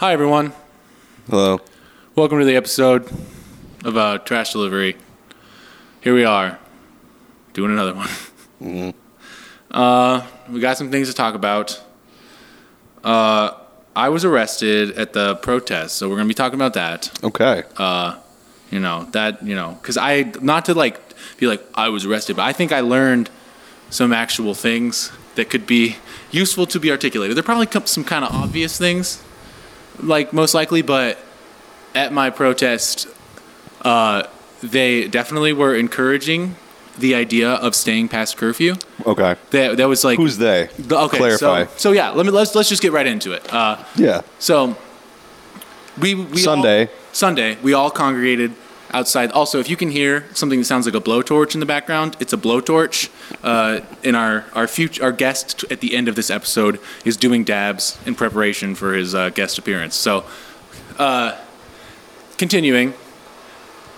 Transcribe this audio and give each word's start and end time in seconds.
Hi, 0.00 0.12
everyone. 0.12 0.52
Hello. 1.28 1.60
Welcome 2.14 2.38
to 2.38 2.44
the 2.44 2.54
episode 2.54 3.10
of 3.84 3.96
uh, 3.96 4.18
Trash 4.18 4.52
Delivery. 4.52 4.96
Here 6.00 6.14
we 6.14 6.24
are, 6.24 6.56
doing 7.52 7.72
another 7.72 7.94
one. 8.60 8.94
Uh, 9.72 10.24
we 10.48 10.60
got 10.60 10.78
some 10.78 10.92
things 10.92 11.08
to 11.08 11.14
talk 11.14 11.34
about. 11.34 11.82
Uh, 13.02 13.54
I 13.96 14.08
was 14.10 14.24
arrested 14.24 14.92
at 14.92 15.14
the 15.14 15.34
protest, 15.34 15.96
so 15.96 16.08
we're 16.08 16.16
gonna 16.16 16.28
be 16.28 16.34
talking 16.34 16.54
about 16.54 16.74
that. 16.74 17.10
Okay. 17.24 17.64
You 18.70 18.78
know 18.78 19.08
that 19.10 19.42
you 19.42 19.56
know 19.56 19.76
because 19.82 19.96
I 19.96 20.32
not 20.40 20.66
to 20.66 20.74
like 20.74 21.00
be 21.38 21.48
like 21.48 21.64
I 21.74 21.88
was 21.88 22.04
arrested, 22.04 22.36
but 22.36 22.42
I 22.42 22.52
think 22.52 22.70
I 22.70 22.80
learned 22.80 23.30
some 23.90 24.12
actual 24.12 24.54
things 24.54 25.10
that 25.34 25.50
could 25.50 25.66
be 25.66 25.96
useful 26.30 26.66
to 26.66 26.78
be 26.78 26.92
articulated. 26.92 27.36
There 27.36 27.42
probably 27.42 27.66
come 27.66 27.86
some 27.86 28.04
kind 28.04 28.24
of 28.24 28.32
obvious 28.32 28.78
things, 28.78 29.24
like 30.02 30.32
most 30.32 30.54
likely, 30.54 30.82
but 30.82 31.18
at 31.94 32.12
my 32.12 32.30
protest, 32.30 33.06
uh, 33.82 34.24
they 34.62 35.08
definitely 35.08 35.52
were 35.52 35.74
encouraging 35.74 36.56
the 36.98 37.14
idea 37.14 37.50
of 37.50 37.74
staying 37.76 38.08
past 38.08 38.36
curfew. 38.36 38.74
okay. 39.06 39.36
That 39.50 39.76
that 39.76 39.88
was 39.88 40.02
like 40.04 40.16
Who's 40.18 40.38
they? 40.38 40.68
the- 40.78 40.98
okay. 40.98 41.18
Clarify. 41.18 41.64
So, 41.64 41.70
so 41.76 41.92
yeah, 41.92 42.10
let 42.10 42.26
me 42.26 42.32
let's 42.32 42.54
let's 42.54 42.68
just 42.68 42.82
get 42.82 42.92
right 42.92 43.06
into 43.06 43.32
it. 43.32 43.52
Uh, 43.52 43.76
Yeah. 43.96 44.22
so 44.40 44.76
we, 46.00 46.14
we 46.14 46.38
Sunday. 46.38 46.86
all, 46.86 46.92
Sunday 47.12 47.56
we 47.62 47.72
all 47.72 47.90
congregated 47.90 48.52
outside. 48.90 49.30
Also, 49.32 49.60
if 49.60 49.68
you 49.68 49.76
can 49.76 49.90
hear 49.90 50.24
something 50.34 50.58
that 50.58 50.64
sounds 50.64 50.86
like 50.86 50.94
a 50.94 51.00
blowtorch 51.00 51.54
in 51.54 51.60
the 51.60 51.66
background, 51.66 52.16
it's 52.20 52.32
a 52.32 52.36
blowtorch. 52.36 53.10
Uh, 53.42 53.80
in 54.02 54.14
our 54.14 54.44
our 54.54 54.66
future 54.66 55.02
our 55.02 55.12
guest 55.12 55.64
at 55.70 55.80
the 55.80 55.94
end 55.94 56.08
of 56.08 56.14
this 56.14 56.30
episode 56.30 56.80
is 57.04 57.16
doing 57.16 57.44
dabs 57.44 57.98
in 58.06 58.14
preparation 58.14 58.74
for 58.74 58.94
his 58.94 59.14
uh, 59.14 59.30
guest 59.30 59.58
appearance. 59.58 59.94
So, 59.94 60.24
uh, 60.98 61.36
continuing 62.36 62.94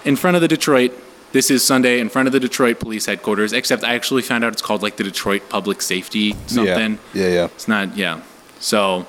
in 0.05 0.16
front 0.16 0.36
of 0.36 0.41
the 0.41 0.48
Detroit. 0.48 0.92
This 1.33 1.48
is 1.48 1.62
Sunday 1.62 2.00
in 2.00 2.08
front 2.08 2.27
of 2.27 2.33
the 2.33 2.41
Detroit 2.41 2.80
Police 2.80 3.06
Headquarters. 3.06 3.52
Except 3.52 3.84
I 3.84 3.94
actually 3.94 4.22
found 4.22 4.42
out 4.42 4.52
it's 4.52 4.62
called 4.62 4.83
like 4.83 4.96
the 4.96 5.05
Detroit 5.05 5.48
Public 5.48 5.80
Safety 5.80 6.34
something. 6.46 6.98
Yeah. 7.14 7.27
Yeah. 7.27 7.34
Yeah. 7.34 7.44
It's 7.44 7.68
not, 7.68 7.96
yeah. 7.96 8.22
So, 8.58 9.06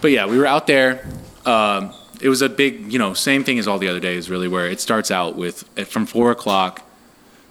but 0.00 0.10
yeah, 0.10 0.26
we 0.26 0.36
were 0.36 0.46
out 0.46 0.66
there. 0.66 1.06
Um, 1.46 1.94
it 2.24 2.30
was 2.30 2.40
a 2.40 2.48
big, 2.48 2.90
you 2.90 2.98
know, 2.98 3.12
same 3.12 3.44
thing 3.44 3.58
as 3.58 3.68
all 3.68 3.78
the 3.78 3.86
other 3.86 4.00
days, 4.00 4.30
really, 4.30 4.48
where 4.48 4.66
it 4.66 4.80
starts 4.80 5.10
out 5.10 5.36
with 5.36 5.68
eh, 5.76 5.84
from 5.84 6.06
four 6.06 6.30
o'clock 6.30 6.82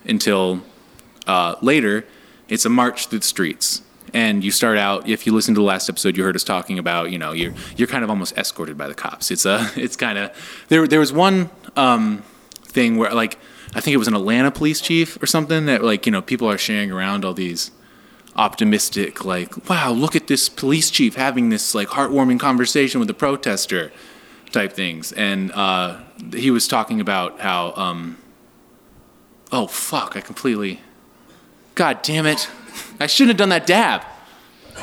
until 0.04 0.64
uh, 1.28 1.56
later. 1.62 2.08
It's 2.50 2.66
a 2.66 2.70
march 2.70 3.06
through 3.06 3.20
the 3.20 3.26
streets, 3.26 3.84
and 4.16 4.44
you 4.44 4.50
start 4.50 4.80
out. 4.80 5.08
If 5.08 5.28
you 5.28 5.32
listen 5.32 5.54
to 5.54 5.62
the 5.62 5.66
last 5.66 5.90
episode, 5.90 6.18
you 6.18 6.24
heard 6.24 6.36
us 6.36 6.44
talking 6.44 6.80
about, 6.80 7.12
you 7.12 7.20
know, 7.20 7.34
you're 7.34 7.54
you're 7.78 7.88
kind 7.88 8.04
of 8.04 8.10
almost 8.10 8.36
escorted 8.36 8.76
by 8.76 8.88
the 8.88 8.96
cops. 8.96 9.30
It's 9.30 9.46
a, 9.46 9.70
it's 9.76 9.96
kind 9.96 10.18
of 10.18 10.66
there. 10.70 10.88
There 10.88 11.00
was 11.00 11.14
one 11.14 11.52
um, 11.76 12.24
thing 12.64 12.98
where, 12.98 13.14
like, 13.14 13.38
I 13.76 13.80
think 13.80 13.94
it 13.94 13.98
was 13.98 14.08
an 14.08 14.16
Atlanta 14.16 14.50
police 14.50 14.82
chief 14.82 15.22
or 15.22 15.28
something 15.28 15.68
that, 15.68 15.84
like, 15.84 16.08
you 16.08 16.12
know, 16.12 16.24
people 16.24 16.50
are 16.50 16.58
sharing 16.58 16.92
around 16.92 17.24
all 17.24 17.36
these 17.36 17.70
optimistic 18.36 19.24
like 19.24 19.70
wow 19.70 19.92
look 19.92 20.16
at 20.16 20.26
this 20.26 20.50
police 20.50 20.90
chief 20.90 21.14
having 21.14 21.50
this 21.50 21.76
like 21.76 21.90
heartwarming 21.90 22.40
conversation 22.40 23.00
with 23.00 23.08
a 23.08 23.14
protester 23.14 23.92
type 24.54 24.72
things. 24.74 25.12
And 25.12 25.52
uh, 25.52 26.00
he 26.32 26.52
was 26.52 26.68
talking 26.68 27.02
about 27.02 27.42
how 27.42 27.74
um, 27.76 28.18
oh 29.52 29.68
fuck 29.68 30.16
i 30.16 30.22
completely 30.22 30.80
god 31.76 32.02
damn 32.02 32.26
it. 32.26 32.48
I 33.00 33.08
shouldn't 33.08 33.32
have 33.32 33.38
done 33.38 33.50
that 33.50 33.68
dab. 33.68 34.04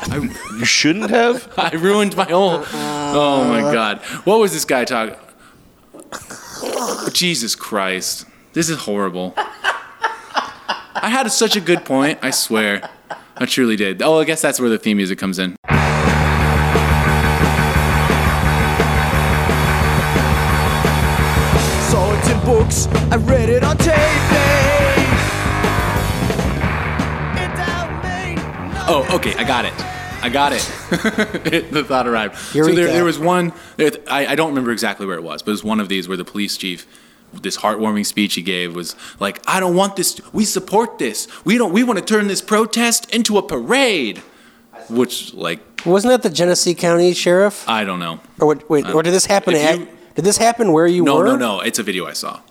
You 0.09 0.65
shouldn't 0.65 1.09
have. 1.09 1.51
i 1.57 1.71
ruined 1.75 2.15
my 2.15 2.25
whole 2.25 2.63
oh 2.73 3.45
my 3.47 3.61
god. 3.73 3.99
What 4.25 4.39
was 4.39 4.53
this 4.53 4.65
guy 4.65 4.85
talking 4.85 5.15
jesus 7.13 7.55
christ. 7.55 8.25
This 8.53 8.69
is 8.69 8.79
horrible. 8.79 9.33
I 10.93 11.09
had 11.09 11.29
such 11.31 11.55
a 11.55 11.61
good 11.61 11.85
point 11.85 12.19
i 12.21 12.29
swear. 12.29 12.89
I 13.37 13.45
truly 13.45 13.75
did. 13.75 14.01
Oh 14.01 14.19
i 14.19 14.25
guess 14.25 14.41
that's 14.41 14.59
where 14.59 14.69
the 14.69 14.77
theme 14.77 14.97
music 14.97 15.17
comes 15.17 15.39
in 15.39 15.55
books, 22.71 22.87
I 23.11 23.17
read 23.17 23.49
it 23.49 23.63
on 23.63 23.77
tape. 23.77 23.95
It 27.37 27.51
don't 27.57 27.93
mean 28.03 28.39
Oh, 28.87 29.07
okay, 29.15 29.33
I 29.35 29.43
got 29.43 29.65
it. 29.65 29.73
I 30.23 30.29
got 30.29 30.53
it. 30.53 30.61
the 31.71 31.83
thought 31.83 32.07
arrived. 32.07 32.37
So 32.37 32.67
there, 32.67 32.87
there 32.87 33.03
was 33.03 33.17
one. 33.17 33.53
There, 33.77 33.91
I, 34.09 34.27
I 34.27 34.35
don't 34.35 34.49
remember 34.49 34.71
exactly 34.71 35.05
where 35.05 35.17
it 35.17 35.23
was, 35.23 35.41
but 35.41 35.49
it 35.49 35.53
was 35.53 35.63
one 35.63 35.79
of 35.79 35.89
these 35.89 36.07
where 36.07 36.17
the 36.17 36.25
police 36.25 36.57
chief, 36.57 36.85
this 37.33 37.57
heartwarming 37.57 38.05
speech 38.05 38.35
he 38.35 38.43
gave 38.43 38.75
was 38.75 38.95
like, 39.19 39.41
"I 39.47 39.59
don't 39.59 39.75
want 39.75 39.95
this. 39.95 40.21
We 40.31 40.45
support 40.45 40.99
this. 40.99 41.27
We 41.43 41.57
don't. 41.57 41.73
We 41.73 41.83
want 41.83 41.97
to 41.97 42.05
turn 42.05 42.27
this 42.27 42.41
protest 42.41 43.11
into 43.13 43.37
a 43.37 43.41
parade." 43.41 44.21
Which, 44.89 45.33
like, 45.33 45.61
Wasn't 45.85 46.11
that 46.11 46.23
the 46.23 46.35
Genesee 46.35 46.73
County 46.73 47.13
Sheriff? 47.13 47.67
I 47.69 47.83
don't 47.85 47.99
know. 47.99 48.19
Or 48.39 48.47
what, 48.47 48.69
wait, 48.69 48.89
or 48.89 49.03
did 49.03 49.13
this 49.13 49.25
happen 49.25 49.55
at? 49.55 49.79
you- 49.79 49.87
did 50.15 50.25
this 50.25 50.37
happen 50.37 50.73
where 50.73 50.87
you 50.87 51.03
No, 51.03 51.17
were? 51.17 51.25
No, 51.25 51.35
no, 51.35 51.57
no. 51.57 51.59
It's 51.61 51.79
a 51.79 51.83
video 51.83 52.05
I 52.05 52.13
saw. 52.13 52.41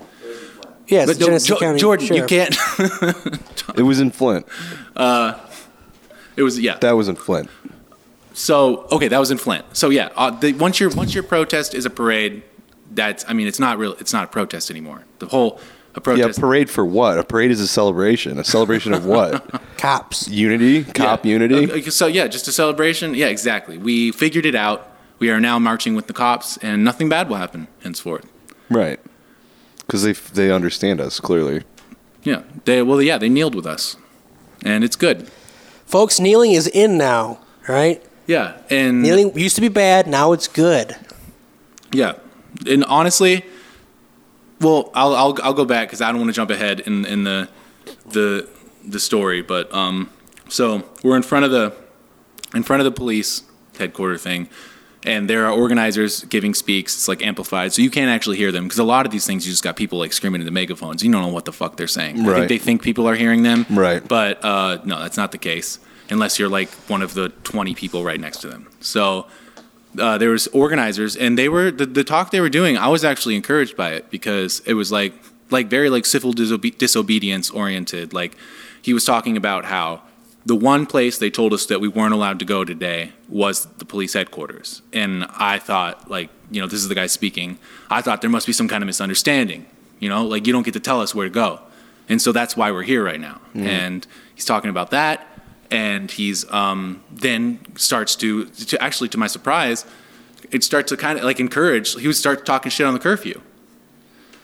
Yeah, 0.90 1.06
But 1.06 1.18
the 1.18 1.24
Genesee 1.26 1.48
Jo- 1.48 1.56
County 1.58 1.78
Jordan, 1.80 2.14
you 2.16 2.26
can't. 2.26 2.56
It 3.76 3.82
was 3.84 4.00
in 4.00 4.10
Flint. 4.10 4.46
it 4.96 6.42
was 6.42 6.58
yeah. 6.58 6.76
That 6.78 6.92
was 6.92 7.08
in 7.08 7.16
Flint. 7.16 7.48
So 8.32 8.86
okay, 8.92 9.08
that 9.08 9.18
was 9.18 9.30
in 9.30 9.38
Flint. 9.38 9.64
So 9.76 9.90
yeah, 9.90 10.08
uh, 10.16 10.30
the, 10.30 10.52
once 10.54 10.80
your 10.80 10.90
once 10.90 11.14
your 11.14 11.22
protest 11.22 11.74
is 11.74 11.84
a 11.86 11.90
parade, 11.90 12.42
that's 12.90 13.24
I 13.28 13.32
mean 13.32 13.46
it's 13.46 13.58
not 13.60 13.78
real. 13.78 13.92
It's 13.94 14.12
not 14.12 14.24
a 14.24 14.26
protest 14.28 14.70
anymore. 14.70 15.04
The 15.18 15.26
whole 15.26 15.60
a 15.94 16.00
protest. 16.00 16.18
Yeah. 16.18 16.24
protest. 16.26 16.40
Parade 16.40 16.70
for 16.70 16.84
what? 16.84 17.18
A 17.18 17.24
parade 17.24 17.50
is 17.50 17.60
a 17.60 17.66
celebration. 17.68 18.38
A 18.38 18.44
celebration 18.44 18.92
of 18.92 19.04
what? 19.06 19.60
Cops. 19.76 20.28
unity. 20.28 20.84
Cop 20.84 21.24
Yeah. 21.24 21.32
unity. 21.32 21.70
Okay, 21.70 21.90
so 21.90 22.06
yeah, 22.06 22.26
just 22.28 22.48
a 22.48 22.52
celebration. 22.52 23.14
Yeah, 23.14 23.26
exactly. 23.26 23.78
We 23.78 24.12
figured 24.12 24.46
it 24.46 24.54
out. 24.54 24.86
We 25.18 25.30
are 25.30 25.40
now 25.40 25.58
marching 25.58 25.94
with 25.94 26.06
the 26.06 26.14
cops, 26.14 26.56
and 26.58 26.82
nothing 26.82 27.08
bad 27.10 27.28
will 27.28 27.36
happen 27.36 27.68
henceforth. 27.82 28.26
Right. 28.70 28.98
Because 29.90 30.04
they 30.04 30.12
they 30.12 30.52
understand 30.52 31.00
us 31.00 31.18
clearly. 31.18 31.64
Yeah, 32.22 32.42
they 32.64 32.80
well 32.80 33.02
yeah 33.02 33.18
they 33.18 33.28
kneeled 33.28 33.56
with 33.56 33.66
us, 33.66 33.96
and 34.64 34.84
it's 34.84 34.94
good. 34.94 35.28
Folks, 35.84 36.20
kneeling 36.20 36.52
is 36.52 36.68
in 36.68 36.96
now, 36.96 37.40
right? 37.66 38.00
Yeah, 38.28 38.58
and 38.70 39.02
Kneeling 39.02 39.36
used 39.36 39.56
to 39.56 39.60
be 39.60 39.66
bad, 39.66 40.06
now 40.06 40.30
it's 40.30 40.46
good. 40.46 40.94
Yeah, 41.92 42.12
and 42.64 42.84
honestly, 42.84 43.44
well, 44.60 44.92
I'll 44.94 45.16
I'll, 45.16 45.38
I'll 45.42 45.54
go 45.54 45.64
back 45.64 45.88
because 45.88 46.00
I 46.00 46.12
don't 46.12 46.20
want 46.20 46.28
to 46.28 46.34
jump 46.34 46.50
ahead 46.50 46.78
in 46.78 47.04
in 47.04 47.24
the 47.24 47.48
the 48.06 48.48
the 48.86 49.00
story. 49.00 49.42
But 49.42 49.74
um, 49.74 50.10
so 50.48 50.88
we're 51.02 51.16
in 51.16 51.24
front 51.24 51.44
of 51.44 51.50
the 51.50 51.74
in 52.54 52.62
front 52.62 52.80
of 52.80 52.84
the 52.84 52.92
police 52.92 53.42
headquarter 53.76 54.16
thing, 54.16 54.48
and 55.04 55.30
there 55.30 55.46
are 55.46 55.52
organizers 55.52 56.24
giving 56.24 56.54
speaks. 56.54 56.94
It's 56.94 57.08
like 57.08 57.24
amplified, 57.24 57.72
so 57.72 57.82
you 57.82 57.90
can't 57.90 58.10
actually 58.10 58.36
hear 58.36 58.52
them 58.52 58.64
because 58.64 58.78
a 58.78 58.84
lot 58.84 59.06
of 59.06 59.12
these 59.12 59.26
things 59.26 59.46
you 59.46 59.52
just 59.52 59.64
got 59.64 59.76
people 59.76 59.98
like 59.98 60.12
screaming 60.12 60.40
into 60.40 60.52
megaphones. 60.52 61.02
You 61.02 61.10
don't 61.10 61.22
know 61.22 61.28
what 61.28 61.44
the 61.44 61.52
fuck 61.52 61.76
they're 61.76 61.86
saying. 61.86 62.20
I 62.28 62.34
think 62.34 62.48
they 62.48 62.58
think 62.58 62.82
people 62.82 63.08
are 63.08 63.14
hearing 63.14 63.42
them. 63.42 63.66
Right. 63.70 64.06
But 64.06 64.44
uh, 64.44 64.78
no, 64.84 65.00
that's 65.00 65.16
not 65.16 65.32
the 65.32 65.38
case 65.38 65.78
unless 66.10 66.38
you're 66.38 66.48
like 66.48 66.68
one 66.88 67.02
of 67.02 67.14
the 67.14 67.28
20 67.44 67.74
people 67.76 68.02
right 68.04 68.20
next 68.20 68.38
to 68.38 68.48
them. 68.48 68.68
So 68.80 69.26
uh, 69.98 70.18
there 70.18 70.30
was 70.30 70.46
organizers 70.48 71.16
and 71.16 71.38
they 71.38 71.48
were 71.48 71.70
the, 71.70 71.86
the 71.86 72.04
talk 72.04 72.30
they 72.30 72.40
were 72.40 72.48
doing 72.48 72.78
i 72.78 72.86
was 72.86 73.04
actually 73.04 73.34
encouraged 73.34 73.76
by 73.76 73.90
it 73.90 74.08
because 74.10 74.60
it 74.64 74.74
was 74.74 74.92
like 74.92 75.12
like 75.50 75.66
very 75.66 75.90
like 75.90 76.06
civil 76.06 76.32
disobe- 76.32 76.78
disobedience 76.78 77.50
oriented 77.50 78.12
like 78.12 78.36
he 78.80 78.94
was 78.94 79.04
talking 79.04 79.36
about 79.36 79.64
how 79.64 80.00
the 80.50 80.56
one 80.56 80.84
place 80.84 81.16
they 81.18 81.30
told 81.30 81.52
us 81.52 81.66
that 81.66 81.80
we 81.80 81.86
weren't 81.86 82.12
allowed 82.12 82.40
to 82.40 82.44
go 82.44 82.64
today 82.64 83.12
was 83.28 83.66
the 83.78 83.84
police 83.84 84.14
headquarters. 84.14 84.82
And 84.92 85.24
i 85.36 85.60
thought 85.60 86.10
like 86.10 86.28
you 86.50 86.60
know 86.60 86.66
this 86.66 86.80
is 86.80 86.88
the 86.88 86.96
guy 86.96 87.06
speaking. 87.06 87.56
I 87.88 88.02
thought 88.02 88.20
there 88.20 88.30
must 88.30 88.48
be 88.48 88.52
some 88.52 88.66
kind 88.66 88.82
of 88.82 88.86
misunderstanding 88.86 89.66
you 90.00 90.08
know 90.08 90.26
like 90.26 90.48
you 90.48 90.52
don't 90.52 90.64
get 90.64 90.74
to 90.74 90.80
tell 90.80 91.00
us 91.00 91.14
where 91.14 91.28
to 91.28 91.30
go. 91.32 91.60
And 92.08 92.20
so 92.20 92.32
that's 92.32 92.56
why 92.56 92.72
we're 92.72 92.82
here 92.82 93.04
right 93.04 93.20
now. 93.20 93.40
And 93.54 94.04
he's 94.34 94.44
talking 94.44 94.70
about 94.70 94.90
that. 94.90 95.24
And 95.70 96.10
he's 96.10 96.50
um, 96.50 97.04
then 97.12 97.60
starts 97.76 98.16
to, 98.16 98.46
to 98.46 98.82
actually 98.82 99.08
to 99.10 99.18
my 99.18 99.28
surprise 99.28 99.86
it 100.50 100.64
starts 100.64 100.88
to 100.88 100.96
kind 100.96 101.16
of 101.16 101.24
like 101.24 101.38
encourage 101.38 101.94
he 101.94 102.08
would 102.08 102.16
start 102.16 102.44
talking 102.44 102.70
shit 102.70 102.88
on 102.88 102.94
the 102.94 102.98
curfew. 103.08 103.40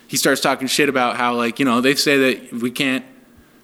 He 0.06 0.17
starts 0.17 0.41
talking 0.41 0.69
shit 0.69 0.88
about 0.88 1.17
how 1.17 1.35
like 1.35 1.59
you 1.59 1.64
know 1.64 1.81
they 1.81 1.97
say 1.97 2.17
that 2.25 2.52
we 2.62 2.70
can't 2.70 3.05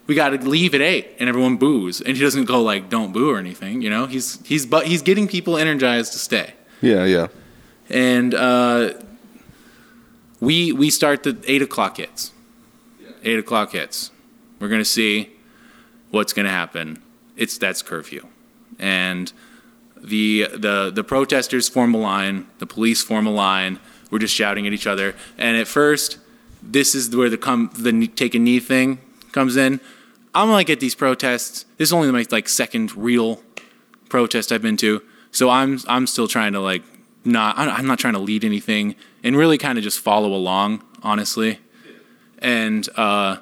we 0.07 0.15
got 0.15 0.29
to 0.29 0.37
leave 0.49 0.73
at 0.75 0.81
eight 0.81 1.07
and 1.19 1.29
everyone 1.29 1.55
boos 1.57 2.01
and 2.01 2.15
he 2.17 2.21
doesn't 2.23 2.45
go 2.45 2.61
like 2.61 2.89
don't 2.89 3.11
boo 3.13 3.29
or 3.29 3.37
anything 3.37 3.81
you 3.81 3.89
know 3.89 4.05
he's 4.05 4.39
he's 4.45 4.65
but 4.65 4.85
he's 4.87 5.01
getting 5.01 5.27
people 5.27 5.57
energized 5.57 6.11
to 6.13 6.19
stay 6.19 6.53
Yeah. 6.81 7.05
Yeah. 7.05 7.27
and 7.89 8.33
uh, 8.33 8.93
we 10.39 10.71
we 10.71 10.89
start 10.89 11.23
the 11.23 11.37
eight 11.47 11.61
o'clock 11.61 11.97
hits. 11.97 12.31
Eight 13.23 13.39
o'clock 13.39 13.71
hits. 13.71 14.11
We're 14.59 14.67
gonna 14.69 14.83
see 14.85 15.29
what's 16.11 16.33
gonna 16.33 16.49
happen. 16.49 17.01
It's 17.37 17.57
that's 17.57 17.81
curfew, 17.81 18.27
and 18.79 19.31
the 19.97 20.47
the 20.53 20.91
the 20.93 21.03
protesters 21.03 21.69
form 21.69 21.93
a 21.95 21.97
line, 21.97 22.47
the 22.59 22.65
police 22.67 23.01
form 23.03 23.25
a 23.25 23.31
line. 23.31 23.79
We're 24.11 24.19
just 24.19 24.35
shouting 24.35 24.67
at 24.67 24.73
each 24.73 24.85
other, 24.85 25.15
and 25.37 25.55
at 25.57 25.67
first, 25.67 26.17
this 26.61 26.93
is 26.93 27.15
where 27.15 27.29
the 27.29 27.37
come 27.37 27.69
the 27.77 28.07
take 28.07 28.35
a 28.35 28.39
knee 28.39 28.59
thing 28.59 28.99
comes 29.33 29.57
in. 29.57 29.81
I'm 30.33 30.49
like 30.49 30.69
at 30.69 30.79
these 30.79 30.95
protests. 30.95 31.65
This 31.77 31.89
is 31.89 31.93
only 31.93 32.11
my 32.11 32.25
like 32.31 32.47
second 32.47 32.95
real 32.95 33.41
protest 34.09 34.51
I've 34.51 34.61
been 34.61 34.77
to, 34.77 35.01
so 35.31 35.49
I'm 35.49 35.79
I'm 35.87 36.07
still 36.07 36.27
trying 36.27 36.53
to 36.53 36.59
like 36.59 36.83
not 37.25 37.57
I'm 37.57 37.69
I'm 37.69 37.85
not 37.85 37.99
trying 37.99 38.13
to 38.13 38.19
lead 38.19 38.43
anything 38.45 38.95
and 39.23 39.35
really 39.35 39.57
kind 39.57 39.77
of 39.77 39.83
just 39.83 39.99
follow 39.99 40.33
along, 40.33 40.83
honestly. 41.03 41.59
And 42.39 42.87
uh, 42.95 43.37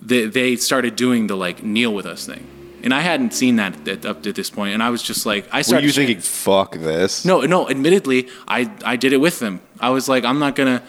they 0.00 0.26
they 0.26 0.56
started 0.56 0.96
doing 0.96 1.26
the 1.26 1.36
like 1.36 1.62
kneel 1.62 1.92
with 1.94 2.06
us 2.06 2.26
thing, 2.26 2.46
and 2.82 2.92
I 2.94 3.00
hadn't 3.00 3.32
seen 3.34 3.56
that 3.56 3.86
at, 3.86 4.04
up 4.06 4.22
to 4.22 4.32
this 4.32 4.50
point, 4.50 4.74
and 4.74 4.82
I 4.82 4.90
was 4.90 5.02
just 5.02 5.26
like 5.26 5.46
I 5.52 5.62
Were 5.70 5.80
you 5.80 5.92
thinking, 5.92 6.20
fuck 6.20 6.72
this? 6.76 7.24
no, 7.24 7.42
no. 7.42 7.68
Admittedly, 7.68 8.28
I 8.48 8.70
I 8.84 8.96
did 8.96 9.12
it 9.12 9.18
with 9.18 9.38
them. 9.38 9.60
I 9.80 9.90
was 9.90 10.08
like, 10.08 10.24
I'm 10.24 10.38
not 10.38 10.56
gonna. 10.56 10.82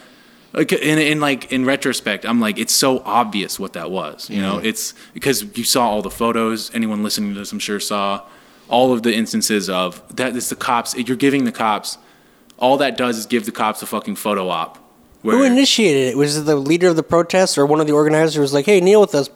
Like, 0.56 0.72
in, 0.72 0.98
in 0.98 1.20
like 1.20 1.52
in 1.52 1.66
retrospect, 1.66 2.24
I'm 2.24 2.40
like, 2.40 2.58
it's 2.58 2.72
so 2.72 3.02
obvious 3.04 3.60
what 3.60 3.74
that 3.74 3.90
was. 3.90 4.30
You 4.30 4.40
know, 4.40 4.56
mm-hmm. 4.56 4.66
it's 4.66 4.94
because 5.12 5.56
you 5.56 5.64
saw 5.64 5.86
all 5.86 6.00
the 6.00 6.10
photos. 6.10 6.74
Anyone 6.74 7.02
listening 7.02 7.34
to 7.34 7.38
this, 7.38 7.52
I'm 7.52 7.58
sure, 7.58 7.78
saw 7.78 8.22
all 8.68 8.94
of 8.94 9.02
the 9.02 9.14
instances 9.14 9.68
of 9.68 10.02
that. 10.16 10.34
It's 10.34 10.48
the 10.48 10.56
cops. 10.56 10.96
You're 10.96 11.16
giving 11.16 11.44
the 11.44 11.52
cops. 11.52 11.98
All 12.58 12.78
that 12.78 12.96
does 12.96 13.18
is 13.18 13.26
give 13.26 13.44
the 13.44 13.52
cops 13.52 13.82
a 13.82 13.86
fucking 13.86 14.16
photo 14.16 14.48
op. 14.48 14.78
Who 15.22 15.42
initiated 15.42 16.08
it? 16.08 16.16
Was 16.16 16.38
it 16.38 16.42
the 16.42 16.56
leader 16.56 16.88
of 16.88 16.96
the 16.96 17.02
protest 17.02 17.58
or 17.58 17.66
one 17.66 17.80
of 17.80 17.86
the 17.86 17.92
organizers 17.92 18.36
who 18.36 18.40
was 18.40 18.54
like, 18.54 18.64
hey, 18.64 18.80
kneel 18.80 19.00
with 19.00 19.14
us, 19.14 19.28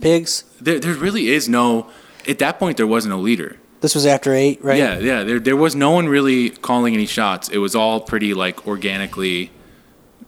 pigs? 0.00 0.44
there, 0.60 0.78
there 0.78 0.94
really 0.94 1.28
is 1.28 1.48
no. 1.48 1.90
At 2.26 2.38
that 2.38 2.58
point, 2.58 2.76
there 2.76 2.86
wasn't 2.86 3.12
a 3.12 3.18
leader. 3.18 3.58
This 3.80 3.94
was 3.94 4.06
after 4.06 4.32
eight, 4.32 4.64
right? 4.64 4.78
Yeah, 4.78 4.98
yeah. 4.98 5.24
There, 5.24 5.40
there 5.40 5.56
was 5.56 5.74
no 5.74 5.90
one 5.90 6.08
really 6.08 6.50
calling 6.50 6.94
any 6.94 7.06
shots. 7.06 7.48
It 7.48 7.58
was 7.58 7.74
all 7.74 8.00
pretty 8.00 8.32
like 8.32 8.66
organically 8.66 9.50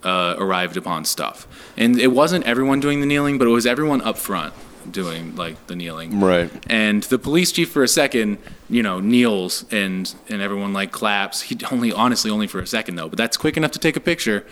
uh, 0.04 0.36
arrived 0.38 0.76
upon 0.76 1.04
stuff, 1.04 1.46
and 1.76 1.98
it 1.98 2.08
wasn't 2.12 2.44
everyone 2.44 2.80
doing 2.80 3.00
the 3.00 3.06
kneeling, 3.06 3.38
but 3.38 3.46
it 3.46 3.50
was 3.50 3.66
everyone 3.66 4.00
up 4.02 4.18
front 4.18 4.54
doing 4.90 5.34
like 5.36 5.66
the 5.66 5.74
kneeling. 5.76 6.20
Right. 6.20 6.50
And 6.68 7.02
the 7.04 7.18
police 7.18 7.52
chief 7.52 7.70
for 7.70 7.82
a 7.82 7.88
second, 7.88 8.38
you 8.68 8.82
know, 8.82 9.00
kneels 9.00 9.64
and 9.70 10.14
and 10.28 10.42
everyone 10.42 10.72
like 10.72 10.92
claps. 10.92 11.42
He 11.42 11.58
only 11.70 11.92
honestly 11.92 12.30
only 12.30 12.46
for 12.46 12.60
a 12.60 12.66
second 12.66 12.96
though, 12.96 13.08
but 13.08 13.16
that's 13.16 13.36
quick 13.36 13.56
enough 13.56 13.70
to 13.72 13.78
take 13.78 13.96
a 13.96 14.00
picture. 14.00 14.46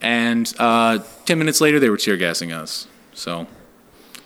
And 0.00 0.52
uh, 0.58 1.00
ten 1.26 1.38
minutes 1.38 1.60
later, 1.60 1.78
they 1.78 1.90
were 1.90 1.96
tear 1.96 2.16
gassing 2.16 2.52
us. 2.52 2.86
So, 3.14 3.46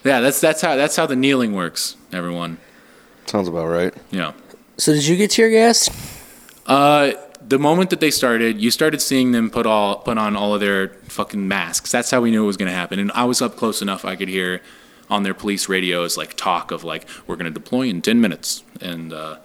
yeah, 0.05 0.21
that's 0.21 0.41
that's 0.41 0.61
how 0.61 0.77
that's 0.77 0.97
how 0.97 1.07
the 1.07 1.17
kneeling 1.17 1.53
works. 1.53 1.97
Everyone, 2.13 2.59
Sounds 3.27 3.49
about 3.49 3.67
right. 3.67 3.93
yeah. 4.11 4.33
So 4.79 4.93
did 4.93 5.07
you 5.07 5.17
get 5.17 5.31
tear 5.31 5.51
gassed? 5.51 5.91
Uh, 6.67 7.13
the 7.49 7.59
moment 7.59 7.91
that 7.91 8.01
they 8.01 8.11
started, 8.11 8.61
you 8.61 8.71
started 8.71 9.01
seeing 9.01 9.33
them 9.33 9.51
put 9.51 9.67
all 9.67 9.97
put 9.97 10.19
on 10.19 10.37
all 10.37 10.55
of 10.55 10.61
their 10.61 10.89
fucking 11.05 11.47
masks. 11.47 11.93
That's 11.93 12.11
how 12.11 12.21
we 12.21 12.31
knew 12.31 12.45
it 12.45 12.47
was 12.47 12.57
going 12.57 12.71
to 12.71 12.77
happen. 12.77 12.99
And 12.99 13.13
I 13.13 13.25
was 13.25 13.41
up 13.41 13.57
close 13.57 13.83
enough; 13.83 14.05
I 14.05 14.17
could 14.17 14.29
hear 14.29 14.61
on 15.09 15.23
their 15.23 15.35
police 15.35 15.69
radios 15.69 16.17
like 16.17 16.35
talk 16.35 16.71
of 16.71 16.83
like 16.83 17.07
we're 17.27 17.37
going 17.37 17.53
to 17.53 17.59
deploy 17.59 17.89
in 17.89 18.03
ten 18.03 18.21
minutes, 18.21 18.65
and 18.81 19.13
uh, 19.13 19.39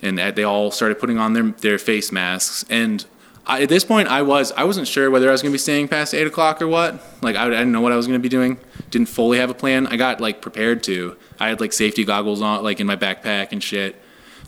and 0.00 0.18
they 0.18 0.44
all 0.44 0.70
started 0.70 0.98
putting 0.98 1.18
on 1.18 1.32
their 1.32 1.50
their 1.50 1.78
face 1.78 2.12
masks. 2.12 2.64
And 2.70 3.04
I, 3.44 3.62
at 3.62 3.68
this 3.68 3.84
point, 3.84 4.08
I 4.08 4.22
was 4.22 4.52
I 4.52 4.64
wasn't 4.64 4.86
sure 4.86 5.10
whether 5.10 5.28
I 5.28 5.32
was 5.32 5.42
going 5.42 5.52
to 5.52 5.54
be 5.54 5.58
staying 5.58 5.88
past 5.88 6.14
eight 6.14 6.26
o'clock 6.26 6.62
or 6.62 6.68
what. 6.68 7.02
Like 7.22 7.34
I, 7.34 7.46
I 7.46 7.50
didn't 7.50 7.72
know 7.72 7.80
what 7.80 7.92
I 7.92 7.96
was 7.96 8.06
going 8.06 8.18
to 8.18 8.22
be 8.22 8.28
doing. 8.28 8.58
Didn't 8.90 9.08
fully 9.08 9.38
have 9.38 9.50
a 9.50 9.54
plan. 9.54 9.86
I 9.86 9.96
got 9.96 10.20
like 10.20 10.42
prepared 10.42 10.82
to. 10.84 11.16
I 11.40 11.48
had 11.48 11.60
like 11.60 11.72
safety 11.72 12.04
goggles 12.04 12.40
on, 12.40 12.62
like 12.62 12.78
in 12.78 12.86
my 12.86 12.96
backpack 12.96 13.48
and 13.50 13.62
shit 13.62 14.01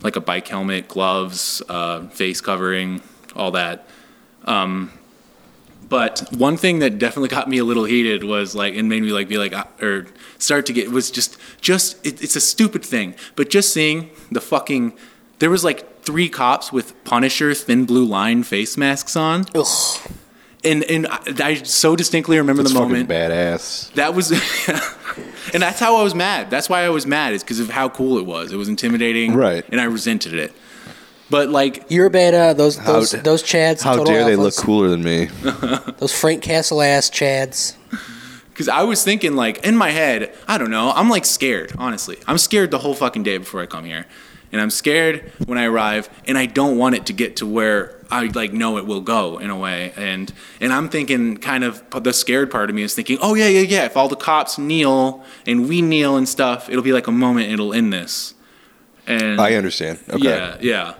like 0.05 0.15
a 0.15 0.21
bike 0.21 0.47
helmet, 0.47 0.87
gloves, 0.87 1.61
uh, 1.67 2.07
face 2.09 2.39
covering, 2.39 3.01
all 3.35 3.51
that. 3.51 3.87
Um, 4.45 4.91
but 5.89 6.27
one 6.31 6.57
thing 6.57 6.79
that 6.79 6.97
definitely 6.97 7.29
got 7.29 7.49
me 7.49 7.57
a 7.57 7.63
little 7.63 7.85
heated 7.85 8.23
was 8.23 8.55
like, 8.55 8.75
and 8.75 8.87
made 8.87 9.03
me 9.03 9.11
like 9.11 9.27
be 9.27 9.37
like, 9.37 9.53
uh, 9.53 9.65
or 9.81 10.07
start 10.37 10.65
to 10.67 10.73
get 10.73 10.91
was 10.91 11.11
just, 11.11 11.37
just 11.59 12.05
it, 12.05 12.21
it's 12.23 12.35
a 12.35 12.41
stupid 12.41 12.83
thing, 12.85 13.15
but 13.35 13.49
just 13.49 13.73
seeing 13.73 14.09
the 14.31 14.41
fucking, 14.41 14.93
there 15.39 15.49
was 15.49 15.63
like 15.63 16.03
three 16.03 16.29
cops 16.29 16.71
with 16.71 17.03
Punisher 17.03 17.53
thin 17.53 17.85
blue 17.85 18.05
line 18.05 18.43
face 18.43 18.77
masks 18.77 19.15
on, 19.15 19.45
Ugh. 19.55 19.65
And 20.65 20.83
and 20.83 21.07
I, 21.07 21.19
I 21.43 21.53
so 21.55 21.95
distinctly 21.95 22.37
remember 22.37 22.63
That's 22.63 22.73
the 22.73 22.79
fucking 22.79 22.91
moment. 22.91 23.09
badass. 23.09 23.93
That 23.93 24.13
was, 24.15 24.31
and 25.53 25.61
that's 25.63 25.79
how 25.79 25.97
I 25.97 26.03
was 26.03 26.15
mad. 26.15 26.49
That's 26.49 26.67
why 26.69 26.83
I 26.83 26.89
was 26.89 27.05
mad 27.05 27.33
is 27.33 27.43
because 27.43 27.59
of 27.59 27.69
how 27.69 27.89
cool 27.89 28.17
it 28.17 28.25
was. 28.25 28.51
It 28.51 28.57
was 28.57 28.67
intimidating, 28.67 29.33
Right. 29.33 29.63
And 29.69 29.79
I 29.79 29.85
resented 29.85 30.33
it. 30.33 30.51
But 31.29 31.49
like, 31.49 31.85
You're 31.89 32.09
bad. 32.09 32.33
Uh, 32.33 32.53
those 32.53 32.77
How 32.77 32.93
those 32.93 33.11
d- 33.11 33.17
those 33.19 33.43
chads. 33.43 33.81
How 33.81 33.95
total 33.95 34.13
dare 34.13 34.25
they 34.25 34.35
look 34.35 34.55
cooler 34.55 34.89
than 34.89 35.03
me? 35.03 35.25
Those 35.97 36.13
Frank 36.17 36.43
Castle 36.43 36.81
ass 36.83 37.09
chads. 37.09 37.75
because 38.49 38.67
I 38.69 38.83
was 38.83 39.03
thinking 39.03 39.35
like 39.35 39.65
in 39.65 39.75
my 39.75 39.89
head, 39.89 40.35
I 40.47 40.57
don't 40.59 40.69
know. 40.69 40.91
I'm 40.95 41.09
like 41.09 41.25
scared. 41.25 41.73
Honestly, 41.79 42.17
I'm 42.27 42.37
scared 42.37 42.69
the 42.69 42.77
whole 42.79 42.93
fucking 42.93 43.23
day 43.23 43.37
before 43.39 43.59
I 43.61 43.65
come 43.65 43.85
here, 43.85 44.05
and 44.51 44.61
I'm 44.61 44.69
scared 44.69 45.31
when 45.45 45.57
I 45.57 45.65
arrive, 45.65 46.09
and 46.27 46.37
I 46.37 46.45
don't 46.45 46.77
want 46.77 46.95
it 46.95 47.05
to 47.07 47.13
get 47.13 47.35
to 47.37 47.45
where 47.45 47.95
I 48.11 48.25
like 48.27 48.53
know 48.53 48.77
it 48.77 48.85
will 48.85 49.01
go 49.01 49.37
in 49.37 49.49
a 49.49 49.57
way, 49.57 49.91
and 49.95 50.31
and 50.61 50.71
I'm 50.71 50.89
thinking 50.89 51.37
kind 51.37 51.63
of 51.63 51.83
the 51.91 52.13
scared 52.13 52.51
part 52.51 52.69
of 52.69 52.75
me 52.75 52.83
is 52.83 52.93
thinking, 52.93 53.17
oh 53.21 53.33
yeah, 53.33 53.47
yeah, 53.47 53.61
yeah. 53.61 53.85
If 53.85 53.97
all 53.97 54.07
the 54.07 54.15
cops 54.15 54.57
kneel 54.57 55.23
and 55.45 55.67
we 55.67 55.81
kneel 55.81 56.15
and 56.15 56.27
stuff, 56.27 56.69
it'll 56.69 56.83
be 56.83 56.93
like 56.93 57.07
a 57.07 57.11
moment. 57.11 57.51
It'll 57.51 57.73
end 57.73 57.91
this. 57.91 58.33
And 59.07 59.39
I 59.39 59.53
understand. 59.53 59.99
Okay. 60.09 60.23
Yeah, 60.23 60.57
yeah. 60.61 60.93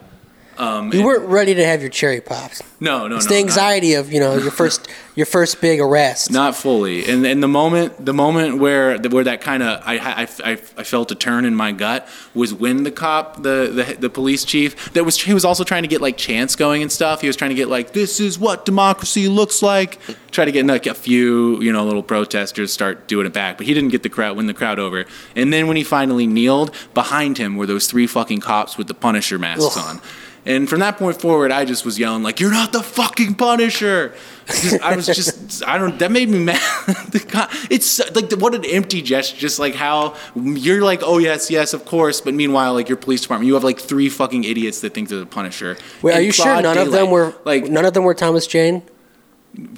Um, 0.57 0.92
You 0.94 1.04
weren't 1.06 1.28
ready 1.28 1.54
to 1.56 1.66
have 1.66 1.81
your 1.81 1.90
cherry 1.90 2.22
pops. 2.22 2.62
No, 2.80 3.07
no, 3.07 3.16
It's 3.18 3.25
no. 3.25 3.30
the 3.30 3.36
not- 3.42 3.50
anxiety 3.50 3.94
of 3.96 4.12
you 4.12 4.19
know 4.19 4.38
your 4.38 4.52
first 4.62 4.88
your 5.16 5.25
first 5.25 5.62
big 5.62 5.80
arrest. 5.80 6.30
Not 6.31 6.56
fully, 6.56 7.06
and 7.10 7.25
and 7.25 7.42
the 7.42 7.48
moment 7.48 8.06
the 8.06 8.13
moment 8.13 8.57
where 8.60 8.98
where 9.00 9.24
that 9.24 9.42
kind 9.42 9.63
of 9.63 9.81
I, 9.86 9.98
I, 9.98 10.28
I, 10.44 10.52
I 10.78 10.84
felt 10.84 11.12
a 11.12 11.16
turn 11.16 11.46
in 11.46 11.56
my 11.56 11.72
gut 11.72 12.07
was 12.34 12.54
when 12.54 12.84
the 12.84 12.92
cop 12.92 13.44
the, 13.44 13.72
the 13.74 13.98
the 14.00 14.10
police 14.10 14.44
chief 14.46 14.94
that 14.94 15.04
was 15.06 15.22
he 15.22 15.34
was 15.34 15.46
also 15.46 15.63
trying 15.63 15.84
to 15.84 15.88
get 15.90 16.02
like 16.02 16.18
chants 16.18 16.56
going 16.56 16.81
and 16.81 16.92
stuff. 16.92 17.22
He 17.22 17.28
was 17.28 17.36
trying 17.36 17.50
to 17.52 17.56
get 17.56 17.69
like 17.69 17.94
this 17.94 18.19
is 18.19 18.38
what 18.38 18.66
democracy 18.66 19.28
looks 19.28 19.62
like. 19.62 20.00
Try 20.31 20.46
to 20.46 20.52
get 20.52 20.66
like 20.66 20.86
a 20.86 20.94
few 20.94 21.62
you 21.62 21.72
know 21.72 21.86
little 21.86 22.04
protesters 22.04 22.72
start 22.74 23.07
doing 23.07 23.25
it 23.25 23.34
back, 23.34 23.57
but 23.57 23.66
he 23.68 23.74
didn't 23.74 23.90
get 23.90 24.04
the 24.04 24.10
crowd 24.10 24.36
win 24.38 24.48
the 24.48 24.54
crowd 24.54 24.80
over. 24.80 25.06
And 25.36 25.52
then 25.54 25.68
when 25.68 25.78
he 25.78 25.84
finally 25.84 26.28
kneeled, 26.28 26.72
behind 26.94 27.38
him 27.38 27.56
were 27.56 27.66
those 27.66 27.88
three 27.88 28.07
fucking 28.07 28.42
cops 28.42 28.78
with 28.78 28.88
the 28.88 28.94
Punisher 28.94 29.40
masks 29.40 29.78
Ugh. 29.78 29.86
on. 29.96 30.02
And 30.47 30.69
from 30.69 30.80
that 30.81 30.97
point 30.97 31.19
forward, 31.19 31.51
I 31.51 31.65
just 31.65 31.86
was 31.86 31.97
yelling 31.97 32.21
like, 32.21 32.39
"You're 32.39 32.51
not 32.51 32.71
the 32.71 32.83
fucking 32.83 33.33
Punisher!" 33.36 34.13
Just- 34.45 34.80
I 34.83 34.95
was 34.95 35.07
just, 35.07 35.68
I 35.68 35.80
don't. 35.80 35.97
That 35.97 36.11
made 36.11 36.30
me 36.30 36.37
mad. 36.40 36.61
It's 37.71 37.99
like 38.14 38.31
what 38.33 38.54
an 38.54 38.64
empty 38.66 39.02
gesture. 39.02 39.37
Just 39.37 39.57
like 39.57 39.73
how 39.73 40.16
you're 40.35 40.83
like, 40.83 41.02
"Oh 41.04 41.18
yes, 41.18 41.49
yes, 41.49 41.73
of 41.73 41.85
course," 41.85 42.21
but 42.21 42.33
meanwhile, 42.35 42.73
like 42.73 42.87
your 42.87 42.97
police 42.97 43.21
department, 43.21 43.47
you 43.47 43.56
have 43.56 43.64
like 43.64 43.80
three 43.80 44.07
fucking 44.07 44.44
idiots 44.44 44.81
that 44.81 44.94
think 44.94 45.09
they're 45.09 45.19
the 45.19 45.25
Punisher. 45.25 45.78
Wait, 46.04 46.14
are 46.14 46.19
In 46.19 46.25
you 46.25 46.31
sure 46.31 46.45
broad 46.45 46.64
none 46.64 46.78
of 46.78 46.92
them 46.92 47.09
were 47.09 47.33
like 47.44 47.66
none 47.66 47.85
of 47.85 47.94
them 47.95 48.04
were 48.04 48.14
Thomas 48.14 48.45
Jane? 48.45 48.83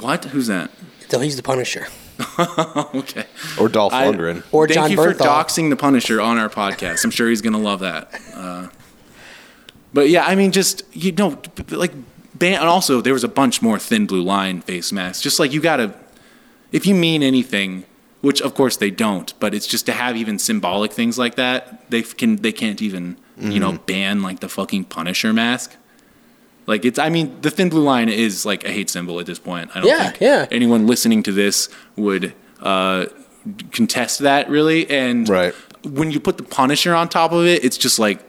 what? 0.02 0.26
Who's 0.26 0.48
that? 0.48 0.70
So 1.08 1.20
he's 1.22 1.38
the 1.38 1.44
Punisher. 1.44 1.88
okay. 2.94 3.26
Or 3.60 3.70
Dolph 3.70 3.94
I- 3.94 4.08
Lundgren. 4.08 4.44
Or 4.52 4.68
Thank 4.68 4.76
John 4.76 4.92
you 4.92 4.98
for 4.98 5.14
doxing 5.14 5.70
the 5.70 5.76
Punisher 5.78 6.20
on 6.20 6.38
our 6.38 6.50
podcast. 6.50 7.04
I'm 7.06 7.12
sure 7.12 7.30
he's 7.30 7.42
gonna 7.42 7.58
love 7.60 7.80
that. 7.80 8.14
Uh, 8.36 8.68
but 9.94 10.10
yeah, 10.10 10.26
I 10.26 10.36
mean, 10.36 10.52
just 10.52 10.84
you 10.94 11.12
know, 11.12 11.40
like, 11.70 11.94
ban- 12.36 12.60
and 12.60 12.68
also 12.68 13.02
there 13.02 13.14
was 13.14 13.24
a 13.24 13.28
bunch 13.30 13.62
more 13.62 13.80
thin 13.80 14.06
blue 14.06 14.22
line 14.24 14.62
face 14.62 14.92
masks. 14.92 15.22
Just 15.22 15.40
like 15.40 15.52
you 15.54 15.62
gotta, 15.62 15.94
if 16.72 16.86
you 16.86 16.94
mean 16.96 17.24
anything, 17.24 17.84
which 18.22 18.42
of 18.42 18.54
course 18.56 18.78
they 18.78 18.92
don't, 18.92 19.34
but 19.40 19.54
it's 19.54 19.68
just 19.68 19.86
to 19.86 19.92
have 19.94 20.18
even 20.18 20.38
symbolic 20.40 20.92
things 20.92 21.18
like 21.18 21.36
that. 21.36 21.90
They 21.90 22.02
can 22.04 22.38
they 22.38 22.52
can't 22.52 22.82
even 22.82 23.18
you 23.40 23.60
know 23.60 23.74
ban 23.86 24.22
like 24.24 24.40
the 24.40 24.50
fucking 24.50 24.86
Punisher 24.86 25.32
mask. 25.34 25.76
Like 26.66 26.84
it's, 26.84 27.00
I 27.00 27.08
mean, 27.10 27.40
the 27.42 27.50
thin 27.50 27.70
blue 27.70 27.84
line 27.84 28.10
is 28.10 28.46
like 28.46 28.66
a 28.66 28.72
hate 28.72 28.90
symbol 28.90 29.20
at 29.22 29.26
this 29.26 29.40
point. 29.40 29.70
I 29.74 29.80
don't 29.80 29.88
Yeah, 29.90 30.10
think 30.10 30.20
yeah. 30.20 30.48
anyone 30.52 30.86
listening 30.86 31.24
to 31.24 31.32
this 31.32 31.70
would 31.96 32.34
uh, 32.62 33.06
contest 33.72 34.20
that 34.20 34.50
really. 34.50 34.90
And 34.90 35.30
Right. 35.30 35.54
when 35.84 36.12
you 36.12 36.20
put 36.20 36.36
the 36.38 36.44
Punisher 36.44 36.94
on 36.94 37.08
top 37.08 37.32
of 37.32 37.46
it, 37.46 37.64
it's 37.64 37.78
just 37.78 38.00
like 38.00 38.20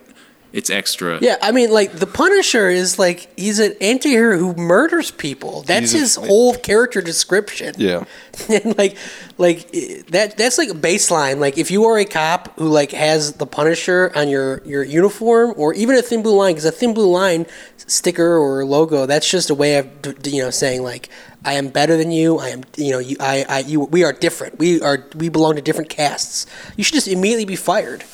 it's 0.52 0.70
extra. 0.70 1.18
Yeah, 1.20 1.36
I 1.42 1.52
mean, 1.52 1.70
like 1.70 1.92
the 1.92 2.06
Punisher 2.06 2.70
is 2.70 2.98
like 2.98 3.28
he's 3.38 3.58
an 3.58 3.74
anti-hero 3.80 4.38
who 4.38 4.54
murders 4.54 5.10
people. 5.10 5.62
That's 5.62 5.92
a- 5.92 5.98
his 5.98 6.16
whole 6.16 6.54
character 6.54 7.02
description. 7.02 7.74
Yeah. 7.76 8.04
and 8.48 8.76
like, 8.78 8.96
like 9.36 9.68
eh, 9.74 10.02
that. 10.08 10.38
That's 10.38 10.56
like 10.56 10.70
a 10.70 10.74
baseline. 10.74 11.38
Like 11.38 11.58
if 11.58 11.70
you 11.70 11.84
are 11.84 11.98
a 11.98 12.06
cop 12.06 12.58
who 12.58 12.68
like 12.68 12.92
has 12.92 13.34
the 13.34 13.46
Punisher 13.46 14.10
on 14.14 14.28
your 14.28 14.62
your 14.64 14.82
uniform, 14.82 15.52
or 15.56 15.74
even 15.74 15.96
a 15.96 16.02
thin 16.02 16.22
blue 16.22 16.36
line, 16.36 16.52
because 16.52 16.64
a 16.64 16.72
thin 16.72 16.94
blue 16.94 17.10
line 17.10 17.46
sticker 17.76 18.38
or 18.38 18.64
logo, 18.64 19.04
that's 19.04 19.30
just 19.30 19.50
a 19.50 19.54
way 19.54 19.76
of 19.76 19.86
you 20.26 20.42
know 20.42 20.50
saying 20.50 20.82
like 20.82 21.10
I 21.44 21.54
am 21.54 21.68
better 21.68 21.96
than 21.96 22.10
you. 22.10 22.38
I 22.38 22.48
am 22.48 22.64
you 22.76 22.92
know 22.92 22.98
you 22.98 23.16
I, 23.20 23.44
I 23.48 23.58
you 23.60 23.80
we 23.80 24.02
are 24.02 24.12
different. 24.14 24.58
We 24.58 24.80
are 24.80 25.06
we 25.14 25.28
belong 25.28 25.56
to 25.56 25.62
different 25.62 25.90
castes. 25.90 26.46
You 26.76 26.84
should 26.84 26.94
just 26.94 27.08
immediately 27.08 27.44
be 27.44 27.56
fired. 27.56 28.04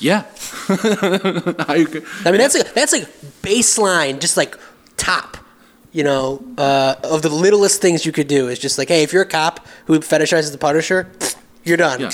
Yeah. 0.00 0.24
I. 0.68 1.86
I 2.24 2.30
mean, 2.30 2.38
that's 2.38 2.54
like 2.54 2.74
that's 2.74 2.92
like 2.92 3.08
baseline, 3.42 4.20
just 4.20 4.36
like 4.36 4.56
top. 4.96 5.36
You 5.92 6.04
know, 6.04 6.44
uh, 6.56 6.94
of 7.02 7.22
the 7.22 7.28
littlest 7.28 7.82
things 7.82 8.06
you 8.06 8.12
could 8.12 8.28
do 8.28 8.46
is 8.48 8.60
just 8.60 8.78
like, 8.78 8.88
hey, 8.88 9.02
if 9.02 9.12
you're 9.12 9.22
a 9.22 9.26
cop 9.26 9.66
who 9.86 9.98
fetishizes 9.98 10.52
the 10.52 10.58
Punisher, 10.58 11.10
you're 11.64 11.76
done. 11.76 12.00
yeah. 12.00 12.10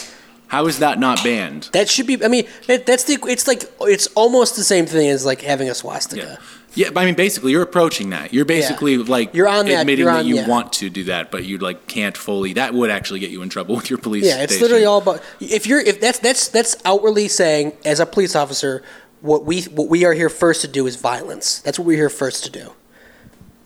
How 0.49 0.67
is 0.67 0.79
that 0.79 0.99
not 0.99 1.23
banned? 1.25 1.69
That 1.73 1.89
should 1.89 2.07
be. 2.07 2.25
I 2.25 2.29
mean, 2.29 2.47
that, 2.69 2.87
that's 2.87 3.05
the. 3.05 3.19
It's 3.29 3.49
like 3.49 3.65
it's 3.83 4.07
almost 4.15 4.57
the 4.57 4.63
same 4.65 4.87
thing 4.87 5.09
as 5.09 5.27
like 5.27 5.41
having 5.41 5.69
a 5.69 5.75
swastika. 5.75 6.23
Yeah, 6.23 6.37
but 6.77 6.99
I 6.99 7.07
mean, 7.07 7.15
basically, 7.15 7.53
you're 7.53 7.63
approaching 7.63 8.11
that. 8.11 8.33
You're 8.33 8.45
basically 8.45 8.99
like 8.99 9.35
You're 9.35 9.49
on 9.49 9.67
that- 9.67 9.81
admitting 9.81 10.05
you're 10.05 10.13
that 10.13 10.27
you 10.27 10.37
yeah. 10.37 10.49
want 10.49 10.73
to 10.75 10.91
do 10.91 11.05
that, 11.05 11.31
but 11.31 11.45
you 11.45 11.59
like 11.59 11.87
can't 11.87 12.17
fully. 12.17 12.55
That 12.55 12.75
would 12.75 12.91
actually 12.91 13.21
get 13.21 13.31
you 13.31 13.43
in 13.43 13.49
trouble 13.49 13.77
with 13.77 13.91
your 13.91 13.99
police. 13.99 14.25
Yeah, 14.25 14.43
it's 14.43 14.53
station. 14.53 14.63
literally 14.63 14.85
all 14.85 14.99
about 14.99 15.23
if 15.41 15.67
you're 15.67 15.81
if 15.81 16.01
that's 16.01 16.19
that's 16.19 16.49
that's 16.49 16.77
outwardly 16.85 17.29
saying 17.29 17.73
as 17.85 18.01
a 18.01 18.07
police 18.07 18.37
officer 18.37 18.83
what 19.21 19.45
we 19.45 19.63
what 19.63 19.89
we 19.89 20.05
are 20.05 20.13
here 20.13 20.29
first 20.29 20.61
to 20.63 20.69
do 20.69 20.87
is 20.87 20.97
violence. 20.97 21.61
That's 21.61 21.79
what 21.79 21.87
we're 21.87 21.97
here 21.97 22.11
first 22.11 22.45
to 22.45 22.51
do. 22.51 22.73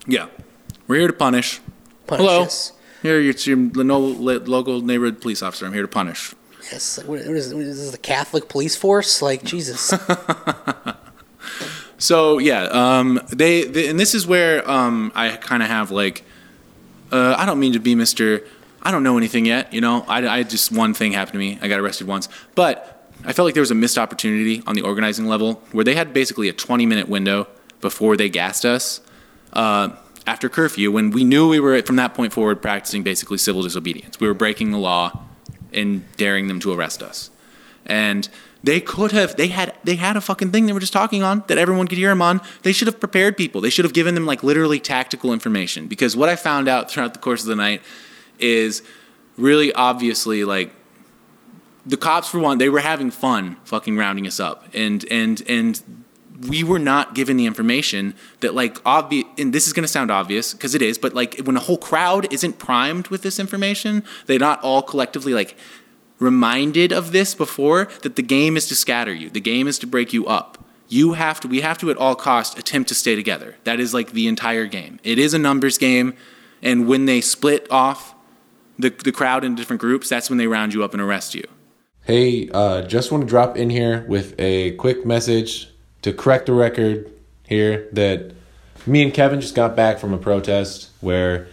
Yeah, 0.07 0.29
we're 0.87 0.99
here 0.99 1.09
to 1.09 1.13
punish. 1.13 1.61
Punish 2.07 2.27
Hello, 2.27 2.43
us. 2.43 2.73
here 3.03 3.21
it's 3.21 3.47
your 3.47 3.57
local 3.57 4.81
neighborhood 4.81 5.21
police 5.21 5.43
officer. 5.43 5.67
I'm 5.67 5.73
here 5.73 5.83
to 5.83 5.89
punish. 5.89 6.35
Yes. 6.71 6.99
Like, 6.99 7.09
what, 7.09 7.27
what 7.27 7.37
is, 7.37 7.53
what 7.53 7.63
is 7.63 7.81
this? 7.81 7.91
The 7.91 7.99
Catholic 7.99 8.49
police 8.49 8.77
force? 8.77 9.23
Like 9.23 9.43
Jesus. 9.43 9.93
So 12.01 12.39
yeah, 12.39 12.63
um, 12.65 13.21
they, 13.29 13.65
they 13.65 13.89
and 13.89 14.01
this 14.01 14.15
is 14.15 14.27
where 14.27 14.69
um, 14.69 15.13
I 15.15 15.37
kind 15.37 15.63
of 15.63 15.69
have 15.69 15.91
like, 15.91 16.25
uh, 17.13 17.35
I 17.37 17.45
don't 17.47 17.61
mean 17.61 17.75
to 17.75 17.79
be 17.79 17.95
Mister. 17.95 18.43
I 18.83 18.91
don't 18.91 19.03
know 19.03 19.19
anything 19.19 19.45
yet. 19.45 19.75
You 19.75 19.83
know, 19.83 20.07
I, 20.09 20.27
I 20.27 20.43
just 20.43 20.73
one 20.73 20.95
thing 20.95 21.13
happened 21.13 21.35
to 21.35 21.39
me. 21.39 21.59
I 21.61 21.69
got 21.69 21.79
arrested 21.79 22.07
once, 22.07 22.31
but 22.55 23.13
I 23.25 23.35
felt 23.35 23.45
like 23.45 23.55
there 23.55 23.61
was 23.61 23.71
a 23.71 23.75
missed 23.75 23.99
opportunity 23.99 24.63
on 24.67 24.75
the 24.75 24.81
organizing 24.81 25.27
level 25.27 25.63
where 25.73 25.85
they 25.85 25.95
had 25.95 26.15
basically 26.15 26.49
a 26.49 26.55
20 26.55 26.87
minute 26.87 27.07
window 27.07 27.47
before 27.83 28.17
they 28.17 28.31
gassed 28.31 28.65
us 28.65 29.03
uh, 29.53 29.91
after 30.27 30.49
curfew 30.49 30.91
when 30.91 31.11
we 31.11 31.25
knew 31.25 31.49
we 31.49 31.61
were 31.61 31.83
from 31.83 31.97
that 31.97 32.15
point 32.15 32.33
forward 32.33 32.63
practicing 32.63 33.03
basically 33.03 33.37
civil 33.37 33.63
disobedience. 33.63 34.19
We 34.19 34.27
were 34.27 34.35
breaking 34.35 34.71
the 34.71 34.79
law 34.79 35.21
and 35.73 36.05
daring 36.17 36.49
them 36.49 36.61
to 36.61 36.73
arrest 36.73 37.03
us. 37.03 37.31
And 37.85 38.27
they 38.63 38.81
could 38.81 39.13
have 39.13 39.37
they 39.37 39.49
had 39.49 39.75
they 39.85 39.97
had 39.97 40.17
a 40.17 40.21
fucking 40.21 40.53
thing 40.53 40.67
they 40.67 40.73
were 40.73 40.81
just 40.81 40.93
talking 40.93 41.23
on 41.23 41.45
that 41.47 41.59
everyone 41.59 41.87
could 41.87 41.99
hear 41.99 42.11
them 42.11 42.23
on. 42.23 42.41
They 42.63 42.73
should 42.73 42.89
have 42.89 43.01
prepared 43.01 43.37
people. 43.37 43.61
They 43.61 43.71
should 43.71 43.85
have 43.85 43.95
given 43.95 44.15
them 44.15 44.27
like 44.27 44.43
literally 44.43 44.81
tactical 44.81 45.33
information 45.33 45.87
because 45.87 46.17
what 46.17 46.29
I 46.29 46.37
found 46.37 46.69
out 46.69 46.91
throughout 46.91 47.15
the 47.15 47.21
course 47.21 47.43
of 47.43 47.49
the 47.49 47.57
night 47.57 47.83
is 48.39 48.83
really 49.37 49.73
obviously 49.73 50.45
like 50.45 50.73
the 51.87 51.97
cops 51.97 52.29
for 52.29 52.39
one 52.39 52.59
they 52.59 52.69
were 52.69 52.81
having 52.81 53.11
fun 53.11 53.57
fucking 53.65 53.97
rounding 53.97 54.27
us 54.27 54.39
up 54.39 54.67
and 54.75 55.05
and 55.11 55.43
and 55.49 55.83
we 56.49 56.65
were 56.65 56.79
not 56.79 57.15
given 57.15 57.37
the 57.37 57.47
information 57.47 58.15
that 58.41 58.55
like 58.55 58.79
obvious 58.87 59.27
and 59.39 59.53
this 59.53 59.67
is 59.67 59.73
going 59.73 59.83
to 59.83 59.89
sound 59.89 60.11
obvious 60.11 60.53
because 60.53 60.75
it 60.75 60.83
is 60.83 60.99
but 60.99 61.15
like 61.15 61.39
when 61.45 61.57
a 61.57 61.61
whole 61.61 61.79
crowd 61.79 62.31
isn't 62.33 62.59
primed 62.59 63.09
with 63.09 63.23
this 63.23 63.39
information 63.39 64.03
they're 64.27 64.39
not 64.39 64.63
all 64.63 64.83
collectively 64.83 65.33
like 65.33 65.57
reminded 66.21 66.93
of 66.93 67.11
this 67.11 67.35
before 67.35 67.89
that 68.03 68.15
the 68.15 68.23
game 68.23 68.57
is 68.57 68.69
to 68.69 68.77
scatter 68.77 69.13
you. 69.13 69.29
The 69.29 69.41
game 69.41 69.67
is 69.67 69.79
to 69.81 69.87
break 69.87 70.13
you 70.13 70.27
up. 70.27 70.65
You 70.89 71.15
have 71.15 71.41
to 71.41 71.49
we 71.49 71.63
have 71.63 71.79
to 71.79 71.91
at 71.91 71.97
all 71.97 72.15
costs 72.15 72.59
attempt 72.59 72.89
to 72.91 72.95
stay 72.95 73.17
together. 73.17 73.57
That 73.65 73.81
is 73.81 73.93
like 73.93 74.13
the 74.13 74.29
entire 74.29 74.67
game. 74.67 75.01
It 75.03 75.19
is 75.19 75.35
a 75.35 75.39
numbers 75.39 75.79
game 75.79 76.15
and 76.63 76.87
when 76.87 77.07
they 77.07 77.21
split 77.21 77.67
off 77.71 78.15
the, 78.79 78.91
the 78.91 79.13
crowd 79.13 79.45
into 79.45 79.61
different 79.61 79.81
groups 79.81 80.09
that's 80.09 80.29
when 80.29 80.39
they 80.39 80.47
round 80.47 80.75
you 80.75 80.85
up 80.85 80.93
and 80.93 81.03
arrest 81.03 81.35
you. 81.35 81.45
Hey, 82.03 82.49
uh, 82.53 82.83
just 82.83 83.13
want 83.13 83.23
to 83.23 83.29
drop 83.29 83.57
in 83.57 83.71
here 83.71 84.05
with 84.09 84.35
a 84.39 84.73
quick 84.73 85.07
message 85.07 85.69
to 86.03 86.13
correct 86.13 86.47
the 86.47 86.53
record 86.55 87.13
here 87.47 87.89
that 87.93 88.33
me 88.87 89.03
and 89.03 89.13
Kevin 89.13 89.41
just 89.41 89.55
got 89.55 89.77
back 89.77 89.99
from 89.99 90.13
a 90.13 90.19
protest 90.19 90.91
where 91.01 91.49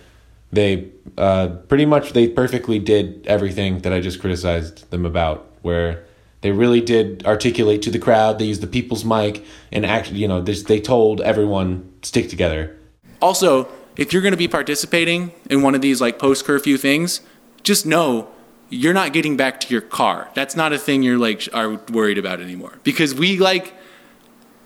they 0.51 0.89
uh, 1.17 1.47
pretty 1.67 1.85
much 1.85 2.13
they 2.13 2.27
perfectly 2.27 2.79
did 2.79 3.25
everything 3.27 3.79
that 3.79 3.93
I 3.93 3.99
just 3.99 4.19
criticized 4.19 4.89
them 4.91 5.05
about. 5.05 5.45
Where 5.61 6.05
they 6.41 6.51
really 6.51 6.81
did 6.81 7.25
articulate 7.25 7.81
to 7.83 7.91
the 7.91 7.99
crowd. 7.99 8.39
They 8.39 8.45
used 8.45 8.61
the 8.61 8.67
people's 8.67 9.03
mic 9.03 9.43
and 9.71 9.85
actually, 9.85 10.19
you 10.19 10.27
know, 10.27 10.41
they, 10.41 10.53
they 10.53 10.79
told 10.79 11.19
everyone 11.21 11.91
stick 12.03 12.29
together. 12.29 12.77
Also, 13.21 13.67
if 13.95 14.13
you're 14.13 14.21
going 14.21 14.33
to 14.33 14.37
be 14.37 14.47
participating 14.47 15.31
in 15.49 15.61
one 15.61 15.73
of 15.73 15.81
these 15.81 15.99
like 15.99 16.19
post 16.19 16.45
curfew 16.45 16.77
things, 16.77 17.21
just 17.63 17.85
know 17.85 18.29
you're 18.69 18.93
not 18.93 19.13
getting 19.13 19.35
back 19.35 19.59
to 19.61 19.73
your 19.73 19.81
car. 19.81 20.29
That's 20.35 20.55
not 20.55 20.73
a 20.73 20.77
thing 20.77 21.01
you're 21.01 21.17
like 21.17 21.49
are 21.53 21.79
worried 21.91 22.17
about 22.17 22.39
anymore 22.39 22.79
because 22.83 23.15
we 23.15 23.37
like 23.37 23.73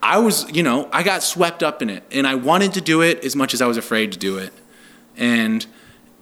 I 0.03 0.17
was, 0.17 0.51
you 0.51 0.63
know, 0.63 0.89
I 0.91 1.03
got 1.03 1.23
swept 1.23 1.63
up 1.63 1.81
in 1.81 1.89
it 1.89 2.03
and 2.11 2.27
I 2.27 2.35
wanted 2.35 2.73
to 2.73 2.81
do 2.81 3.01
it 3.01 3.23
as 3.23 3.35
much 3.35 3.53
as 3.53 3.61
I 3.61 3.67
was 3.67 3.77
afraid 3.77 4.11
to 4.11 4.17
do 4.17 4.37
it. 4.37 4.51
And 5.17 5.65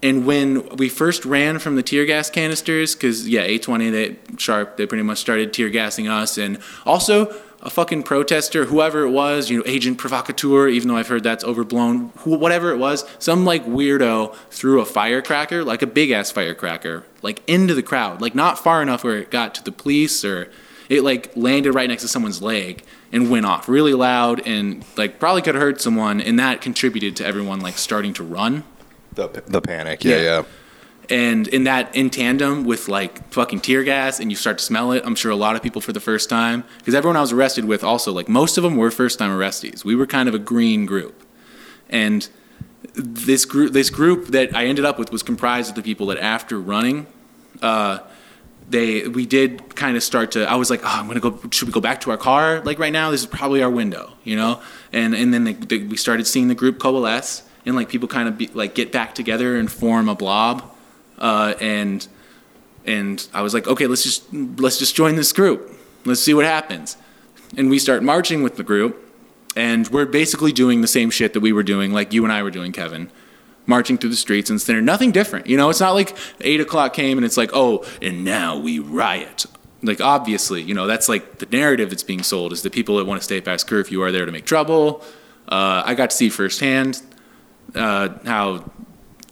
and 0.01 0.25
when 0.25 0.67
we 0.77 0.87
first 0.87 1.25
ran 1.25 1.59
from 1.59 1.75
the 1.75 1.83
tear 1.83 2.05
gas 2.05 2.29
canisters 2.29 2.95
cuz 2.95 3.27
yeah, 3.27 3.45
A20 3.45 3.91
they 3.91 4.15
sharp 4.37 4.77
they 4.77 4.85
pretty 4.85 5.03
much 5.03 5.17
started 5.19 5.53
tear 5.53 5.69
gassing 5.69 6.07
us. 6.07 6.37
And 6.37 6.59
also 6.85 7.33
a 7.61 7.69
fucking 7.69 8.03
protester, 8.03 8.65
whoever 8.65 9.03
it 9.03 9.09
was, 9.09 9.49
you 9.49 9.57
know, 9.57 9.63
agent 9.65 9.97
provocateur, 9.97 10.69
even 10.69 10.87
though 10.87 10.95
I've 10.95 11.09
heard 11.09 11.23
that's 11.23 11.43
overblown, 11.43 12.11
who, 12.19 12.37
whatever 12.37 12.71
it 12.71 12.77
was, 12.77 13.03
some 13.19 13.43
like 13.43 13.65
weirdo 13.65 14.33
threw 14.49 14.79
a 14.79 14.85
firecracker, 14.85 15.63
like 15.65 15.81
a 15.81 15.87
big 15.87 16.11
ass 16.11 16.31
firecracker, 16.31 17.03
like 17.21 17.41
into 17.47 17.73
the 17.73 17.83
crowd, 17.83 18.21
like 18.21 18.33
not 18.33 18.57
far 18.57 18.81
enough 18.81 19.03
where 19.03 19.17
it 19.17 19.29
got 19.29 19.53
to 19.55 19.63
the 19.63 19.73
police 19.73 20.23
or 20.23 20.49
it 20.87 21.03
like 21.03 21.35
landed 21.35 21.73
right 21.73 21.89
next 21.89 22.03
to 22.03 22.07
someone's 22.07 22.41
leg 22.41 22.83
and 23.11 23.29
went 23.29 23.45
off 23.45 23.67
really 23.67 23.93
loud 23.93 24.45
and 24.47 24.85
like 24.95 25.19
probably 25.19 25.41
could 25.41 25.55
have 25.55 25.61
hurt 25.61 25.81
someone 25.81 26.21
and 26.21 26.39
that 26.39 26.61
contributed 26.61 27.15
to 27.17 27.25
everyone 27.25 27.59
like 27.59 27.77
starting 27.77 28.13
to 28.13 28.23
run 28.23 28.63
The, 29.13 29.27
the 29.47 29.61
panic. 29.61 30.03
Yeah, 30.03 30.15
Yeah. 30.15 30.21
yeah. 30.21 30.43
and 31.09 31.47
in 31.47 31.63
that 31.63 31.95
in 31.95 32.09
tandem 32.09 32.63
with 32.65 32.87
like 32.87 33.31
fucking 33.33 33.59
tear 33.61 33.83
gas 33.83 34.19
and 34.19 34.29
you 34.31 34.35
start 34.37 34.59
to 34.59 34.63
smell 34.63 34.91
it 34.91 35.01
i'm 35.05 35.15
sure 35.15 35.31
a 35.31 35.35
lot 35.35 35.55
of 35.55 35.63
people 35.63 35.81
for 35.81 35.91
the 35.91 35.99
first 35.99 36.29
time 36.29 36.63
because 36.77 36.93
everyone 36.93 37.17
i 37.17 37.21
was 37.21 37.31
arrested 37.31 37.65
with 37.65 37.83
also 37.83 38.11
like 38.11 38.29
most 38.29 38.57
of 38.59 38.63
them 38.63 38.75
were 38.77 38.91
first 38.91 39.17
time 39.17 39.31
arrestees 39.31 39.83
we 39.83 39.95
were 39.95 40.05
kind 40.05 40.29
of 40.29 40.35
a 40.35 40.39
green 40.39 40.85
group 40.85 41.23
and 41.89 42.29
this 42.93 43.43
group 43.45 43.73
this 43.73 43.89
group 43.89 44.27
that 44.27 44.55
i 44.55 44.65
ended 44.67 44.85
up 44.85 44.99
with 44.99 45.11
was 45.11 45.23
comprised 45.23 45.69
of 45.71 45.75
the 45.75 45.81
people 45.81 46.05
that 46.07 46.19
after 46.19 46.59
running 46.59 47.07
uh, 47.63 47.97
they 48.69 49.07
we 49.07 49.25
did 49.25 49.75
kind 49.75 49.97
of 49.97 50.03
start 50.03 50.31
to 50.33 50.47
i 50.47 50.55
was 50.55 50.69
like 50.69 50.81
oh 50.83 50.89
i'm 50.99 51.07
gonna 51.07 51.19
go 51.19 51.39
should 51.49 51.67
we 51.67 51.73
go 51.73 51.81
back 51.81 51.99
to 52.01 52.11
our 52.11 52.17
car 52.17 52.61
like 52.61 52.77
right 52.77 52.93
now 52.93 53.09
this 53.09 53.21
is 53.21 53.25
probably 53.27 53.63
our 53.63 53.71
window 53.71 54.13
you 54.23 54.35
know 54.35 54.61
and 54.93 55.15
and 55.15 55.33
then 55.33 55.43
they, 55.43 55.53
they, 55.53 55.79
we 55.79 55.97
started 55.97 56.27
seeing 56.27 56.49
the 56.49 56.55
group 56.55 56.77
coalesce 56.77 57.41
and 57.69 57.77
like 57.77 57.87
people 57.87 58.09
kind 58.09 58.27
of 58.27 58.37
be, 58.37 58.47
like 58.47 58.75
get 58.75 58.91
back 58.91 59.15
together 59.15 59.55
and 59.55 59.71
form 59.71 60.09
a 60.09 60.15
blob 60.15 60.69
uh, 61.19 61.53
and 61.59 62.07
and 62.85 63.27
I 63.33 63.41
was 63.41 63.53
like, 63.53 63.67
okay, 63.67 63.87
let's 63.87 64.03
just 64.03 64.33
let's 64.33 64.79
just 64.79 64.95
join 64.95 65.15
this 65.15 65.31
group. 65.31 65.77
Let's 66.05 66.21
see 66.21 66.33
what 66.33 66.45
happens. 66.45 66.97
And 67.57 67.69
we 67.69 67.77
start 67.77 68.03
marching 68.03 68.41
with 68.41 68.55
the 68.55 68.63
group, 68.63 68.97
and 69.55 69.87
we're 69.89 70.05
basically 70.05 70.51
doing 70.51 70.81
the 70.81 70.87
same 70.87 71.09
shit 71.09 71.33
that 71.33 71.41
we 71.41 71.51
were 71.51 71.63
doing, 71.63 71.91
like 71.91 72.13
you 72.13 72.23
and 72.23 72.31
I 72.31 72.41
were 72.41 72.51
doing, 72.51 72.71
Kevin, 72.71 73.11
marching 73.65 73.97
through 73.97 74.11
the 74.11 74.15
streets 74.15 74.49
and 74.49 74.61
center. 74.61 74.81
Nothing 74.81 75.11
different, 75.11 75.47
you 75.47 75.57
know. 75.57 75.69
It's 75.69 75.79
not 75.79 75.93
like 75.93 76.15
eight 76.41 76.61
o'clock 76.61 76.93
came 76.93 77.17
and 77.17 77.25
it's 77.25 77.37
like, 77.37 77.51
oh, 77.53 77.85
and 78.01 78.23
now 78.23 78.57
we 78.57 78.79
riot. 78.79 79.45
Like 79.81 80.01
obviously, 80.01 80.61
you 80.61 80.73
know, 80.73 80.87
that's 80.87 81.07
like 81.07 81.39
the 81.39 81.45
narrative 81.45 81.89
that's 81.89 82.03
being 82.03 82.23
sold 82.23 82.51
is 82.51 82.63
the 82.63 82.69
people 82.69 82.97
that 82.97 83.05
want 83.05 83.19
to 83.19 83.23
stay 83.23 83.39
past 83.39 83.67
curfew 83.67 83.99
you 83.99 84.03
are 84.03 84.11
there 84.11 84.25
to 84.25 84.31
make 84.31 84.45
trouble. 84.45 85.03
Uh, 85.47 85.81
I 85.85 85.95
got 85.95 86.11
to 86.11 86.15
see 86.15 86.29
firsthand 86.29 87.01
uh, 87.75 88.09
how 88.25 88.69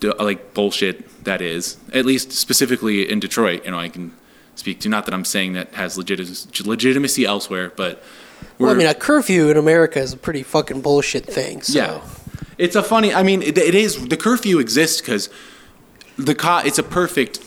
like 0.02 0.54
bullshit 0.54 1.24
that 1.24 1.42
is. 1.42 1.78
At 1.94 2.06
least 2.06 2.32
specifically 2.32 3.10
in 3.10 3.20
Detroit, 3.20 3.66
you 3.66 3.72
know, 3.72 3.80
I 3.80 3.90
can 3.90 4.14
speak 4.56 4.80
to. 4.82 4.90
Not 4.90 5.06
that 5.06 5.14
I'm 5.14 5.26
saying 5.26 5.54
that 5.54 5.74
has 5.74 5.98
legit- 5.98 6.66
legitimacy 6.66 7.26
elsewhere, 7.26 7.72
but 7.76 8.04
well, 8.60 8.72
I 8.72 8.76
mean, 8.76 8.88
a 8.88 8.94
curfew 8.94 9.50
in 9.50 9.58
America 9.58 10.00
is 10.00 10.14
a 10.14 10.18
pretty 10.18 10.44
fucking 10.44 10.82
bullshit 10.82 11.26
thing. 11.26 11.62
So. 11.62 11.80
yeah, 11.80 12.02
it's 12.58 12.76
a 12.76 12.84
funny. 12.84 13.14
I 13.14 13.24
mean, 13.24 13.42
it, 13.42 13.58
it 13.58 13.76
is 13.76 14.08
the 14.08 14.18
curfew 14.18 14.60
exists 14.60 15.02
because 15.02 15.30
the 16.18 16.36
co- 16.36 16.60
It's 16.64 16.80
a 16.80 16.84
perfect. 16.84 17.40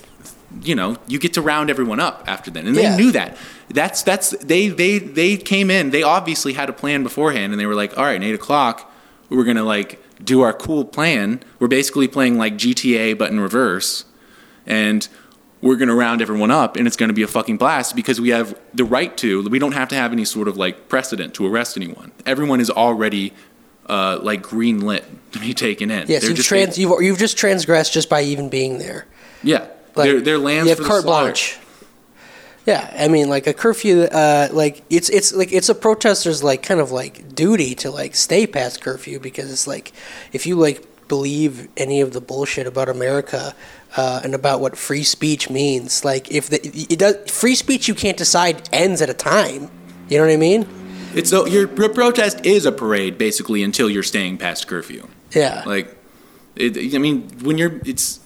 You 0.62 0.75
know, 0.75 0.97
you 1.06 1.20
get 1.20 1.35
to 1.35 1.42
round 1.42 1.70
everyone 1.70 2.00
up 2.00 2.25
after 2.26 2.50
then, 2.50 2.66
and 2.66 2.75
they 2.76 2.82
Yeah. 2.82 2.97
knew 2.97 3.12
that. 3.12 3.37
That's 3.68 4.02
that's 4.02 4.30
they 4.30 4.66
they 4.66 4.99
they 4.99 5.37
came 5.37 5.70
in. 5.70 5.90
They 5.90 6.02
obviously 6.02 6.54
had 6.54 6.68
a 6.68 6.73
plan 6.73 7.04
beforehand, 7.04 7.52
and 7.52 7.61
they 7.61 7.66
were 7.66 7.76
like, 7.76 7.97
all 7.97 8.02
right, 8.02 8.16
at 8.16 8.25
eight 8.25 8.35
o'clock, 8.35 8.92
we're 9.28 9.44
gonna 9.44 9.62
like 9.62 10.02
do 10.23 10.41
our 10.43 10.53
cool 10.53 10.85
plan. 10.85 11.41
We're 11.59 11.69
basically 11.69 12.09
playing 12.09 12.39
like 12.39 12.55
GTA 12.55 13.17
but 13.19 13.31
in 13.31 13.41
reverse, 13.41 14.05
and 14.67 15.07
we're 15.62 15.77
gonna 15.77 15.95
round 15.95 16.23
everyone 16.23 16.50
up, 16.50 16.77
and 16.77 16.87
it's 16.87 16.97
gonna 16.97 17.12
be 17.12 17.23
a 17.23 17.27
fucking 17.29 17.57
blast 17.59 17.95
because 17.97 18.21
we 18.21 18.31
have 18.31 18.59
the 18.75 18.85
right 18.85 19.17
to. 19.19 19.43
We 19.49 19.59
don't 19.59 19.73
have 19.73 19.89
to 19.89 19.95
have 19.97 20.12
any 20.12 20.25
sort 20.25 20.49
of 20.49 20.57
like 20.57 20.89
precedent 20.89 21.35
to 21.35 21.47
arrest 21.47 21.77
anyone. 21.77 22.12
Everyone 22.27 22.61
is 22.61 22.71
already 22.71 23.33
uh, 23.87 24.19
like 24.23 24.43
green 24.43 24.81
lit 24.81 25.05
to 25.33 25.39
be 25.39 25.53
taken 25.53 25.91
in. 25.91 26.07
Yes, 26.09 26.23
They're 26.23 26.31
you've, 26.31 26.37
just 26.37 26.49
trans- 26.49 26.79
you've, 26.79 27.03
you've 27.03 27.19
just 27.19 27.37
transgressed 27.37 27.93
just 27.93 28.09
by 28.09 28.23
even 28.23 28.49
being 28.49 28.79
there. 28.79 29.07
yeah, 29.43 29.67
Like, 29.97 30.05
they're, 30.09 30.21
they're 30.21 30.39
lambs 30.39 30.65
you 30.67 30.69
have 30.71 30.79
for 30.79 30.85
the 30.85 30.89
carte 30.89 31.03
slaughter. 31.03 31.25
blanche. 31.27 31.59
Yeah, 32.71 32.89
I 32.97 33.09
mean, 33.09 33.29
like 33.29 33.49
a 33.49 33.53
curfew, 33.53 34.03
uh, 34.03 34.49
like 34.53 34.85
it's 34.91 35.09
it's 35.09 35.33
like 35.33 35.53
it's 35.53 35.69
a 35.69 35.75
protester's 35.75 36.45
like 36.45 36.62
kind 36.62 36.79
of 36.79 36.93
like 36.93 37.35
duty 37.35 37.75
to 37.77 37.91
like 37.91 38.15
stay 38.15 38.47
past 38.47 38.81
curfew 38.81 39.19
because 39.19 39.50
it's 39.50 39.67
like 39.67 39.93
if 40.33 40.47
you 40.47 40.55
like 40.55 40.87
believe 41.09 41.67
any 41.77 42.00
of 42.00 42.12
the 42.12 42.21
bullshit 42.21 42.69
about 42.69 42.89
America 42.89 43.57
uh, 43.97 44.21
and 44.23 44.37
about 44.37 44.61
what 44.61 44.77
free 44.77 45.03
speech 45.03 45.50
means, 45.50 46.05
like 46.05 46.31
if 46.31 46.49
the 46.49 46.61
it 46.89 47.00
does 47.00 47.29
free 47.29 47.57
speech 47.57 47.89
you 47.89 47.95
can't 47.95 48.17
decide 48.17 48.69
ends 48.73 49.03
at 49.03 49.11
a 49.11 49.15
time. 49.15 49.69
You 50.09 50.19
know 50.19 50.27
what 50.27 50.33
I 50.33 50.37
mean? 50.37 50.65
It's 51.12 51.31
so 51.31 51.47
your, 51.47 51.69
your 51.75 51.89
protest 51.89 52.47
is 52.47 52.67
a 52.67 52.73
parade 52.73 53.19
basically 53.19 53.65
until 53.65 53.91
you're 53.91 54.05
staying 54.05 54.39
past 54.39 54.69
curfew. 54.69 55.09
Yeah. 55.33 55.65
Like, 55.67 55.97
it, 56.55 56.95
I 56.95 56.99
mean, 56.99 57.31
when 57.43 57.59
you're, 57.59 57.81
it's, 57.85 58.21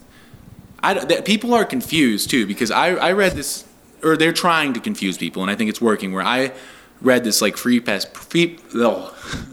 I 0.82 0.92
that 1.02 1.24
people 1.24 1.54
are 1.54 1.64
confused 1.64 2.28
too 2.28 2.46
because 2.46 2.70
I 2.70 2.88
I 2.90 3.12
read 3.12 3.32
this 3.32 3.64
or 4.04 4.16
they're 4.16 4.32
trying 4.32 4.72
to 4.74 4.80
confuse 4.80 5.18
people 5.18 5.42
and 5.42 5.50
I 5.50 5.54
think 5.54 5.70
it's 5.70 5.80
working. 5.80 6.12
Where 6.12 6.22
I 6.22 6.52
read 7.00 7.24
this 7.24 7.42
like 7.42 7.56
free 7.56 7.80
press 7.80 8.04
free 8.04 8.56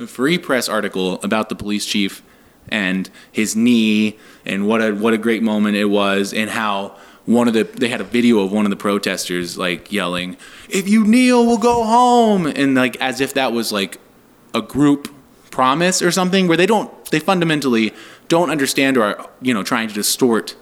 free 0.08 0.38
press 0.38 0.70
article 0.70 1.22
about 1.24 1.50
the 1.50 1.56
police 1.56 1.86
chief 1.86 2.24
and 2.70 3.10
his 3.32 3.56
knee 3.56 4.18
and 4.46 4.68
what 4.68 4.82
a 4.82 4.94
what 4.94 5.14
a 5.14 5.18
great 5.18 5.44
moment 5.44 5.76
it 5.76 5.86
was 5.86 6.34
and 6.34 6.50
how 6.50 6.96
one 7.26 7.48
of 7.48 7.54
the 7.54 7.64
they 7.64 7.90
had 7.90 8.02
a 8.02 8.06
video 8.06 8.40
of 8.40 8.52
one 8.52 8.66
of 8.66 8.70
the 8.70 8.78
protesters 8.78 9.58
like 9.58 9.92
yelling 9.92 10.38
if 10.70 10.88
you 10.88 11.06
kneel 11.06 11.46
we'll 11.46 11.58
go 11.58 11.84
home 11.84 12.46
and 12.46 12.76
like 12.76 12.96
as 12.98 13.22
if 13.22 13.34
that 13.34 13.52
was 13.52 13.72
like 13.72 14.00
a 14.54 14.62
group 14.62 15.14
promise 15.50 16.02
or 16.02 16.12
something 16.12 16.48
where 16.48 16.58
they 16.58 16.66
don't 16.66 17.06
they 17.12 17.20
fundamentally 17.20 17.94
don't 18.28 18.50
understand 18.50 18.98
or 18.98 19.04
are 19.04 19.30
you 19.42 19.54
know 19.54 19.64
trying 19.64 19.88
to 19.88 19.94
distort 19.94 20.56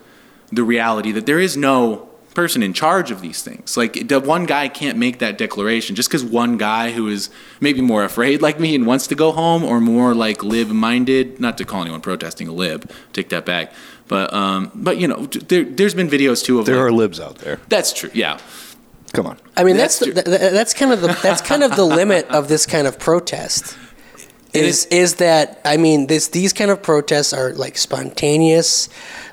the 0.52 0.64
reality 0.64 1.12
that 1.12 1.26
there 1.26 1.40
is 1.40 1.56
no 1.56 2.09
person 2.42 2.62
in 2.64 2.74
charge 2.74 3.10
of 3.12 3.20
these 3.22 3.40
things 3.48 3.76
like 3.82 3.94
the 4.12 4.20
one 4.36 4.46
guy 4.56 4.66
can't 4.82 4.98
make 5.06 5.16
that 5.20 5.38
declaration 5.46 5.92
just 6.00 6.08
because 6.10 6.24
one 6.24 6.54
guy 6.58 6.92
who 6.92 7.06
is 7.16 7.30
maybe 7.60 7.82
more 7.82 8.04
afraid 8.12 8.42
like 8.42 8.58
me 8.66 8.70
and 8.78 8.84
wants 8.92 9.06
to 9.08 9.16
go 9.24 9.32
home 9.44 9.62
or 9.72 9.78
more 9.80 10.14
like 10.26 10.40
lib 10.44 10.70
minded 10.70 11.26
not 11.40 11.58
to 11.58 11.64
call 11.66 11.82
anyone 11.82 12.02
protesting 12.02 12.48
a 12.48 12.52
lib 12.64 12.80
take 13.14 13.28
that 13.30 13.46
back 13.46 13.66
but 14.08 14.28
um 14.34 14.72
but 14.74 14.98
you 15.02 15.08
know 15.08 15.26
there, 15.52 15.64
there's 15.78 15.94
been 15.94 16.08
videos 16.18 16.40
too 16.44 16.60
of 16.60 16.66
There 16.66 16.76
like- 16.76 16.86
are 16.86 16.92
libs 17.02 17.20
out 17.20 17.36
there. 17.44 17.58
that's 17.68 17.92
true 17.94 18.12
yeah 18.14 18.38
Come 19.12 19.26
on. 19.26 19.38
I 19.58 19.64
mean, 19.64 19.76
that's 19.76 19.98
That's 19.98 20.14
the, 20.14 20.22
th- 20.24 20.40
th- 20.40 20.52
that's 20.54 20.74
kind 20.76 20.92
of 20.94 21.02
the 21.02 21.08
that's 21.24 21.42
kind 21.42 21.64
of 21.64 21.76
the 21.76 21.84
limit 21.84 22.28
of 22.30 22.48
this 22.48 22.68
kind 22.68 22.86
of 22.86 23.00
protest. 23.00 23.76
Is, 24.54 24.86
is 25.04 25.16
that 25.16 25.60
I 25.66 25.78
mean 25.78 26.06
this 26.06 26.28
these 26.28 26.54
kind 26.54 26.70
of 26.70 26.78
protests 26.84 27.34
are 27.34 27.52
like 27.54 27.76
spontaneous, 27.78 28.88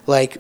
like 0.07 0.39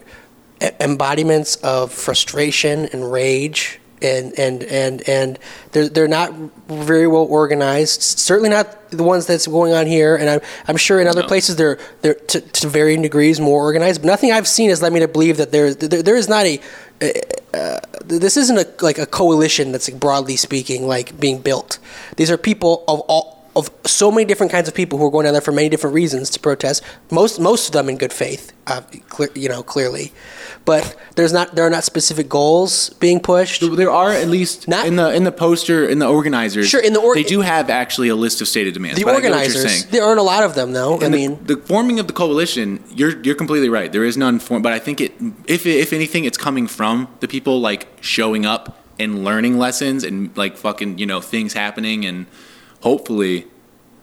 embodiments 0.80 1.56
of 1.56 1.92
frustration 1.92 2.86
and 2.92 3.10
rage. 3.10 3.80
And, 4.02 4.38
and 4.38 4.62
and 4.64 5.08
and 5.08 5.38
they're 5.72 5.88
they're 5.88 6.06
not 6.06 6.30
very 6.68 7.06
well 7.06 7.24
organized. 7.24 8.02
Certainly 8.02 8.50
not 8.50 8.90
the 8.90 9.02
ones 9.02 9.24
that's 9.24 9.46
going 9.46 9.72
on 9.72 9.86
here. 9.86 10.16
And 10.16 10.28
I'm 10.28 10.40
I'm 10.68 10.76
sure 10.76 11.00
in 11.00 11.06
other 11.06 11.22
No. 11.22 11.26
places 11.28 11.56
they're 11.56 11.78
they're 12.02 12.12
to, 12.12 12.42
to 12.42 12.68
varying 12.68 13.00
degrees 13.00 13.40
more 13.40 13.62
organized. 13.62 14.02
But 14.02 14.08
nothing 14.08 14.32
I've 14.32 14.46
seen 14.46 14.68
has 14.68 14.82
led 14.82 14.92
me 14.92 15.00
to 15.00 15.08
believe 15.08 15.38
that 15.38 15.50
there 15.50 15.72
there, 15.72 16.02
there 16.02 16.16
is 16.16 16.28
not 16.28 16.44
a 16.44 16.60
this 18.04 18.36
isn't 18.36 18.58
a 18.58 18.66
like 18.84 18.98
a 18.98 19.06
coalition 19.06 19.72
that's 19.72 19.90
like 19.90 19.98
broadly 19.98 20.36
speaking 20.36 20.86
like 20.86 21.18
being 21.18 21.40
built. 21.40 21.78
These 22.16 22.30
are 22.30 22.36
people 22.36 22.84
of 22.88 23.00
all 23.00 23.35
of 23.56 23.70
so 23.86 24.10
many 24.12 24.24
different 24.26 24.52
kinds 24.52 24.68
of 24.68 24.74
people 24.74 24.98
who 24.98 25.06
are 25.06 25.10
going 25.10 25.24
down 25.24 25.32
there 25.32 25.40
for 25.40 25.50
many 25.52 25.68
different 25.68 25.94
reasons 25.94 26.28
to 26.30 26.38
protest. 26.38 26.82
Most 27.10 27.40
most 27.40 27.66
of 27.68 27.72
them 27.72 27.88
in 27.88 27.96
good 27.96 28.12
faith, 28.12 28.52
uh, 28.66 28.82
clear, 29.08 29.30
you 29.34 29.48
know, 29.48 29.62
clearly. 29.62 30.12
But 30.66 30.94
there's 31.16 31.32
not 31.32 31.54
there 31.54 31.64
are 31.66 31.70
not 31.70 31.82
specific 31.84 32.28
goals 32.28 32.90
being 33.00 33.18
pushed. 33.18 33.62
There 33.76 33.90
are 33.90 34.12
at 34.12 34.28
least 34.28 34.68
Not- 34.68 34.86
in 34.86 34.96
the 34.96 35.08
in 35.14 35.24
the 35.24 35.32
poster 35.32 35.88
in 35.88 35.98
the 36.00 36.06
organizers. 36.06 36.68
Sure, 36.68 36.80
in 36.82 36.92
the 36.92 37.00
org- 37.00 37.16
they 37.16 37.22
do 37.22 37.40
have 37.40 37.70
actually 37.70 38.08
a 38.10 38.16
list 38.16 38.40
of 38.42 38.48
stated 38.48 38.74
demands. 38.74 38.98
The 38.98 39.04
but 39.04 39.14
I 39.16 39.20
get 39.20 39.30
what 39.32 39.38
you're 39.48 39.54
organizers, 39.56 39.86
there 39.86 40.04
aren't 40.04 40.20
a 40.20 40.28
lot 40.34 40.42
of 40.44 40.54
them 40.54 40.72
though. 40.72 40.98
I 41.00 41.04
And 41.04 41.14
the- 41.14 41.18
mean, 41.18 41.38
the, 41.44 41.56
forming 41.56 41.98
of 41.98 42.06
the 42.08 42.12
coalition, 42.12 42.84
you're 42.94 43.18
you're 43.22 43.34
completely 43.36 43.68
right. 43.70 43.90
There 43.90 44.04
is 44.04 44.16
none 44.16 44.38
formed, 44.38 44.62
but 44.64 44.72
I 44.74 44.78
think 44.78 45.00
it, 45.00 45.12
if 45.46 45.64
if 45.66 45.92
anything, 45.94 46.24
it's 46.26 46.38
coming 46.38 46.66
from 46.66 47.08
the 47.20 47.28
people 47.28 47.60
like 47.60 47.86
showing 48.02 48.44
up 48.44 48.82
and 48.98 49.24
learning 49.24 49.56
lessons 49.58 50.04
and 50.04 50.30
like 50.36 50.56
fucking 50.58 50.98
you 50.98 51.06
know 51.06 51.20
things 51.22 51.52
happening 51.54 52.04
and 52.04 52.26
hopefully 52.80 53.46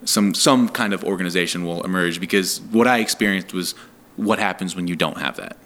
some 0.05 0.33
some 0.33 0.69
kind 0.69 0.93
of 0.93 1.03
organization 1.03 1.65
will 1.65 1.83
emerge 1.83 2.19
because 2.19 2.61
what 2.61 2.87
I 2.87 2.99
experienced 2.99 3.53
was 3.53 3.73
what 4.15 4.39
happens 4.39 4.75
when 4.75 4.87
you 4.87 4.95
don't 4.95 5.17
have 5.17 5.37
that. 5.37 5.57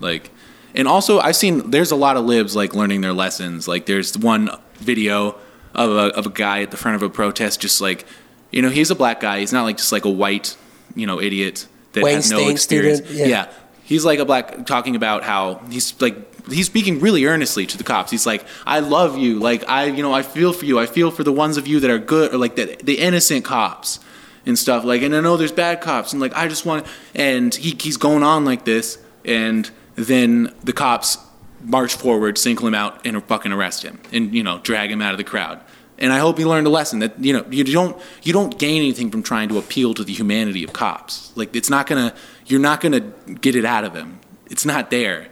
Like, 0.00 0.30
and 0.74 0.86
also 0.88 1.18
I've 1.18 1.36
seen 1.36 1.70
there's 1.70 1.90
a 1.90 1.96
lot 1.96 2.16
of 2.16 2.24
libs 2.24 2.56
like 2.56 2.74
learning 2.74 3.00
their 3.00 3.12
lessons. 3.12 3.68
Like 3.68 3.86
there's 3.86 4.16
one 4.16 4.50
video 4.74 5.36
of 5.74 5.90
a 5.90 6.16
of 6.16 6.26
a 6.26 6.30
guy 6.30 6.62
at 6.62 6.70
the 6.70 6.76
front 6.76 6.96
of 6.96 7.02
a 7.02 7.10
protest, 7.10 7.60
just 7.60 7.80
like, 7.80 8.06
you 8.50 8.62
know, 8.62 8.70
he's 8.70 8.90
a 8.90 8.94
black 8.94 9.20
guy. 9.20 9.40
He's 9.40 9.52
not 9.52 9.64
like 9.64 9.76
just 9.76 9.92
like 9.92 10.04
a 10.04 10.10
white, 10.10 10.56
you 10.94 11.06
know, 11.06 11.20
idiot 11.20 11.66
that 11.92 12.04
Wayne 12.04 12.16
has 12.16 12.30
no 12.30 12.38
Stain 12.38 12.50
experience. 12.50 12.98
student, 12.98 13.18
yeah. 13.18 13.26
yeah, 13.26 13.52
he's 13.84 14.04
like 14.04 14.18
a 14.18 14.24
black 14.24 14.66
talking 14.66 14.96
about 14.96 15.22
how 15.22 15.56
he's 15.70 16.00
like 16.00 16.29
he's 16.50 16.66
speaking 16.66 17.00
really 17.00 17.24
earnestly 17.24 17.66
to 17.66 17.78
the 17.78 17.84
cops. 17.84 18.10
He's 18.10 18.26
like, 18.26 18.44
I 18.66 18.80
love 18.80 19.18
you. 19.18 19.38
Like 19.38 19.68
I, 19.68 19.86
you 19.86 20.02
know, 20.02 20.12
I 20.12 20.22
feel 20.22 20.52
for 20.52 20.64
you. 20.64 20.78
I 20.78 20.86
feel 20.86 21.10
for 21.10 21.24
the 21.24 21.32
ones 21.32 21.56
of 21.56 21.66
you 21.66 21.80
that 21.80 21.90
are 21.90 21.98
good 21.98 22.34
or 22.34 22.38
like 22.38 22.56
that 22.56 22.80
the 22.80 22.98
innocent 22.98 23.44
cops 23.44 24.00
and 24.46 24.58
stuff. 24.58 24.84
Like, 24.84 25.02
and 25.02 25.14
I 25.14 25.20
know 25.20 25.36
there's 25.36 25.52
bad 25.52 25.80
cops 25.80 26.12
and 26.12 26.20
like 26.20 26.34
I 26.34 26.48
just 26.48 26.66
want. 26.66 26.86
And 27.14 27.54
he 27.54 27.76
he's 27.78 27.96
going 27.96 28.22
on 28.22 28.44
like 28.44 28.64
this, 28.64 28.98
and 29.24 29.70
then 29.94 30.54
the 30.62 30.72
cops 30.72 31.18
march 31.62 31.94
forward, 31.94 32.38
single 32.38 32.66
him 32.66 32.74
out, 32.74 33.06
and 33.06 33.22
fucking 33.24 33.52
arrest 33.52 33.82
him, 33.82 34.00
and 34.12 34.34
you 34.34 34.42
know 34.42 34.58
drag 34.58 34.90
him 34.90 35.02
out 35.02 35.12
of 35.12 35.18
the 35.18 35.24
crowd. 35.24 35.60
And 35.98 36.14
I 36.14 36.18
hope 36.18 36.38
he 36.38 36.46
learned 36.46 36.66
a 36.66 36.70
lesson 36.70 37.00
that 37.00 37.22
you 37.22 37.32
know 37.32 37.44
you 37.50 37.64
don't 37.64 38.00
you 38.22 38.32
don't 38.32 38.58
gain 38.58 38.82
anything 38.82 39.10
from 39.10 39.22
trying 39.22 39.48
to 39.50 39.58
appeal 39.58 39.94
to 39.94 40.04
the 40.04 40.12
humanity 40.12 40.64
of 40.64 40.72
cops. 40.72 41.32
Like 41.36 41.54
it's 41.54 41.70
not 41.70 41.86
gonna 41.86 42.14
you're 42.46 42.60
not 42.60 42.80
gonna 42.80 43.00
get 43.00 43.54
it 43.54 43.64
out 43.64 43.84
of 43.84 43.94
him. 43.94 44.18
It's 44.46 44.64
not 44.64 44.90
there. 44.90 45.28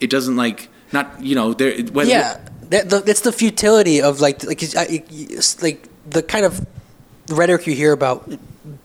It 0.00 0.10
doesn't 0.10 0.36
like 0.36 0.68
not 0.92 1.22
you 1.22 1.34
know 1.34 1.54
there. 1.54 1.76
Whether, 1.84 2.10
yeah, 2.10 2.38
that, 2.70 2.90
the, 2.90 3.00
that's 3.00 3.20
the 3.20 3.32
futility 3.32 4.00
of 4.02 4.20
like 4.20 4.42
like 4.44 4.62
like 5.62 5.88
the 6.08 6.22
kind 6.22 6.44
of 6.44 6.66
rhetoric 7.28 7.66
you 7.66 7.74
hear 7.74 7.92
about 7.92 8.30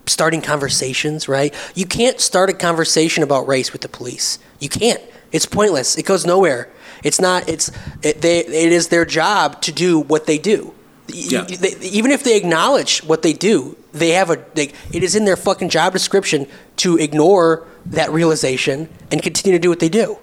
starting 0.05 0.41
conversations. 0.41 1.27
Right? 1.27 1.53
You 1.75 1.85
can't 1.85 2.19
start 2.19 2.49
a 2.49 2.53
conversation 2.53 3.23
about 3.23 3.47
race 3.47 3.71
with 3.73 3.81
the 3.81 3.89
police. 3.89 4.39
You 4.59 4.69
can't. 4.69 5.01
It's 5.31 5.45
pointless. 5.45 5.97
It 5.97 6.05
goes 6.05 6.25
nowhere. 6.25 6.69
It's 7.03 7.19
not. 7.19 7.47
It's 7.49 7.71
it, 8.03 8.21
they. 8.21 8.39
It 8.39 8.71
is 8.71 8.89
their 8.89 9.05
job 9.05 9.61
to 9.63 9.71
do 9.71 9.99
what 9.99 10.25
they 10.27 10.37
do. 10.37 10.73
Yeah. 11.07 11.43
they- 11.43 11.75
even 11.81 12.11
if 12.11 12.23
they 12.23 12.37
acknowledge 12.37 13.03
what 13.03 13.21
they 13.21 13.33
do, 13.33 13.75
they 13.91 14.11
have 14.11 14.29
a. 14.29 14.43
They, 14.53 14.71
it 14.93 15.03
is 15.03 15.15
in 15.15 15.25
their 15.25 15.37
fucking 15.37 15.69
job 15.69 15.93
description 15.93 16.47
to 16.77 16.97
ignore 16.97 17.65
that 17.85 18.11
realization 18.11 18.89
and 19.11 19.21
continue 19.21 19.57
to 19.57 19.61
do 19.61 19.69
what 19.69 19.79
they 19.79 19.89
do. 19.89 20.17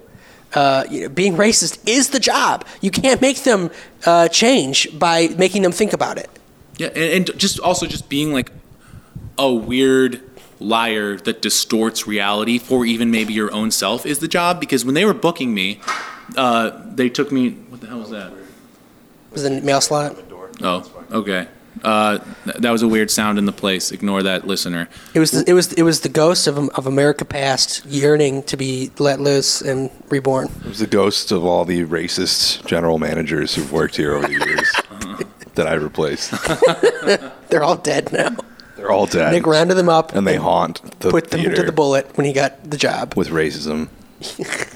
Uh, 0.54 0.84
you 0.90 1.02
know, 1.02 1.08
being 1.08 1.34
racist 1.34 1.78
is 1.86 2.10
the 2.10 2.20
job. 2.20 2.66
You 2.80 2.90
can't 2.90 3.20
make 3.20 3.42
them 3.42 3.70
uh, 4.06 4.28
change 4.28 4.98
by 4.98 5.28
making 5.36 5.62
them 5.62 5.72
think 5.72 5.92
about 5.92 6.16
it. 6.16 6.30
Yeah, 6.78 6.88
and, 6.88 7.28
and 7.28 7.38
just 7.38 7.60
also 7.60 7.86
just 7.86 8.08
being 8.08 8.32
like 8.32 8.50
a 9.38 9.52
weird 9.52 10.22
liar 10.60 11.16
that 11.16 11.42
distorts 11.42 12.06
reality 12.06 12.58
for 12.58 12.84
even 12.86 13.10
maybe 13.10 13.32
your 13.32 13.52
own 13.52 13.70
self 13.70 14.06
is 14.06 14.20
the 14.20 14.28
job. 14.28 14.58
Because 14.58 14.84
when 14.84 14.94
they 14.94 15.04
were 15.04 15.14
booking 15.14 15.52
me, 15.52 15.80
uh, 16.36 16.70
they 16.94 17.08
took 17.08 17.30
me. 17.30 17.50
What 17.50 17.80
the 17.80 17.86
hell 17.86 18.00
was 18.00 18.10
that? 18.10 18.32
Was 19.32 19.42
the 19.42 19.60
mail 19.60 19.80
slot? 19.80 20.16
Oh, 20.62 20.90
okay. 21.12 21.46
Uh, 21.84 22.18
that 22.44 22.70
was 22.70 22.82
a 22.82 22.88
weird 22.88 23.10
sound 23.10 23.38
in 23.38 23.44
the 23.46 23.52
place. 23.52 23.92
Ignore 23.92 24.22
that, 24.24 24.46
listener. 24.46 24.88
It 25.14 25.20
was 25.20 25.30
the, 25.30 25.44
it 25.46 25.52
was 25.52 25.72
it 25.74 25.82
was 25.82 26.00
the 26.00 26.08
ghost 26.08 26.46
of 26.46 26.58
of 26.70 26.86
America 26.86 27.24
past 27.24 27.84
yearning 27.86 28.42
to 28.44 28.56
be 28.56 28.90
let 28.98 29.20
loose 29.20 29.60
and 29.60 29.90
reborn. 30.08 30.48
It 30.64 30.68
was 30.68 30.78
the 30.80 30.86
ghosts 30.86 31.30
of 31.32 31.44
all 31.44 31.64
the 31.64 31.84
racist 31.84 32.64
general 32.66 32.98
managers 32.98 33.54
who've 33.54 33.72
worked 33.72 33.96
here 33.96 34.14
over 34.14 34.26
the 34.26 34.32
years 34.32 34.72
that 35.54 35.66
I 35.66 35.74
replaced. 35.74 36.30
They're 37.50 37.62
all 37.62 37.76
dead 37.76 38.12
now. 38.12 38.36
They're 38.76 38.90
all 38.92 39.06
dead. 39.06 39.32
Nick 39.32 39.46
rounded 39.46 39.74
them 39.74 39.88
up 39.88 40.14
and 40.14 40.26
they 40.26 40.36
haunt 40.36 41.00
the 41.00 41.10
put 41.10 41.30
them 41.30 41.42
to 41.42 41.62
the 41.62 41.72
bullet 41.72 42.16
when 42.16 42.26
he 42.26 42.32
got 42.32 42.70
the 42.70 42.76
job. 42.76 43.14
with 43.16 43.28
racism. 43.28 43.88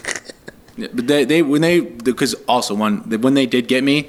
Yeah, 0.74 0.88
But 0.94 1.06
they, 1.06 1.24
they 1.26 1.42
when 1.42 1.60
they 1.60 1.80
because 1.80 2.32
also 2.48 2.74
one 2.74 3.00
when 3.20 3.34
they 3.34 3.44
did 3.44 3.68
get 3.68 3.84
me, 3.84 4.08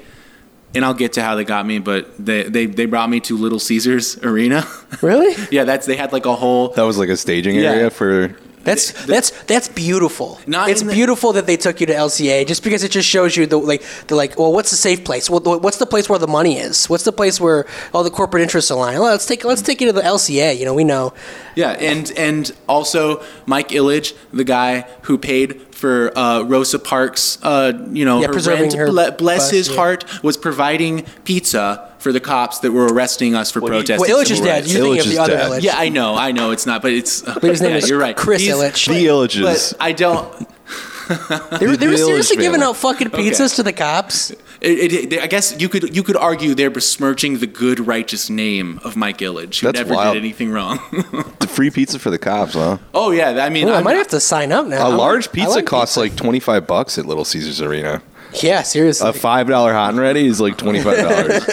and 0.74 0.84
I'll 0.84 0.94
get 0.94 1.12
to 1.14 1.22
how 1.22 1.34
they 1.36 1.44
got 1.44 1.66
me. 1.66 1.78
But 1.78 2.08
they 2.24 2.44
they, 2.44 2.66
they 2.66 2.86
brought 2.86 3.08
me 3.10 3.20
to 3.20 3.36
Little 3.36 3.58
Caesars 3.60 4.18
Arena. 4.22 4.66
Really? 5.02 5.34
yeah, 5.50 5.64
that's 5.64 5.86
they 5.86 5.96
had 5.96 6.12
like 6.12 6.24
a 6.24 6.34
whole 6.36 6.68
That 6.68 6.82
was 6.82 6.98
like 6.98 7.08
a 7.08 7.16
staging 7.16 7.56
Yeah. 7.56 7.72
area 7.72 7.90
for 7.90 8.36
That's 8.62 8.92
that's 9.06 9.30
that's 9.44 9.68
beautiful. 9.68 10.38
Not 10.46 10.70
it's 10.70 10.82
the- 10.82 10.92
beautiful 10.92 11.32
that 11.34 11.46
they 11.46 11.56
took 11.58 11.80
you 11.80 11.86
to 11.88 11.92
LCA 11.92 12.46
just 12.46 12.62
because 12.64 12.82
it 12.84 12.90
just 12.92 13.08
shows 13.08 13.36
you 13.36 13.44
the 13.46 13.58
like 13.58 13.82
the 14.06 14.14
like. 14.14 14.38
Well, 14.38 14.52
what's 14.52 14.70
the 14.70 14.76
safe 14.76 15.04
place? 15.04 15.28
Well, 15.28 15.40
what's 15.60 15.76
the 15.78 15.84
place 15.86 16.08
where 16.08 16.18
the 16.18 16.28
money 16.28 16.56
is? 16.58 16.88
What's 16.88 17.04
the 17.04 17.12
place 17.12 17.38
where 17.40 17.66
all 17.92 18.04
the 18.04 18.10
corporate 18.10 18.42
interests 18.42 18.70
align? 18.70 18.94
Well, 19.00 19.10
let's 19.10 19.26
take 19.26 19.44
let's 19.44 19.60
take 19.62 19.80
you 19.82 19.88
to 19.88 19.92
the 19.92 20.00
LCA. 20.16 20.56
You 20.56 20.64
know, 20.64 20.74
we 20.74 20.84
know. 20.84 21.12
Yeah, 21.56 21.72
and 21.72 22.10
and 22.16 22.52
also 22.68 23.22
Mike 23.46 23.68
Ilitch, 23.70 24.14
the 24.32 24.44
guy 24.44 24.86
who 25.02 25.18
paid 25.18 25.60
for 25.74 26.16
uh, 26.16 26.42
Rosa 26.42 26.78
Parks, 26.78 27.38
uh, 27.42 27.72
you 27.90 28.04
know, 28.04 28.20
Yeah, 28.20 28.28
her 28.28 28.32
preserving 28.32 28.70
rent, 28.70 28.74
her 28.74 28.86
ble- 28.86 29.10
bless 29.12 29.38
bus, 29.42 29.50
his 29.50 29.68
yeah. 29.68 29.76
heart, 29.76 30.22
was 30.22 30.36
providing 30.36 31.04
pizza 31.24 31.90
for 31.98 32.12
the 32.12 32.20
cops 32.20 32.58
that 32.60 32.72
were 32.72 32.86
arresting 32.86 33.34
us 33.34 33.50
for 33.50 33.60
he- 33.60 33.66
protesting. 33.66 33.98
Well, 34.10 34.22
Ilitch 34.24 34.30
is 34.30 34.40
dead. 34.40 34.66
You're 34.66 34.82
thinking 34.82 35.00
of 35.00 35.06
the 35.08 35.18
other. 35.18 35.36
Ilitch. 35.36 35.62
Yeah, 35.62 35.76
I 35.76 35.88
know, 35.88 36.14
I 36.14 36.32
know 36.32 36.50
it's 36.50 36.66
not, 36.66 36.82
but 36.82 36.92
it's. 36.92 37.22
But 37.22 37.42
his 37.42 37.60
name 37.60 37.72
yeah, 37.72 37.76
is 37.78 37.88
you're 37.88 37.98
right. 37.98 38.16
Chris 38.16 38.42
He's- 38.42 38.56
Ilitch. 38.56 38.86
The 38.88 39.06
Ilitches. 39.06 39.72
But 39.72 39.82
I 39.82 39.92
don't. 39.92 40.48
They 41.58 41.66
were, 41.66 41.76
they 41.76 41.86
were 41.86 41.92
The 41.92 42.02
Ilitch 42.02 42.06
seriously 42.06 42.36
giving 42.36 42.62
out 42.62 42.76
fucking 42.76 43.08
pizzas 43.10 43.56
to 43.56 43.62
the 43.62 43.72
cops. 43.72 44.30
It, 44.30 44.38
it, 44.92 45.12
it- 45.12 45.20
I 45.22 45.26
guess 45.26 45.54
you 45.60 45.68
could 45.68 45.94
you 45.94 46.02
could 46.02 46.16
argue 46.16 46.54
they're 46.54 46.70
besmirching 46.70 47.38
the 47.38 47.46
good 47.46 47.80
righteous 47.80 48.30
name 48.30 48.80
of 48.84 48.96
Mike 48.96 49.18
Ilitch, 49.18 49.60
who 49.60 49.66
That's 49.68 49.78
never 49.78 49.94
wild. 49.94 50.14
did 50.14 50.20
anything 50.20 50.50
wrong. 50.50 50.78
The 51.40 51.46
free 51.48 51.70
pizza 51.70 51.98
for 51.98 52.10
the 52.10 52.18
cops, 52.18 52.54
huh? 52.54 52.78
oh 52.94 53.10
yeah, 53.10 53.44
I 53.44 53.50
mean, 53.50 53.68
Ooh, 53.68 53.72
I 53.74 53.82
might 53.82 53.96
have 53.96 54.08
to 54.08 54.20
sign 54.20 54.50
up 54.50 54.66
now. 54.66 54.86
A 54.88 54.90
I 54.90 54.94
large 54.94 55.30
pizza 55.30 55.50
like 55.56 55.66
costs 55.66 55.94
pizza. 55.96 56.00
like 56.00 56.16
twenty 56.16 56.40
five 56.40 56.66
bucks 56.66 56.96
at 56.98 57.04
Little 57.06 57.24
Caesars 57.24 57.60
Arena. 57.60 58.02
yeah, 58.42 58.62
seriously. 58.62 59.08
A 59.08 59.12
five 59.12 59.46
dollar 59.46 59.72
hot 59.74 59.90
and 59.90 60.00
ready 60.00 60.26
is 60.26 60.40
like 60.40 60.56
twenty 60.56 60.80
five 60.82 60.96
dollars. 60.98 61.44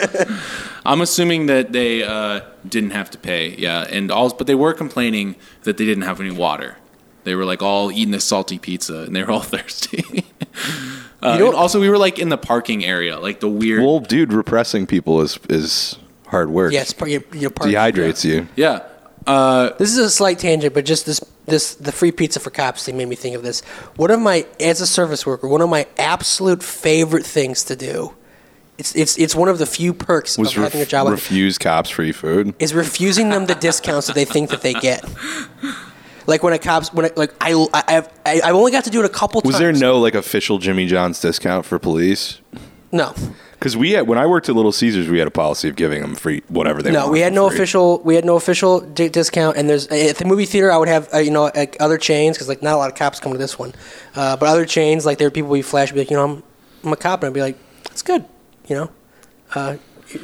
I'm 0.85 1.01
assuming 1.01 1.45
that 1.47 1.73
they 1.73 2.01
uh, 2.03 2.41
didn't 2.67 2.91
have 2.91 3.11
to 3.11 3.17
pay, 3.19 3.49
yeah, 3.57 3.85
and 3.91 4.09
all, 4.09 4.33
but 4.33 4.47
they 4.47 4.55
were 4.55 4.73
complaining 4.73 5.35
that 5.63 5.77
they 5.77 5.85
didn't 5.85 6.03
have 6.03 6.19
any 6.19 6.31
water. 6.31 6.77
They 7.23 7.36
were 7.36 7.45
like 7.45 7.62
all 7.62 7.91
eating 7.91 8.12
this 8.12 8.23
salty 8.25 8.57
pizza, 8.60 9.03
and 9.03 9.15
they 9.15 9.23
were 9.23 9.31
all 9.31 9.39
thirsty. 9.55 10.25
uh, 11.21 11.38
know- 11.38 11.53
also, 11.55 11.79
we 11.79 11.89
were 11.89 11.97
like 11.97 12.19
in 12.19 12.29
the 12.29 12.38
parking 12.38 12.84
area, 12.86 13.19
like 13.19 13.39
the 13.39 13.49
weird. 13.49 13.84
well, 13.84 13.99
dude, 13.99 14.34
repressing 14.34 14.88
people 14.88 15.21
is 15.21 15.39
is 15.49 15.97
hard 16.27 16.49
work. 16.49 16.73
yeah, 16.73 16.84
your, 17.05 17.21
your 17.34 17.49
part. 17.49 17.69
dehydrates 17.69 18.23
you. 18.23 18.47
yeah, 18.55 18.79
uh, 19.27 19.71
This 19.77 19.91
is 19.91 19.97
a 19.97 20.10
slight 20.10 20.39
tangent, 20.39 20.73
but 20.73 20.86
just 20.86 21.05
this 21.05 21.19
this 21.45 21.75
the 21.75 21.91
free 21.91 22.12
pizza 22.12 22.39
for 22.39 22.49
cops 22.49 22.86
thing 22.86 22.97
made 22.97 23.07
me 23.07 23.15
think 23.15 23.36
of 23.36 23.43
this. 23.43 23.62
One 23.97 24.12
of 24.12 24.19
my 24.19 24.45
as 24.60 24.79
a 24.81 24.88
service 24.88 25.25
worker, 25.25 25.47
one 25.47 25.62
of 25.62 25.69
my 25.69 25.88
absolute 25.97 26.63
favorite 26.63 27.25
things 27.25 27.63
to 27.65 27.75
do. 27.75 28.13
It's 28.77 28.95
it's 28.95 29.17
it's 29.19 29.36
one 29.36 29.47
of 29.49 29.60
the 29.60 29.65
few 29.67 29.93
perks 29.93 30.38
Was 30.39 30.55
of 30.57 30.63
having 30.63 30.79
a 30.79 30.84
ref- 30.84 30.89
job 30.89 31.05
like 31.05 31.12
refuse 31.13 31.57
cops 31.60 31.89
free 31.91 32.12
food. 32.13 32.55
is 32.57 32.73
refusing 32.73 33.29
them 33.29 33.45
the 33.45 33.53
discounts 33.53 34.07
that 34.07 34.15
they 34.15 34.25
think 34.25 34.49
that 34.49 34.62
they 34.62 34.73
get. 34.73 35.03
Like 36.27 36.43
when 36.43 36.53
a 36.53 36.60
cops 36.60 36.93
when 36.93 37.05
I, 37.05 37.12
like 37.15 37.34
I 37.41 37.53
I 37.73 37.84
I've, 37.88 38.10
I 38.25 38.41
I've 38.43 38.55
only 38.55 38.71
got 38.71 38.84
to 38.86 38.89
do 38.89 38.99
it 38.99 39.05
a 39.05 39.10
couple 39.10 39.41
times. 39.41 39.53
Was 39.53 39.60
times. 39.62 39.79
there 39.79 39.89
no 39.89 39.99
like 39.99 40.15
official 40.15 40.57
Jimmy 40.60 40.86
John's 40.88 41.19
discount 41.19 41.65
for 41.65 41.79
police? 41.79 42.39
no 42.91 43.13
Because 43.53 43.77
we 43.77 43.91
had 43.91 44.07
when 44.07 44.17
I 44.17 44.25
worked 44.25 44.49
at 44.49 44.55
Little 44.55 44.71
Caesars, 44.71 45.07
we 45.07 45.17
had 45.19 45.27
a 45.27 45.31
policy 45.31 45.69
of 45.69 45.75
giving 45.75 46.01
them 46.01 46.13
free 46.15 46.41
whatever 46.49 46.81
they. 46.84 46.91
no 46.91 47.10
we 47.10 47.21
had 47.21 47.31
no 47.34 47.47
free. 47.47 47.55
official 47.57 47.99
we 48.03 48.15
had 48.15 48.25
no 48.25 48.36
official 48.36 48.81
di- 48.81 49.07
discount 49.10 49.55
and 49.57 49.69
there's 49.69 49.88
at 49.88 50.17
the 50.17 50.25
movie 50.25 50.45
theater 50.45 50.71
I 50.71 50.77
would 50.77 50.88
have 50.89 51.07
uh, 51.13 51.17
you 51.19 51.31
know 51.31 51.49
like 51.55 51.77
other 51.79 51.97
chains 51.97 52.36
because 52.38 52.47
like 52.49 52.62
not 52.62 52.73
a 52.73 52.77
lot 52.77 52.89
of 52.91 52.97
cops 52.97 53.19
come 53.19 53.31
to 53.31 53.38
this 53.38 53.57
one, 53.57 53.73
uh, 54.15 54.36
but 54.38 54.47
other 54.49 54.65
chains 54.65 55.05
like 55.05 55.17
there 55.19 55.27
are 55.27 55.31
people 55.31 55.49
we 55.49 55.62
flash 55.62 55.91
be 55.91 55.99
like 55.99 56.12
you 56.12 56.17
know 56.17 56.25
I'm 56.25 56.43
I'm 56.84 56.91
a 56.93 56.97
cop 56.97 57.21
and 57.23 57.27
I'd 57.29 57.34
be 57.34 57.41
like 57.41 57.57
it's 57.86 58.01
good 58.01 58.25
you 58.67 58.75
know. 58.75 58.91
Uh, 59.55 59.77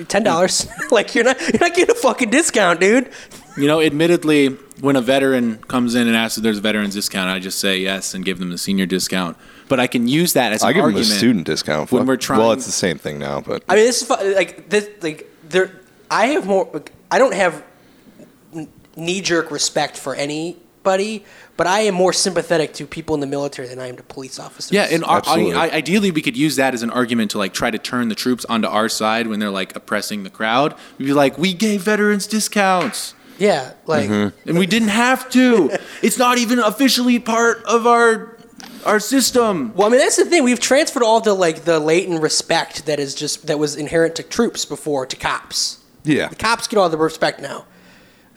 Ten 0.09 0.21
dollars, 0.23 0.67
like 0.91 1.15
you're 1.15 1.23
not 1.23 1.39
you're 1.39 1.61
not 1.61 1.73
getting 1.73 1.91
a 1.91 1.97
fucking 1.97 2.29
discount, 2.29 2.81
dude. 2.81 3.09
You 3.57 3.67
know, 3.67 3.81
admittedly, 3.81 4.47
when 4.81 4.95
a 4.95 5.01
veteran 5.01 5.57
comes 5.57 5.95
in 5.95 6.07
and 6.07 6.15
asks 6.15 6.37
if 6.37 6.43
there's 6.43 6.57
a 6.59 6.61
veterans 6.61 6.93
discount, 6.93 7.29
I 7.29 7.39
just 7.39 7.59
say 7.59 7.79
yes 7.79 8.13
and 8.13 8.23
give 8.23 8.39
them 8.39 8.49
the 8.51 8.57
senior 8.57 8.85
discount. 8.85 9.37
But 9.67 9.79
I 9.79 9.87
can 9.87 10.07
use 10.07 10.33
that 10.33 10.53
as 10.53 10.61
an 10.63 10.69
I 10.69 10.73
give 10.73 10.83
them 10.83 10.93
a 10.93 10.97
argument. 10.97 11.17
student 11.17 11.45
discount 11.45 11.91
when 11.91 12.05
we're 12.05 12.15
trying- 12.17 12.39
Well, 12.39 12.51
it's 12.53 12.65
the 12.65 12.71
same 12.71 12.97
thing 12.97 13.19
now, 13.19 13.41
but 13.41 13.63
I 13.67 13.75
mean, 13.75 13.85
this 13.85 14.01
is 14.01 14.07
fu- 14.07 14.33
like 14.35 14.69
this 14.69 14.87
like 15.01 15.29
there. 15.49 15.71
I 16.09 16.27
have 16.27 16.45
more. 16.45 16.69
like, 16.73 16.91
I 17.11 17.19
don't 17.19 17.33
have 17.33 17.63
knee 18.95 19.21
jerk 19.21 19.51
respect 19.51 19.97
for 19.97 20.15
anybody, 20.15 21.23
but 21.57 21.67
I 21.67 21.81
am 21.81 21.93
more 21.95 22.13
sympathetic 22.13 22.73
to 22.75 22.85
people 22.87 23.13
in 23.15 23.21
the 23.21 23.27
military 23.27 23.67
than 23.67 23.79
I 23.79 23.87
am 23.87 23.97
to 23.97 24.03
police 24.03 24.39
officers. 24.39 24.71
Yeah, 24.71 24.83
and 24.89 25.03
our, 25.03 25.17
I, 25.17 25.19
Absolutely. 25.19 25.53
I, 25.55 25.69
ideally 25.69 26.11
we 26.11 26.21
could 26.21 26.37
use 26.37 26.55
that 26.55 26.73
as 26.73 26.81
an 26.81 26.89
argument 26.89 27.31
to 27.31 27.37
like 27.37 27.53
try 27.53 27.69
to 27.69 27.77
turn 27.77 28.07
the 28.09 28.15
troops 28.15 28.45
onto 28.45 28.67
our 28.67 28.87
side 28.89 29.27
when 29.27 29.39
they're 29.39 29.49
like 29.51 29.75
oppressing 29.75 30.23
the 30.23 30.29
crowd. 30.29 30.75
We'd 30.97 31.05
be 31.07 31.13
like, 31.13 31.37
we 31.37 31.53
gave 31.53 31.81
veterans 31.83 32.25
discounts. 32.25 33.13
Yeah, 33.39 33.73
like 33.85 34.09
and 34.09 34.57
we 34.57 34.65
didn't 34.65 34.89
have 34.89 35.29
to. 35.31 35.77
it's 36.01 36.17
not 36.17 36.37
even 36.37 36.59
officially 36.59 37.19
part 37.19 37.63
of 37.65 37.85
our 37.87 38.35
our 38.85 38.99
system. 38.99 39.73
well, 39.75 39.87
I 39.87 39.91
mean 39.91 39.99
that's 39.99 40.15
the 40.17 40.25
thing. 40.25 40.43
We've 40.43 40.59
transferred 40.59 41.03
all 41.03 41.19
the 41.21 41.33
like 41.33 41.63
the 41.65 41.79
latent 41.79 42.21
respect 42.21 42.85
that 42.85 42.99
is 42.99 43.15
just 43.15 43.47
that 43.47 43.59
was 43.59 43.75
inherent 43.75 44.15
to 44.15 44.23
troops 44.23 44.65
before 44.65 45.05
to 45.05 45.15
cops. 45.15 45.79
yeah, 46.03 46.27
The 46.29 46.35
cops 46.35 46.67
get 46.67 46.77
all 46.79 46.89
the 46.89 46.97
respect 46.97 47.41
now, 47.41 47.65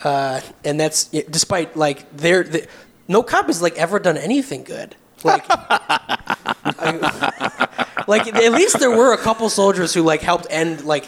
uh, 0.03 0.41
and 0.65 0.79
that's 0.81 1.05
despite 1.05 1.77
like 1.77 2.11
they're 2.17 2.43
the, 2.45 2.67
no 3.09 3.23
cop 3.23 3.47
has 3.47 3.63
like 3.63 3.77
ever 3.79 3.99
done 3.99 4.17
anything 4.17 4.65
good. 4.65 4.97
Like, 5.23 5.45
I- 5.51 7.69
like 8.07 8.27
at 8.35 8.53
least 8.53 8.79
there 8.81 8.91
were 8.91 9.13
a 9.13 9.19
couple 9.19 9.49
soldiers 9.51 9.95
who 9.95 10.03
like 10.03 10.23
helped 10.23 10.47
end 10.51 10.85
like 10.85 11.07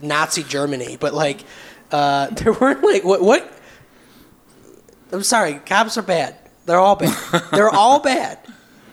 Nazi 0.00 0.42
Germany, 0.42 0.96
but 0.98 1.14
like 1.14 1.44
uh, 1.92 2.26
there 2.32 2.52
weren't 2.52 2.82
like 2.82 3.04
what 3.04 3.22
what. 3.22 3.50
I'm 5.12 5.22
sorry, 5.22 5.54
cops 5.66 5.98
are 5.98 6.02
bad. 6.02 6.36
They're 6.64 6.78
all 6.78 6.96
bad. 6.96 7.16
They're 7.52 7.68
all 7.70 8.00
bad. 8.00 8.38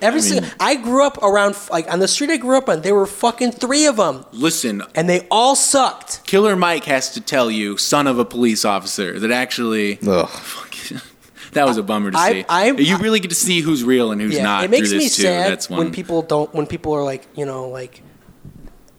Every 0.02 0.22
single. 0.22 0.50
I 0.60 0.76
grew 0.76 1.06
up 1.06 1.18
around 1.22 1.56
like 1.70 1.92
on 1.92 2.00
the 2.00 2.08
street 2.08 2.30
I 2.30 2.38
grew 2.38 2.58
up 2.58 2.70
on. 2.70 2.82
There 2.82 2.96
were 2.96 3.06
fucking 3.06 3.52
three 3.54 3.86
of 3.86 3.98
them, 3.98 4.26
Listen, 4.32 4.82
and 4.96 5.10
they 5.10 5.28
all 5.30 5.56
sucked. 5.56 6.26
Killer 6.26 6.56
Mike 6.56 6.86
has 6.86 7.12
to 7.14 7.22
tell 7.22 7.52
you, 7.52 7.78
son 7.78 8.08
of 8.08 8.18
a 8.20 8.26
police 8.26 8.64
officer, 8.66 9.20
that 9.20 9.32
actually 9.32 10.00
Ugh. 10.08 10.30
that 11.52 11.66
was 11.68 11.78
a 11.78 11.84
bummer 11.84 12.12
to 12.12 12.18
I- 12.18 12.32
see. 12.32 12.46
I- 12.48 12.72
you 12.72 12.98
really 12.98 13.20
get 13.20 13.30
to 13.30 13.36
see 13.36 13.60
who's 13.62 13.84
real 13.84 14.12
and 14.12 14.22
who's 14.22 14.36
yeah, 14.36 14.44
not 14.44 14.64
it 14.64 14.72
makes 14.72 14.90
through 14.90 15.00
me 15.00 15.06
too. 15.10 15.22
sad 15.24 15.52
That's 15.52 15.70
when 15.70 15.92
people 15.92 16.22
don't 16.22 16.54
when 16.54 16.66
people 16.66 16.94
are 16.94 17.04
like 17.04 17.28
you 17.36 17.46
know 17.46 17.68
like 17.70 18.02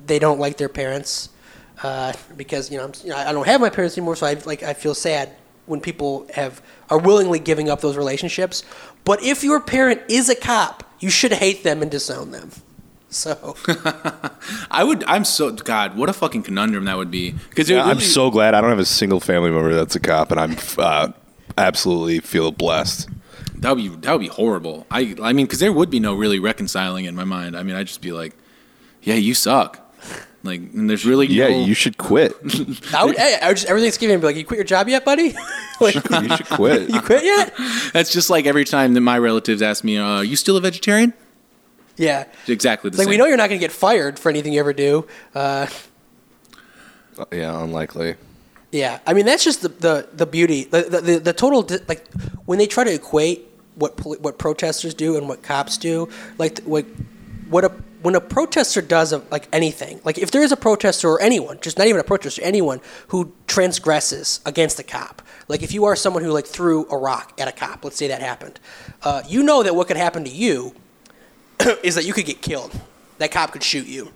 they 0.05 0.19
don't 0.19 0.39
like 0.39 0.57
their 0.59 0.69
parents 0.69 1.31
uh, 1.83 2.13
because 2.37 2.71
you 2.71 2.79
know, 2.79 2.85
I'm, 2.85 2.93
you 3.03 3.11
know 3.11 3.17
I 3.17 3.33
don't 3.33 3.47
have 3.47 3.61
my 3.61 3.71
parents 3.71 3.97
anymore, 3.97 4.17
so 4.17 4.27
I 4.27 4.35
like 4.45 4.63
I 4.63 4.75
feel 4.75 4.95
sad 4.95 5.31
when 5.67 5.81
people 5.81 6.27
have 6.35 6.61
are 6.91 6.99
willingly 6.99 7.39
giving 7.39 7.71
up 7.71 7.81
those 7.81 7.97
relationships. 7.97 8.63
But 9.05 9.23
if 9.23 9.43
your 9.43 9.61
parent 9.61 10.03
is 10.09 10.29
a 10.29 10.35
cop, 10.35 10.85
you 10.99 11.11
should 11.11 11.33
hate 11.33 11.63
them 11.65 11.83
and 11.83 11.91
disown 11.91 12.33
them. 12.33 12.51
So 13.09 13.57
I 14.71 14.85
would. 14.85 15.03
I'm 15.05 15.25
so 15.25 15.51
God. 15.51 15.97
What 15.97 16.09
a 16.09 16.13
fucking 16.13 16.45
conundrum 16.45 16.85
that 16.85 16.97
would 16.97 17.11
be. 17.11 17.33
Because 17.49 17.69
Yeah, 17.69 17.85
I'm 17.85 18.01
so 18.01 18.31
glad 18.31 18.55
I 18.55 18.61
don't 18.61 18.71
have 18.71 18.79
a 18.79 18.85
single 18.85 19.19
family 19.19 19.51
member 19.51 19.75
that's 19.75 19.97
a 19.97 20.01
cop, 20.01 20.31
and 20.31 20.39
I'm 20.39 20.57
uh, 20.79 21.09
absolutely 21.59 22.21
feel 22.21 22.53
blessed. 22.53 23.09
That 23.57 23.75
would 23.75 23.83
be 23.83 23.89
that 23.89 24.13
would 24.13 24.21
be 24.21 24.29
horrible. 24.29 24.87
I 24.91 25.17
I 25.21 25.33
mean, 25.33 25.47
because 25.47 25.59
there 25.59 25.73
would 25.73 25.91
be 25.91 25.99
no 25.99 26.15
really 26.15 26.39
reconciling 26.39 27.05
in 27.05 27.17
my 27.17 27.25
mind. 27.25 27.57
I 27.57 27.65
mean, 27.65 27.75
I'd 27.75 27.89
just 27.89 28.01
be 28.01 28.13
like, 28.13 28.35
yeah, 29.03 29.17
you 29.17 29.35
suck. 29.35 29.90
Like, 30.43 30.61
and 30.61 30.89
there's 30.89 31.05
really 31.05 31.27
Yeah, 31.27 31.49
no, 31.49 31.65
you 31.65 31.75
should 31.75 31.99
quit. 31.99 32.35
I 32.95 33.05
would, 33.05 33.17
hey, 33.19 33.39
I 33.43 33.49
would 33.49 33.57
just 33.57 33.69
every 33.69 33.83
Thanksgiving 33.83 34.21
be 34.21 34.27
like, 34.27 34.37
"You 34.37 34.45
quit 34.45 34.57
your 34.57 34.65
job 34.65 34.89
yet, 34.89 35.05
buddy? 35.05 35.35
like, 35.81 35.95
you 35.97 36.37
should 36.37 36.49
quit. 36.49 36.89
you 36.95 37.01
quit 37.03 37.25
yet?" 37.25 37.53
That's 37.93 38.11
just 38.11 38.31
like 38.31 38.47
every 38.47 38.65
time 38.65 38.95
that 38.95 39.03
my 39.03 39.19
relatives 39.19 39.61
ask 39.61 39.85
me, 39.85 39.99
uh, 39.99 40.05
"Are 40.05 40.25
you 40.25 40.37
still 40.37 40.57
a 40.57 40.61
vegetarian?" 40.61 41.13
Yeah. 41.97 42.25
It's 42.41 42.49
exactly 42.49 42.89
the 42.89 42.97
like 42.97 43.05
same. 43.05 43.11
we 43.11 43.17
know 43.19 43.27
you're 43.27 43.37
not 43.37 43.51
going 43.51 43.61
to 43.61 43.65
get 43.65 43.73
fired 43.73 44.19
for 44.19 44.31
anything 44.31 44.55
you 44.55 44.61
ever 44.61 44.73
do. 44.73 45.07
Uh, 45.35 45.67
Yeah, 47.31 47.63
unlikely. 47.63 48.15
Yeah, 48.73 49.01
I 49.07 49.13
mean 49.15 49.27
that's 49.27 49.45
just 49.45 49.63
the 49.63 49.69
the, 49.69 50.09
the 50.13 50.27
beauty, 50.27 50.65
the, 50.65 50.83
the 50.83 51.01
the 51.01 51.19
the 51.19 51.33
total 51.33 51.69
like 51.89 52.07
when 52.47 52.59
they 52.59 52.67
try 52.67 52.85
to 52.85 52.95
equate 52.95 53.47
what 53.75 53.99
what 54.23 54.39
protesters 54.39 54.95
do 54.95 55.17
and 55.17 55.29
what 55.29 55.43
cops 55.43 55.77
do, 55.77 56.09
like 56.39 56.55
th- 56.57 56.69
what 56.69 56.87
what 57.49 57.65
a 57.65 57.73
when 58.03 58.15
a 58.15 58.21
protester 58.21 58.81
does 58.81 59.13
of 59.13 59.31
like 59.31 59.49
anything, 59.53 60.01
like 60.05 60.19
if 60.19 60.31
there 60.31 60.43
is 60.43 60.53
a 60.53 60.57
protester 60.57 61.09
or 61.09 61.21
anyone, 61.21 61.59
just 61.61 61.79
not 61.79 61.87
even 61.87 62.01
a 62.01 62.05
protester, 62.05 62.43
anyone 62.43 62.81
who 63.09 63.33
transgresses 63.47 64.41
against 64.47 64.79
a 64.79 64.83
cop, 64.83 65.23
like 65.49 65.63
if 65.63 65.73
you 65.73 65.85
are 65.85 65.97
someone 65.97 66.23
who 66.23 66.33
like 66.33 66.47
threw 66.47 66.87
a 66.91 66.97
rock 66.97 67.33
at 67.39 67.49
a 67.49 67.53
cop, 67.53 67.85
let's 67.85 67.97
say 67.97 68.09
that 68.09 68.21
happened, 68.21 68.59
uh, 69.03 69.23
you 69.29 69.43
know 69.43 69.63
that 69.63 69.75
what 69.75 69.87
could 69.89 69.97
happen 69.97 70.25
to 70.25 70.31
you 70.31 70.75
is 71.83 71.95
that 71.95 72.05
you 72.05 72.13
could 72.13 72.27
get 72.27 72.41
killed. 72.43 72.73
That 73.19 73.31
cop 73.33 73.53
could 73.53 73.63
shoot 73.63 73.87
you 73.87 74.13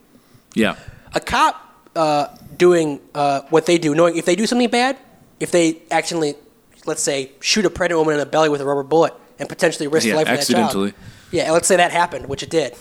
yeah, 0.54 0.76
a 1.12 1.20
cop 1.20 1.60
uh, 1.94 2.28
doing 2.56 3.00
uh, 3.14 3.42
what 3.50 3.66
they 3.66 3.78
do, 3.78 3.94
knowing 3.94 4.16
if 4.16 4.24
they 4.24 4.36
do 4.36 4.46
something 4.46 4.70
bad, 4.70 4.96
if 5.40 5.50
they 5.50 5.82
accidentally, 5.90 6.34
let's 6.86 7.02
say, 7.02 7.32
shoot 7.40 7.64
a 7.64 7.70
pregnant 7.70 7.98
woman 7.98 8.14
in 8.14 8.20
the 8.20 8.26
belly 8.26 8.48
with 8.48 8.60
a 8.60 8.64
rubber 8.64 8.82
bullet 8.82 9.14
and 9.38 9.48
potentially 9.48 9.88
risk 9.88 10.06
Yeah, 10.06 10.16
life 10.16 10.28
for 10.28 10.36
that 10.36 10.46
child. 10.46 10.92
Yeah, 11.32 11.50
let's 11.50 11.66
say 11.66 11.76
that 11.76 11.90
happened, 11.90 12.26
which 12.26 12.42
it 12.42 12.50
did. 12.50 12.76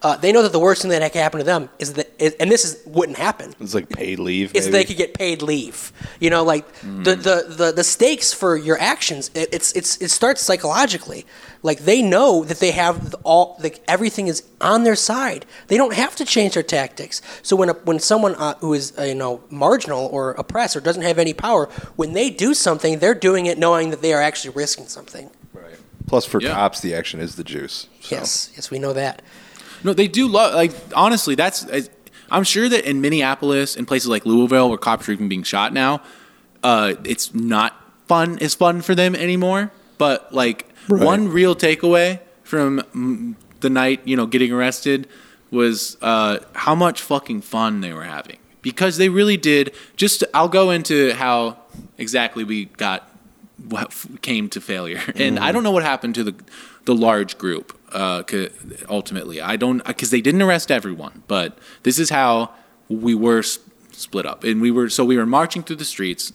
Uh, 0.00 0.16
they 0.16 0.30
know 0.30 0.42
that 0.42 0.52
the 0.52 0.60
worst 0.60 0.82
thing 0.82 0.92
that 0.92 1.12
can 1.12 1.20
happen 1.20 1.38
to 1.38 1.44
them 1.44 1.68
is 1.80 1.94
that, 1.94 2.08
is, 2.20 2.32
and 2.34 2.50
this 2.50 2.64
is 2.64 2.80
wouldn't 2.86 3.18
happen. 3.18 3.52
It's 3.58 3.74
like 3.74 3.88
paid 3.88 4.20
leave. 4.20 4.54
Is 4.54 4.70
they 4.70 4.84
could 4.84 4.96
get 4.96 5.12
paid 5.14 5.42
leave. 5.42 5.92
You 6.20 6.30
know, 6.30 6.44
like 6.44 6.72
the, 6.82 7.16
the, 7.16 7.44
the, 7.48 7.72
the 7.72 7.82
stakes 7.84 8.32
for 8.32 8.56
your 8.56 8.78
actions. 8.78 9.30
It, 9.34 9.48
it's 9.52 9.72
it's 9.72 10.00
it 10.00 10.10
starts 10.10 10.40
psychologically. 10.40 11.26
Like 11.64 11.80
they 11.80 12.00
know 12.00 12.44
that 12.44 12.60
they 12.60 12.70
have 12.70 13.16
all 13.24 13.56
like 13.58 13.82
everything 13.88 14.28
is 14.28 14.44
on 14.60 14.84
their 14.84 14.94
side. 14.94 15.44
They 15.66 15.76
don't 15.76 15.94
have 15.94 16.14
to 16.16 16.24
change 16.24 16.54
their 16.54 16.62
tactics. 16.62 17.20
So 17.42 17.56
when 17.56 17.70
a, 17.70 17.72
when 17.72 17.98
someone 17.98 18.36
uh, 18.36 18.54
who 18.58 18.74
is 18.74 18.96
uh, 18.96 19.02
you 19.02 19.16
know 19.16 19.42
marginal 19.50 20.06
or 20.06 20.30
oppressed 20.32 20.76
or 20.76 20.80
doesn't 20.80 21.02
have 21.02 21.18
any 21.18 21.34
power, 21.34 21.66
when 21.96 22.12
they 22.12 22.30
do 22.30 22.54
something, 22.54 23.00
they're 23.00 23.14
doing 23.14 23.46
it 23.46 23.58
knowing 23.58 23.90
that 23.90 24.00
they 24.02 24.12
are 24.12 24.22
actually 24.22 24.54
risking 24.54 24.86
something. 24.86 25.28
Right. 25.52 25.74
Plus, 26.06 26.24
for 26.24 26.40
Yeah. 26.40 26.54
cops, 26.54 26.80
the 26.80 26.94
action 26.94 27.18
is 27.18 27.34
the 27.34 27.44
juice. 27.44 27.88
So. 28.00 28.14
Yes, 28.14 28.50
yes, 28.54 28.70
we 28.70 28.78
know 28.78 28.92
that. 28.92 29.22
No, 29.84 29.92
they 29.92 30.08
do 30.08 30.26
love. 30.28 30.54
Like 30.54 30.72
honestly, 30.94 31.34
that's. 31.34 31.66
I'm 32.30 32.44
sure 32.44 32.68
that 32.68 32.84
in 32.88 33.00
Minneapolis 33.00 33.74
and 33.76 33.88
places 33.88 34.08
like 34.08 34.26
Louisville, 34.26 34.68
where 34.68 34.76
cops 34.78 35.08
are 35.08 35.12
even 35.12 35.28
being 35.28 35.42
shot 35.42 35.72
now, 35.72 36.02
uh, 36.62 36.94
it's 37.04 37.32
not 37.34 37.74
fun 38.06 38.38
as 38.40 38.54
fun 38.54 38.82
for 38.82 38.94
them 38.94 39.14
anymore. 39.14 39.72
But 39.96 40.32
like 40.32 40.66
Right. 40.88 41.04
one 41.04 41.28
real 41.28 41.54
takeaway 41.54 42.20
from 42.44 42.80
mm, 42.94 43.34
the 43.60 43.68
night, 43.68 44.00
you 44.06 44.16
know, 44.16 44.24
getting 44.26 44.52
arrested 44.52 45.06
was 45.50 45.98
uh, 46.00 46.38
how 46.54 46.74
much 46.74 47.02
fucking 47.02 47.42
fun 47.42 47.82
they 47.82 47.92
were 47.92 48.04
having 48.04 48.38
because 48.62 48.96
they 48.96 49.08
really 49.10 49.36
did. 49.36 49.74
Just 49.96 50.24
I'll 50.32 50.48
go 50.48 50.70
into 50.70 51.12
how 51.14 51.58
exactly 51.98 52.44
we 52.44 52.66
got 52.66 53.06
what 53.68 53.94
came 54.22 54.48
to 54.50 54.60
failure, 54.62 55.00
and 55.14 55.38
I 55.38 55.52
don't 55.52 55.62
know 55.62 55.70
what 55.72 55.82
happened 55.82 56.14
to 56.16 56.24
the 56.24 56.34
the 56.86 56.94
large 56.94 57.36
group. 57.36 57.77
Uh, 57.92 58.22
ultimately, 58.88 59.40
I 59.40 59.56
don't 59.56 59.84
because 59.86 60.10
they 60.10 60.20
didn't 60.20 60.42
arrest 60.42 60.70
everyone, 60.70 61.22
but 61.26 61.58
this 61.84 61.98
is 61.98 62.10
how 62.10 62.50
we 62.88 63.14
were 63.14 63.38
s- 63.40 63.58
split 63.92 64.26
up, 64.26 64.44
and 64.44 64.60
we 64.60 64.70
were 64.70 64.88
so 64.88 65.04
we 65.04 65.16
were 65.16 65.26
marching 65.26 65.62
through 65.62 65.76
the 65.76 65.84
streets 65.84 66.32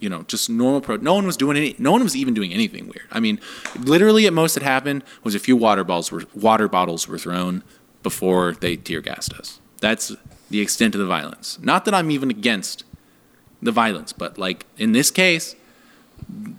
you 0.00 0.10
know, 0.10 0.22
just 0.24 0.50
normal 0.50 0.82
pro. 0.82 0.96
No 0.96 1.14
one 1.14 1.24
was 1.24 1.36
doing 1.36 1.56
any. 1.56 1.74
No 1.78 1.90
one 1.92 2.02
was 2.02 2.14
even 2.14 2.34
doing 2.34 2.52
anything 2.52 2.84
weird. 2.84 3.06
I 3.10 3.20
mean, 3.20 3.40
literally, 3.78 4.26
at 4.26 4.34
most 4.34 4.52
that 4.54 4.62
happened 4.62 5.02
was 5.22 5.34
a 5.34 5.38
few 5.38 5.56
water 5.56 5.82
bottles 5.82 6.12
were 6.12 6.24
water 6.34 6.68
bottles 6.68 7.08
were 7.08 7.16
thrown 7.16 7.62
before 8.02 8.52
they 8.60 8.76
tear 8.76 9.00
gassed 9.00 9.32
us. 9.32 9.60
That's 9.80 10.12
the 10.50 10.60
extent 10.60 10.94
of 10.94 10.98
the 11.00 11.06
violence. 11.06 11.58
Not 11.62 11.86
that 11.86 11.94
I'm 11.94 12.10
even 12.10 12.28
against 12.28 12.84
the 13.62 13.72
violence, 13.72 14.12
but 14.12 14.36
like 14.36 14.66
in 14.76 14.92
this 14.92 15.10
case, 15.10 15.54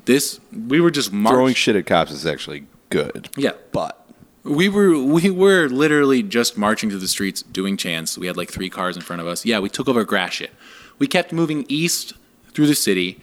this 0.05 0.39
we 0.67 0.79
were 0.79 0.89
just 0.91 1.11
marching. 1.13 1.35
Throwing 1.37 1.53
shit 1.55 1.75
at 1.75 1.85
cops 1.85 2.11
is 2.11 2.25
actually 2.25 2.65
good. 2.89 3.29
Yeah, 3.37 3.51
But 3.71 4.04
we 4.45 4.69
were 4.69 4.97
we 4.97 5.29
were 5.31 5.67
literally 5.67 6.21
just 6.23 6.57
marching 6.57 6.89
through 6.89 6.99
the 6.99 7.07
streets 7.07 7.41
doing 7.41 7.75
chants. 7.77 8.17
We 8.17 8.27
had 8.27 8.37
like 8.37 8.51
three 8.51 8.69
cars 8.69 8.95
in 8.95 9.01
front 9.01 9.21
of 9.21 9.27
us. 9.27 9.45
Yeah, 9.45 9.59
we 9.59 9.69
took 9.69 9.89
over 9.89 10.03
grass 10.05 10.33
shit. 10.33 10.51
We 10.99 11.07
kept 11.07 11.33
moving 11.33 11.65
east 11.67 12.13
through 12.53 12.67
the 12.67 12.75
city, 12.75 13.21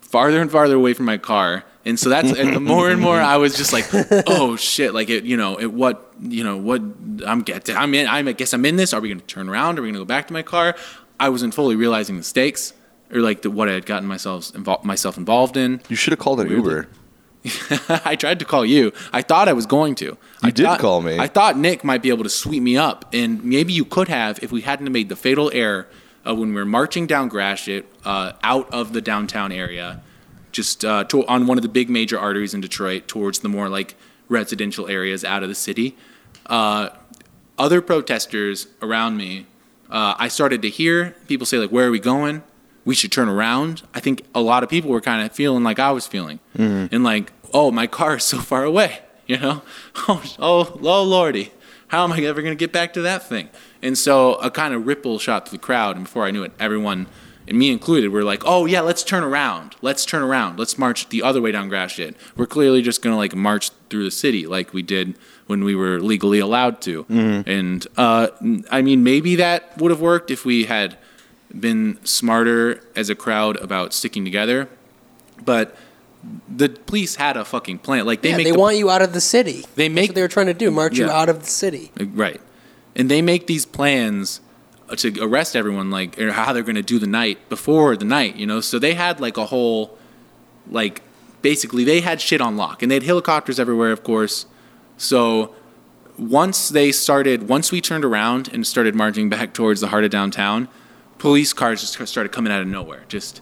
farther 0.00 0.40
and 0.40 0.50
farther 0.50 0.76
away 0.76 0.94
from 0.94 1.04
my 1.04 1.18
car. 1.18 1.64
And 1.84 1.98
so 2.00 2.08
that's 2.08 2.32
and 2.32 2.54
the 2.54 2.60
more 2.60 2.90
and 2.90 3.00
more 3.00 3.20
I 3.20 3.36
was 3.36 3.56
just 3.56 3.72
like, 3.72 3.86
oh 4.26 4.56
shit, 4.56 4.94
like 4.94 5.10
it, 5.10 5.24
you 5.24 5.36
know, 5.36 5.56
it, 5.56 5.72
what, 5.72 6.12
you 6.20 6.42
know, 6.42 6.56
what 6.56 6.80
I'm 7.24 7.42
get, 7.42 7.68
I'm 7.70 7.94
in, 7.94 8.08
I'm, 8.08 8.26
I 8.26 8.32
guess 8.32 8.52
I'm 8.52 8.64
in 8.64 8.76
this. 8.76 8.92
Are 8.92 9.00
we 9.00 9.08
going 9.08 9.20
to 9.20 9.26
turn 9.26 9.48
around? 9.48 9.78
Are 9.78 9.82
we 9.82 9.88
going 9.88 9.94
to 9.94 10.00
go 10.00 10.04
back 10.04 10.26
to 10.28 10.32
my 10.32 10.42
car? 10.42 10.74
I 11.20 11.28
wasn't 11.28 11.54
fully 11.54 11.76
realizing 11.76 12.16
the 12.16 12.24
stakes 12.24 12.72
or 13.12 13.20
like 13.20 13.42
the, 13.42 13.50
what 13.50 13.68
I 13.68 13.72
had 13.72 13.86
gotten 13.86 14.08
myself 14.08 14.52
involved, 14.54 14.84
myself 14.84 15.16
involved 15.16 15.56
in. 15.56 15.80
you 15.88 15.96
should 15.96 16.12
have 16.12 16.18
called 16.18 16.40
an 16.40 16.48
Uber. 16.48 16.88
I 18.04 18.16
tried 18.16 18.38
to 18.40 18.44
call 18.44 18.64
you. 18.64 18.92
I 19.12 19.22
thought 19.22 19.48
I 19.48 19.52
was 19.52 19.66
going 19.66 19.94
to. 19.96 20.16
I 20.42 20.50
did 20.50 20.64
thought- 20.64 20.80
call 20.80 21.00
me. 21.02 21.18
I 21.18 21.26
thought 21.26 21.56
Nick 21.58 21.84
might 21.84 22.02
be 22.02 22.08
able 22.10 22.24
to 22.24 22.30
sweep 22.30 22.62
me 22.62 22.76
up, 22.76 23.06
and 23.12 23.42
maybe 23.44 23.72
you 23.72 23.84
could 23.84 24.08
have 24.08 24.42
if 24.42 24.50
we 24.52 24.62
hadn't 24.62 24.90
made 24.92 25.08
the 25.08 25.16
fatal 25.16 25.50
error 25.54 25.86
of 26.24 26.38
when 26.38 26.48
we 26.50 26.54
were 26.56 26.64
marching 26.64 27.06
down 27.06 27.28
Gratiot 27.28 27.84
uh, 28.04 28.32
out 28.42 28.72
of 28.72 28.92
the 28.92 29.00
downtown 29.00 29.52
area, 29.52 30.02
just 30.52 30.84
uh, 30.84 31.04
to, 31.04 31.24
on 31.26 31.46
one 31.46 31.56
of 31.58 31.62
the 31.62 31.68
big 31.68 31.88
major 31.88 32.18
arteries 32.18 32.52
in 32.54 32.60
Detroit 32.60 33.06
towards 33.06 33.38
the 33.40 33.48
more 33.48 33.68
like 33.68 33.94
residential 34.28 34.88
areas 34.88 35.24
out 35.24 35.42
of 35.42 35.48
the 35.48 35.54
city. 35.54 35.96
Uh, 36.46 36.88
other 37.58 37.80
protesters 37.80 38.66
around 38.82 39.16
me, 39.16 39.46
uh, 39.90 40.14
I 40.18 40.28
started 40.28 40.62
to 40.62 40.68
hear 40.68 41.14
people 41.28 41.46
say 41.46 41.58
like, 41.58 41.70
"Where 41.70 41.86
are 41.86 41.90
we 41.90 42.00
going? 42.00 42.42
We 42.84 42.94
should 42.94 43.12
turn 43.12 43.28
around." 43.28 43.82
I 43.94 44.00
think 44.00 44.22
a 44.34 44.40
lot 44.40 44.62
of 44.62 44.68
people 44.68 44.90
were 44.90 45.00
kind 45.00 45.24
of 45.24 45.32
feeling 45.32 45.62
like 45.62 45.78
I 45.78 45.92
was 45.92 46.06
feeling, 46.06 46.40
and 46.54 47.02
like, 47.04 47.32
"Oh, 47.52 47.70
my 47.70 47.86
car 47.86 48.16
is 48.16 48.24
so 48.24 48.38
far 48.38 48.64
away," 48.64 49.00
you 49.26 49.38
know? 49.38 49.62
Oh, 50.08 50.22
oh, 50.38 50.78
oh, 50.82 51.02
lordy, 51.02 51.52
how 51.88 52.04
am 52.04 52.12
I 52.12 52.20
ever 52.20 52.42
going 52.42 52.52
to 52.52 52.58
get 52.58 52.72
back 52.72 52.92
to 52.94 53.02
that 53.02 53.28
thing? 53.28 53.48
And 53.82 53.96
so 53.96 54.34
a 54.34 54.50
kind 54.50 54.74
of 54.74 54.86
ripple 54.86 55.18
shot 55.18 55.48
through 55.48 55.58
the 55.58 55.64
crowd, 55.64 55.96
and 55.96 56.04
before 56.04 56.24
I 56.24 56.30
knew 56.30 56.42
it, 56.42 56.52
everyone, 56.60 57.06
and 57.48 57.58
me 57.58 57.70
included, 57.70 58.08
were 58.08 58.24
like, 58.24 58.42
"Oh 58.44 58.66
yeah, 58.66 58.80
let's 58.80 59.02
turn 59.02 59.24
around. 59.24 59.76
Let's 59.82 60.04
turn 60.04 60.22
around. 60.22 60.58
Let's 60.58 60.78
march 60.78 61.08
the 61.08 61.22
other 61.22 61.40
way 61.40 61.52
down 61.52 61.68
Gratiot. 61.68 62.16
We're 62.36 62.46
clearly 62.46 62.82
just 62.82 63.02
going 63.02 63.12
to 63.12 63.18
like 63.18 63.34
march 63.34 63.70
through 63.90 64.04
the 64.04 64.10
city 64.10 64.46
like 64.46 64.72
we 64.72 64.82
did." 64.82 65.16
when 65.46 65.62
we 65.62 65.74
were 65.76 66.00
legally 66.00 66.40
allowed 66.40 66.80
to. 66.80 67.06
And 67.46 67.86
uh, 67.96 68.28
I 68.70 68.82
mean, 68.82 69.04
maybe 69.04 69.36
that 69.36 69.78
would 69.78 69.90
have 69.90 70.00
worked 70.00 70.30
if 70.30 70.44
we 70.44 70.64
had 70.64 70.98
been 71.56 72.04
smarter 72.04 72.82
as 72.96 73.08
a 73.10 73.14
crowd 73.14 73.56
about 73.58 73.94
sticking 73.94 74.24
together. 74.24 74.68
But 75.44 75.76
the 76.48 76.68
police 76.68 77.16
had 77.16 77.36
a 77.36 77.44
fucking 77.44 77.78
plan. 77.78 78.06
Like 78.06 78.22
they 78.22 78.30
yeah, 78.30 78.36
make 78.36 78.46
they 78.46 78.52
the, 78.52 78.58
want 78.58 78.76
you 78.76 78.90
out 78.90 79.02
of 79.02 79.12
the 79.12 79.20
city. 79.20 79.64
They 79.74 79.88
make- 79.88 80.10
what 80.10 80.14
they 80.14 80.22
were 80.22 80.28
trying 80.28 80.46
to 80.46 80.54
do, 80.54 80.70
march 80.70 80.98
you 80.98 81.10
out 81.10 81.28
of 81.28 81.40
the 81.40 81.50
city. 81.50 81.92
Uh, 82.00 82.06
right, 82.06 82.40
and 82.94 83.10
they 83.10 83.22
make 83.22 83.46
these 83.46 83.66
plans 83.66 84.40
uh, 84.88 84.96
to 84.96 85.22
arrest 85.22 85.54
everyone, 85.56 85.90
like 85.90 86.18
or 86.18 86.32
how 86.32 86.52
they're 86.52 86.62
going 86.62 86.76
to 86.76 86.82
do 86.82 86.98
the 86.98 87.06
night 87.06 87.48
before 87.48 87.96
the 87.96 88.04
night. 88.04 88.36
You 88.36 88.46
know, 88.46 88.60
so 88.60 88.78
they 88.78 88.94
had 88.94 89.20
like 89.20 89.36
a 89.36 89.46
whole, 89.46 89.98
like 90.70 91.02
basically 91.42 91.84
they 91.84 92.00
had 92.00 92.20
shit 92.20 92.40
on 92.40 92.56
lock, 92.56 92.82
and 92.82 92.90
they 92.90 92.96
had 92.96 93.04
helicopters 93.04 93.60
everywhere, 93.60 93.92
of 93.92 94.02
course. 94.02 94.46
So 94.96 95.54
once 96.18 96.68
they 96.70 96.92
started, 96.92 97.48
once 97.48 97.70
we 97.70 97.80
turned 97.80 98.04
around 98.04 98.48
and 98.52 98.66
started 98.66 98.94
marching 98.94 99.28
back 99.28 99.52
towards 99.52 99.80
the 99.80 99.88
heart 99.88 100.04
of 100.04 100.10
downtown, 100.10 100.68
police 101.18 101.52
cars 101.52 101.80
just 101.80 102.08
started 102.08 102.32
coming 102.32 102.52
out 102.52 102.60
of 102.60 102.66
nowhere, 102.66 103.04
just 103.08 103.40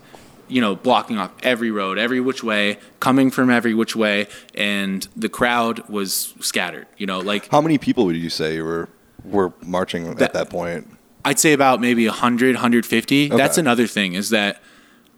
you 0.54 0.60
know, 0.60 0.76
blocking 0.76 1.18
off 1.18 1.32
every 1.42 1.72
road, 1.72 1.98
every 1.98 2.20
which 2.20 2.44
way, 2.44 2.78
coming 3.00 3.28
from 3.28 3.50
every 3.50 3.74
which 3.74 3.96
way, 3.96 4.28
and 4.54 5.08
the 5.16 5.28
crowd 5.28 5.88
was 5.88 6.32
scattered. 6.38 6.86
You 6.96 7.06
know, 7.06 7.18
like 7.18 7.50
How 7.50 7.60
many 7.60 7.76
people 7.76 8.06
would 8.06 8.14
you 8.14 8.30
say 8.30 8.60
were 8.60 8.88
were 9.24 9.52
marching 9.62 10.14
That- 10.14 10.22
at 10.22 10.32
that 10.34 10.50
point? 10.50 10.86
I'd 11.24 11.40
say 11.40 11.54
about 11.54 11.80
maybe 11.80 12.06
100, 12.06 12.54
150. 12.54 13.30
That's 13.30 13.58
another 13.58 13.88
thing 13.88 14.14
is 14.14 14.30
that 14.30 14.62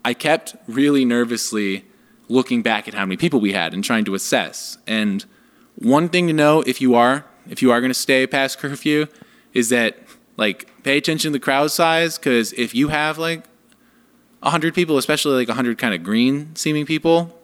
I 0.07 0.14
kept 0.14 0.57
really 0.66 1.05
nervously 1.05 1.85
looking 2.29 2.62
back 2.62 2.88
at 2.88 2.94
how 2.94 3.05
many 3.05 3.18
people 3.18 3.38
we 3.38 3.53
had 3.53 3.75
and 3.75 3.85
trying 3.85 4.07
to 4.07 4.14
assess. 4.14 4.79
And 4.87 5.27
one 5.75 6.09
thing 6.09 6.29
to 6.29 6.33
know 6.33 6.62
if 6.62 6.81
you 6.81 6.94
are 6.94 7.27
if 7.51 7.61
you 7.61 7.70
are 7.72 7.81
going 7.81 7.90
to 7.90 7.94
stay 8.09 8.27
past 8.27 8.59
curfew 8.59 9.07
is 9.53 9.68
that 9.68 9.99
like 10.38 10.70
pay 10.83 10.96
attention 10.96 11.33
to 11.33 11.38
the 11.38 11.44
crowd 11.44 11.70
size 11.70 12.16
because 12.16 12.55
if 12.55 12.75
you 12.75 12.88
have 12.88 13.18
like 13.18 13.44
100 14.40 14.75
people, 14.75 14.99
especially 14.99 15.35
like 15.35 15.49
100 15.49 15.79
kind 15.79 15.94
of 15.94 16.03
green 16.03 16.55
seeming 16.55 16.87
people, 16.87 17.38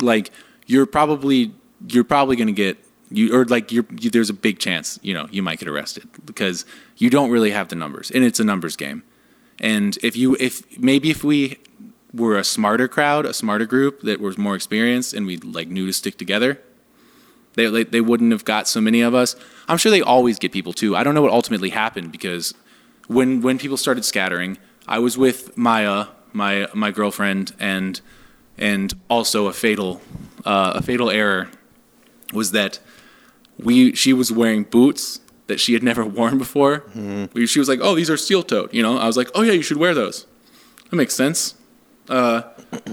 like 0.00 0.30
you're 0.66 0.86
probably 0.86 1.54
you're 1.88 2.04
probably 2.04 2.36
going 2.36 2.46
to 2.46 2.52
get 2.52 2.78
you 3.10 3.34
or 3.34 3.44
like 3.44 3.70
you're 3.70 3.86
you, 3.98 4.10
there's 4.10 4.30
a 4.30 4.34
big 4.34 4.58
chance 4.58 4.98
you 5.02 5.12
know 5.12 5.28
you 5.30 5.42
might 5.42 5.58
get 5.58 5.68
arrested 5.68 6.08
because 6.24 6.64
you 6.96 7.10
don't 7.10 7.30
really 7.30 7.50
have 7.50 7.68
the 7.68 7.76
numbers 7.76 8.10
and 8.10 8.24
it's 8.24 8.40
a 8.40 8.44
numbers 8.44 8.76
game. 8.76 9.02
And 9.60 9.96
if 10.02 10.16
you 10.16 10.36
if 10.40 10.78
maybe 10.78 11.10
if 11.10 11.22
we 11.22 11.58
were 12.12 12.36
a 12.36 12.44
smarter 12.44 12.88
crowd 12.88 13.26
a 13.26 13.34
smarter 13.34 13.66
group 13.66 14.00
that 14.02 14.20
was 14.20 14.38
more 14.38 14.54
experienced 14.54 15.14
and 15.14 15.26
we 15.26 15.36
like 15.36 15.68
knew 15.68 15.86
to 15.86 15.92
stick 15.92 16.16
together 16.16 16.60
they, 17.54 17.66
they 17.66 17.84
they 17.84 18.00
wouldn't 18.00 18.32
have 18.32 18.44
got 18.44 18.68
so 18.68 18.80
many 18.80 19.00
of 19.00 19.14
us. 19.14 19.36
I'm 19.68 19.78
sure 19.78 19.90
they 19.90 20.02
always 20.02 20.38
get 20.38 20.52
people 20.52 20.72
too. 20.72 20.96
I 20.96 21.02
don't 21.02 21.14
know 21.14 21.22
what 21.22 21.32
ultimately 21.32 21.70
happened 21.70 22.12
because 22.12 22.54
when 23.06 23.40
when 23.40 23.58
people 23.58 23.76
started 23.76 24.04
scattering 24.04 24.58
i 24.86 24.98
was 24.98 25.16
with 25.16 25.56
maya 25.56 26.06
my 26.32 26.66
my 26.74 26.90
girlfriend 26.90 27.52
and 27.58 28.00
and 28.58 28.94
also 29.08 29.46
a 29.46 29.52
fatal 29.52 30.00
uh, 30.44 30.72
a 30.76 30.82
fatal 30.82 31.10
error 31.10 31.48
was 32.32 32.50
that 32.50 32.78
we 33.58 33.94
she 33.94 34.12
was 34.12 34.30
wearing 34.30 34.64
boots 34.64 35.20
that 35.46 35.60
she 35.60 35.72
had 35.72 35.82
never 35.82 36.04
worn 36.18 36.38
before. 36.38 36.84
We, 37.32 37.46
she 37.46 37.58
was 37.58 37.68
like, 37.68 37.80
"Oh, 37.82 37.94
these 37.94 38.10
are 38.10 38.16
steel 38.16 38.42
toed." 38.42 38.72
You 38.72 38.82
know, 38.82 38.98
I 38.98 39.06
was 39.06 39.16
like, 39.16 39.30
"Oh 39.34 39.42
yeah, 39.42 39.52
you 39.52 39.62
should 39.62 39.76
wear 39.76 39.94
those." 39.94 40.26
That 40.90 40.96
makes 40.96 41.14
sense. 41.14 41.54
Uh, 42.08 42.42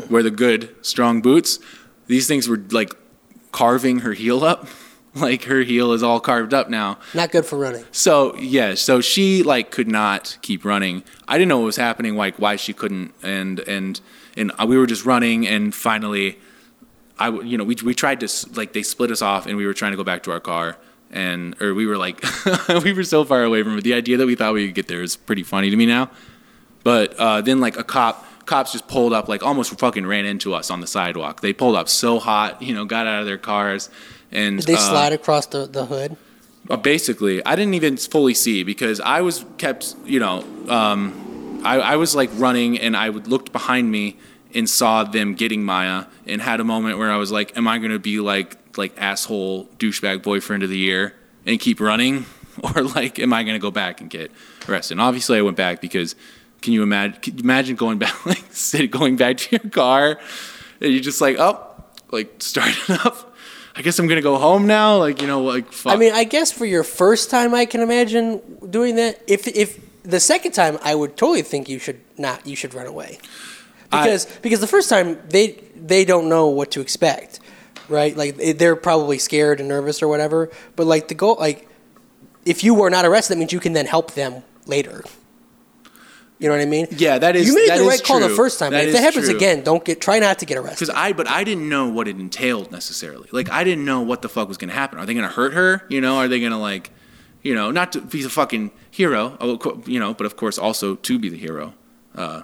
wear 0.09 0.23
the 0.23 0.31
good 0.31 0.73
strong 0.81 1.21
boots. 1.21 1.59
These 2.07 2.27
things 2.27 2.47
were 2.47 2.61
like 2.71 2.93
carving 3.51 3.99
her 3.99 4.13
heel 4.13 4.43
up. 4.43 4.67
Like 5.15 5.43
her 5.43 5.59
heel 5.59 5.91
is 5.91 6.03
all 6.03 6.21
carved 6.21 6.53
up 6.53 6.69
now. 6.69 6.97
Not 7.13 7.31
good 7.31 7.45
for 7.45 7.57
running. 7.57 7.83
So 7.91 8.33
yeah, 8.37 8.75
so 8.75 9.01
she 9.01 9.43
like 9.43 9.69
could 9.69 9.89
not 9.89 10.37
keep 10.41 10.63
running. 10.63 11.03
I 11.27 11.37
didn't 11.37 11.49
know 11.49 11.59
what 11.59 11.65
was 11.65 11.75
happening, 11.75 12.15
like 12.15 12.39
why 12.39 12.55
she 12.55 12.71
couldn't, 12.71 13.13
and 13.21 13.59
and 13.59 13.99
and 14.37 14.53
we 14.65 14.77
were 14.77 14.87
just 14.87 15.05
running, 15.05 15.45
and 15.45 15.75
finally, 15.75 16.39
I 17.19 17.29
you 17.29 17.57
know 17.57 17.65
we 17.65 17.75
we 17.83 17.93
tried 17.93 18.21
to 18.21 18.29
like 18.55 18.71
they 18.71 18.83
split 18.83 19.11
us 19.11 19.21
off, 19.21 19.47
and 19.47 19.57
we 19.57 19.65
were 19.65 19.73
trying 19.73 19.91
to 19.91 19.97
go 19.97 20.03
back 20.05 20.23
to 20.23 20.31
our 20.31 20.39
car, 20.39 20.77
and 21.11 21.61
or 21.61 21.73
we 21.73 21.85
were 21.85 21.97
like 21.97 22.23
we 22.85 22.93
were 22.93 23.03
so 23.03 23.25
far 23.25 23.43
away 23.43 23.63
from 23.63 23.77
it. 23.77 23.83
The 23.83 23.93
idea 23.93 24.15
that 24.15 24.25
we 24.25 24.35
thought 24.35 24.53
we 24.53 24.67
could 24.67 24.75
get 24.75 24.87
there 24.87 25.03
is 25.03 25.17
pretty 25.17 25.43
funny 25.43 25.69
to 25.69 25.75
me 25.75 25.85
now. 25.85 26.09
But 26.85 27.15
uh, 27.17 27.41
then 27.41 27.59
like 27.59 27.77
a 27.77 27.83
cop, 27.83 28.25
cops 28.45 28.71
just 28.71 28.87
pulled 28.87 29.11
up 29.11 29.27
like 29.27 29.43
almost 29.43 29.77
fucking 29.77 30.05
ran 30.05 30.25
into 30.25 30.53
us 30.53 30.71
on 30.71 30.79
the 30.79 30.87
sidewalk. 30.87 31.41
They 31.41 31.51
pulled 31.51 31.75
up 31.75 31.89
so 31.89 32.17
hot, 32.17 32.61
you 32.61 32.73
know, 32.73 32.85
got 32.85 33.07
out 33.07 33.19
of 33.19 33.25
their 33.25 33.37
cars 33.37 33.89
and 34.31 34.59
Did 34.59 34.67
they 34.67 34.73
uh, 34.75 34.77
slide 34.77 35.13
across 35.13 35.45
the, 35.47 35.65
the 35.65 35.85
hood? 35.85 36.17
uh, 36.69 36.77
basically, 36.77 37.45
I 37.45 37.55
didn't 37.55 37.73
even 37.73 37.97
fully 37.97 38.33
see 38.33 38.63
because 38.63 38.99
I 39.01 39.21
was 39.21 39.45
kept, 39.57 39.95
you 40.05 40.19
know, 40.19 40.43
um, 40.69 41.61
I, 41.63 41.79
I 41.79 41.95
was 41.95 42.15
like 42.15 42.29
running 42.35 42.79
and 42.79 42.95
I 42.95 43.09
would 43.09 43.27
looked 43.27 43.51
behind 43.51 43.91
me 43.91 44.17
and 44.53 44.69
saw 44.69 45.03
them 45.03 45.35
getting 45.35 45.63
Maya 45.63 46.05
and 46.25 46.41
had 46.41 46.59
a 46.59 46.63
moment 46.63 46.97
where 46.97 47.11
I 47.11 47.17
was 47.17 47.31
like, 47.31 47.55
am 47.57 47.67
I 47.67 47.77
going 47.77 47.91
to 47.91 47.99
be 47.99 48.19
like 48.19 48.57
like 48.77 48.93
asshole 48.97 49.65
douchebag 49.79 50.23
boyfriend 50.23 50.63
of 50.63 50.69
the 50.69 50.77
year 50.77 51.13
and 51.45 51.59
keep 51.59 51.81
running 51.81 52.25
or 52.63 52.83
like 52.83 53.19
am 53.19 53.33
I 53.33 53.43
going 53.43 53.55
to 53.55 53.59
go 53.59 53.71
back 53.71 54.01
and 54.01 54.09
get 54.09 54.31
arrested? 54.67 54.93
And 54.93 55.01
obviously 55.01 55.37
I 55.37 55.41
went 55.41 55.57
back 55.57 55.81
because 55.81 56.15
can 56.61 56.73
you 56.73 56.83
imagine 56.83 57.19
can 57.21 57.37
you 57.37 57.43
imagine 57.43 57.75
going 57.75 57.97
back 57.97 58.25
like 58.25 58.91
going 58.91 59.17
back 59.17 59.37
to 59.37 59.57
your 59.57 59.71
car 59.71 60.19
and 60.79 60.91
you're 60.91 61.01
just 61.01 61.21
like, 61.21 61.37
"Oh, 61.37 61.59
like 62.11 62.35
starting 62.39 62.95
up 63.05 63.30
I 63.75 63.81
guess 63.81 63.99
I'm 63.99 64.07
gonna 64.07 64.21
go 64.21 64.37
home 64.37 64.67
now. 64.67 64.97
Like 64.97 65.21
you 65.21 65.27
know, 65.27 65.41
like 65.43 65.71
fuck. 65.71 65.93
I 65.93 65.95
mean, 65.97 66.13
I 66.13 66.23
guess 66.23 66.51
for 66.51 66.65
your 66.65 66.83
first 66.83 67.29
time, 67.29 67.53
I 67.53 67.65
can 67.65 67.81
imagine 67.81 68.41
doing 68.69 68.95
that. 68.95 69.21
If 69.27 69.47
if 69.47 69.79
the 70.03 70.19
second 70.19 70.51
time, 70.51 70.77
I 70.83 70.95
would 70.95 71.15
totally 71.17 71.41
think 71.41 71.69
you 71.69 71.79
should 71.79 72.01
not. 72.17 72.45
You 72.45 72.55
should 72.55 72.73
run 72.73 72.87
away 72.87 73.19
because 73.91 74.25
because 74.41 74.59
the 74.59 74.67
first 74.67 74.89
time 74.89 75.19
they 75.29 75.61
they 75.75 76.05
don't 76.05 76.29
know 76.29 76.47
what 76.47 76.71
to 76.71 76.81
expect, 76.81 77.39
right? 77.89 78.15
Like 78.15 78.35
they're 78.57 78.75
probably 78.75 79.17
scared 79.17 79.59
and 79.59 79.69
nervous 79.69 80.01
or 80.01 80.07
whatever. 80.07 80.49
But 80.75 80.87
like 80.87 81.07
the 81.07 81.15
goal, 81.15 81.37
like 81.39 81.67
if 82.45 82.63
you 82.63 82.73
were 82.73 82.89
not 82.89 83.05
arrested, 83.05 83.35
that 83.35 83.39
means 83.39 83.53
you 83.53 83.59
can 83.59 83.73
then 83.73 83.85
help 83.85 84.13
them 84.13 84.43
later. 84.65 85.03
You 86.41 86.47
know 86.49 86.55
what 86.55 86.61
I 86.61 86.65
mean? 86.65 86.87
Yeah, 86.89 87.19
that 87.19 87.35
is- 87.35 87.45
You 87.47 87.53
made 87.53 87.69
the 87.69 87.83
right 87.85 88.03
call 88.03 88.19
the 88.19 88.29
first 88.29 88.57
time. 88.57 88.71
That 88.71 88.87
if 88.87 88.93
that 88.93 89.03
happens 89.03 89.27
true. 89.27 89.35
again, 89.37 89.61
don't 89.63 89.85
get 89.85 90.01
try 90.01 90.17
not 90.17 90.39
to 90.39 90.45
get 90.47 90.57
arrested. 90.57 90.87
because 90.87 90.89
I, 90.95 91.13
but 91.13 91.27
I 91.27 91.43
didn't 91.43 91.69
know 91.69 91.87
what 91.87 92.07
it 92.07 92.17
entailed 92.19 92.71
necessarily. 92.71 93.29
Like 93.31 93.49
I 93.51 93.63
didn't 93.63 93.85
know 93.85 94.01
what 94.01 94.23
the 94.23 94.29
fuck 94.29 94.47
was 94.47 94.57
gonna 94.57 94.73
happen. 94.73 94.97
Are 94.97 95.05
they 95.05 95.13
gonna 95.13 95.27
hurt 95.27 95.53
her? 95.53 95.83
You 95.87 96.01
know? 96.01 96.17
Are 96.17 96.27
they 96.27 96.41
gonna 96.41 96.59
like, 96.59 96.89
you 97.43 97.53
know, 97.53 97.69
not 97.69 97.91
to 97.91 98.01
be 98.01 98.23
the 98.23 98.29
fucking 98.29 98.71
hero, 98.89 99.37
oh, 99.39 99.83
you 99.85 99.99
know, 99.99 100.15
but 100.15 100.25
of 100.25 100.35
course 100.35 100.57
also 100.57 100.95
to 100.95 101.19
be 101.19 101.29
the 101.29 101.37
hero. 101.37 101.75
Uh, 102.15 102.41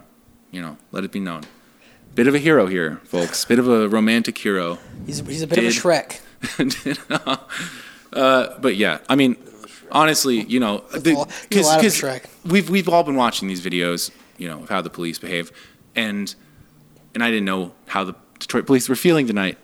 you 0.52 0.62
know, 0.62 0.78
let 0.92 1.04
it 1.04 1.12
be 1.12 1.20
known. 1.20 1.42
Bit 2.14 2.28
of 2.28 2.36
a 2.36 2.40
hero 2.40 2.68
here, 2.68 3.02
folks. 3.04 3.46
Bit 3.46 3.58
of 3.60 3.68
a 3.68 3.90
romantic 3.90 4.38
hero. 4.38 4.78
He's, 5.08 5.20
he's 5.22 5.42
a 5.42 5.48
bit 5.48 5.58
of 5.58 5.64
a 5.66 5.70
Did- 5.72 5.76
Shrek. 5.82 6.20
uh, 8.14 8.60
but 8.60 8.76
yeah, 8.76 9.00
I 9.10 9.16
mean, 9.16 9.36
honestly, 9.92 10.42
you 10.44 10.60
know, 10.60 10.84
a 10.94 11.00
lot- 11.14 11.32
he's 11.50 11.66
a 11.66 11.70
lot 11.70 11.80
of 11.80 11.86
a 11.86 11.88
Shrek. 11.90 12.26
we've 12.46 12.70
we've 12.70 12.90
all 12.90 13.04
been 13.04 13.16
watching 13.16 13.48
these 13.48 13.62
videos, 13.62 14.12
you 14.38 14.48
know, 14.48 14.64
of 14.64 14.70
how 14.70 14.82
the 14.82 14.90
police 14.90 15.20
behave, 15.20 15.52
and 15.96 16.34
and 17.14 17.24
I 17.24 17.30
didn't 17.30 17.46
know 17.46 17.74
how 17.88 18.04
the 18.04 18.16
Detroit 18.40 18.66
police 18.68 18.88
were 18.88 18.96
feeling 18.96 19.26
tonight, 19.28 19.58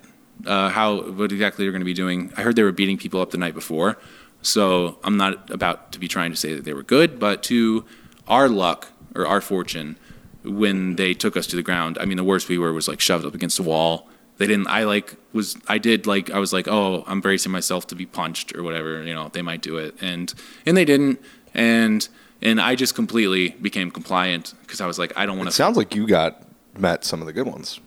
uh, 0.45 0.69
how 0.69 1.01
what 1.11 1.31
exactly 1.31 1.63
they're 1.65 1.71
going 1.71 1.81
to 1.81 1.85
be 1.85 1.93
doing. 1.93 2.31
I 2.37 2.41
heard 2.41 2.55
they 2.55 2.63
were 2.63 2.71
beating 2.71 2.97
people 2.97 3.21
up 3.21 3.31
the 3.31 3.37
night 3.37 3.53
before, 3.53 3.97
so 4.41 4.97
I'm 5.03 5.17
not 5.17 5.49
about 5.51 5.91
to 5.93 5.99
be 5.99 6.07
trying 6.07 6.31
to 6.31 6.37
say 6.37 6.53
that 6.53 6.65
they 6.65 6.73
were 6.73 6.83
good, 6.83 7.19
but 7.19 7.43
to 7.43 7.85
our 8.27 8.49
luck 8.49 8.87
or 9.15 9.27
our 9.27 9.41
fortune, 9.41 9.97
when 10.43 10.95
they 10.95 11.13
took 11.13 11.37
us 11.37 11.45
to 11.47 11.55
the 11.55 11.61
ground, 11.61 11.97
I 11.99 12.05
mean, 12.05 12.17
the 12.17 12.23
worst 12.23 12.49
we 12.49 12.57
were 12.57 12.73
was 12.73 12.87
like 12.87 12.99
shoved 12.99 13.25
up 13.25 13.35
against 13.35 13.59
a 13.59 13.63
wall. 13.63 14.09
They 14.37 14.47
didn't. 14.47 14.67
I 14.67 14.83
like 14.83 15.15
was. 15.31 15.57
I 15.67 15.77
did 15.77 16.07
like. 16.07 16.31
I 16.31 16.39
was 16.39 16.51
like, 16.53 16.67
oh, 16.67 17.03
I'm 17.07 17.21
bracing 17.21 17.51
myself 17.51 17.87
to 17.87 17.95
be 17.95 18.05
punched 18.05 18.55
or 18.55 18.63
whatever. 18.63 19.03
You 19.03 19.13
know, 19.13 19.29
they 19.31 19.41
might 19.41 19.61
do 19.61 19.77
it, 19.77 19.95
and 20.01 20.33
and 20.65 20.75
they 20.75 20.85
didn't. 20.85 21.21
And 21.53 22.07
and 22.41 22.59
I 22.59 22.75
just 22.75 22.95
completely 22.95 23.49
became 23.61 23.91
compliant 23.91 24.53
because 24.61 24.81
I 24.81 24.87
was 24.87 24.97
like, 24.97 25.13
I 25.15 25.25
don't 25.25 25.37
want 25.37 25.47
It 25.49 25.51
to. 25.51 25.55
sounds 25.55 25.77
like 25.77 25.93
you 25.95 26.07
got 26.07 26.41
met 26.77 27.05
some 27.05 27.21
of 27.21 27.27
the 27.27 27.33
good 27.33 27.45
ones. 27.47 27.79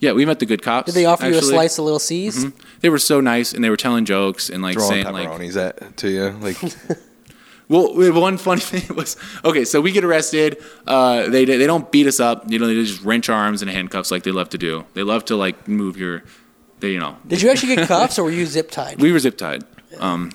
Yeah, 0.00 0.12
we 0.12 0.24
met 0.24 0.38
the 0.38 0.46
good 0.46 0.62
cops. 0.62 0.86
Did 0.86 0.94
they 0.94 1.04
offer 1.06 1.26
you 1.28 1.36
a 1.36 1.42
slice 1.42 1.76
of 1.78 1.84
Little 1.84 1.98
C's? 1.98 2.44
Mm-hmm. 2.44 2.58
They 2.82 2.88
were 2.88 3.00
so 3.00 3.20
nice, 3.20 3.52
and 3.52 3.64
they 3.64 3.70
were 3.70 3.76
telling 3.76 4.04
jokes 4.04 4.48
and 4.48 4.62
like 4.62 4.74
Throwing 4.74 5.02
saying 5.02 5.12
like, 5.12 5.28
pepperonis 5.28 5.56
at 5.56 5.96
to 5.96 6.08
you, 6.08 6.28
like 6.40 6.56
Well, 7.68 7.94
one 8.14 8.38
funny 8.38 8.60
thing 8.72 8.96
was 8.96 9.16
okay. 9.44 9.64
So 9.64 9.80
we 9.80 9.92
get 9.92 10.04
arrested. 10.04 10.62
Uh, 10.86 11.28
they 11.28 11.44
they 11.44 11.66
don't 11.66 11.90
beat 11.92 12.06
us 12.06 12.20
up. 12.20 12.50
You 12.50 12.58
know, 12.58 12.66
they 12.66 12.74
just 12.74 13.02
wrench 13.02 13.28
arms 13.28 13.62
and 13.62 13.70
handcuffs 13.70 14.10
like 14.10 14.22
they 14.22 14.30
love 14.32 14.48
to 14.50 14.58
do. 14.58 14.84
They 14.94 15.02
love 15.02 15.24
to 15.26 15.36
like 15.36 15.68
move 15.68 15.96
your, 15.96 16.22
they 16.80 16.92
you 16.92 16.98
know. 16.98 17.16
Did 17.26 17.42
you 17.42 17.50
actually 17.50 17.76
get 17.76 17.88
cuffs 17.88 18.18
or 18.18 18.24
were 18.24 18.30
you 18.30 18.46
zip 18.46 18.70
tied? 18.70 19.00
We 19.00 19.12
were 19.12 19.18
zip 19.18 19.36
tied. 19.36 19.64
Um, 19.98 20.32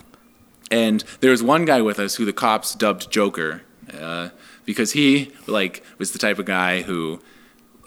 and 0.69 1.03
there 1.19 1.31
was 1.31 1.43
one 1.43 1.65
guy 1.65 1.81
with 1.81 1.99
us 1.99 2.15
who 2.15 2.25
the 2.25 2.33
cops 2.33 2.75
dubbed 2.75 3.11
Joker, 3.11 3.61
uh, 3.99 4.29
because 4.65 4.93
he 4.93 5.31
like 5.47 5.83
was 5.97 6.11
the 6.11 6.19
type 6.19 6.39
of 6.39 6.45
guy 6.45 6.81
who, 6.81 7.19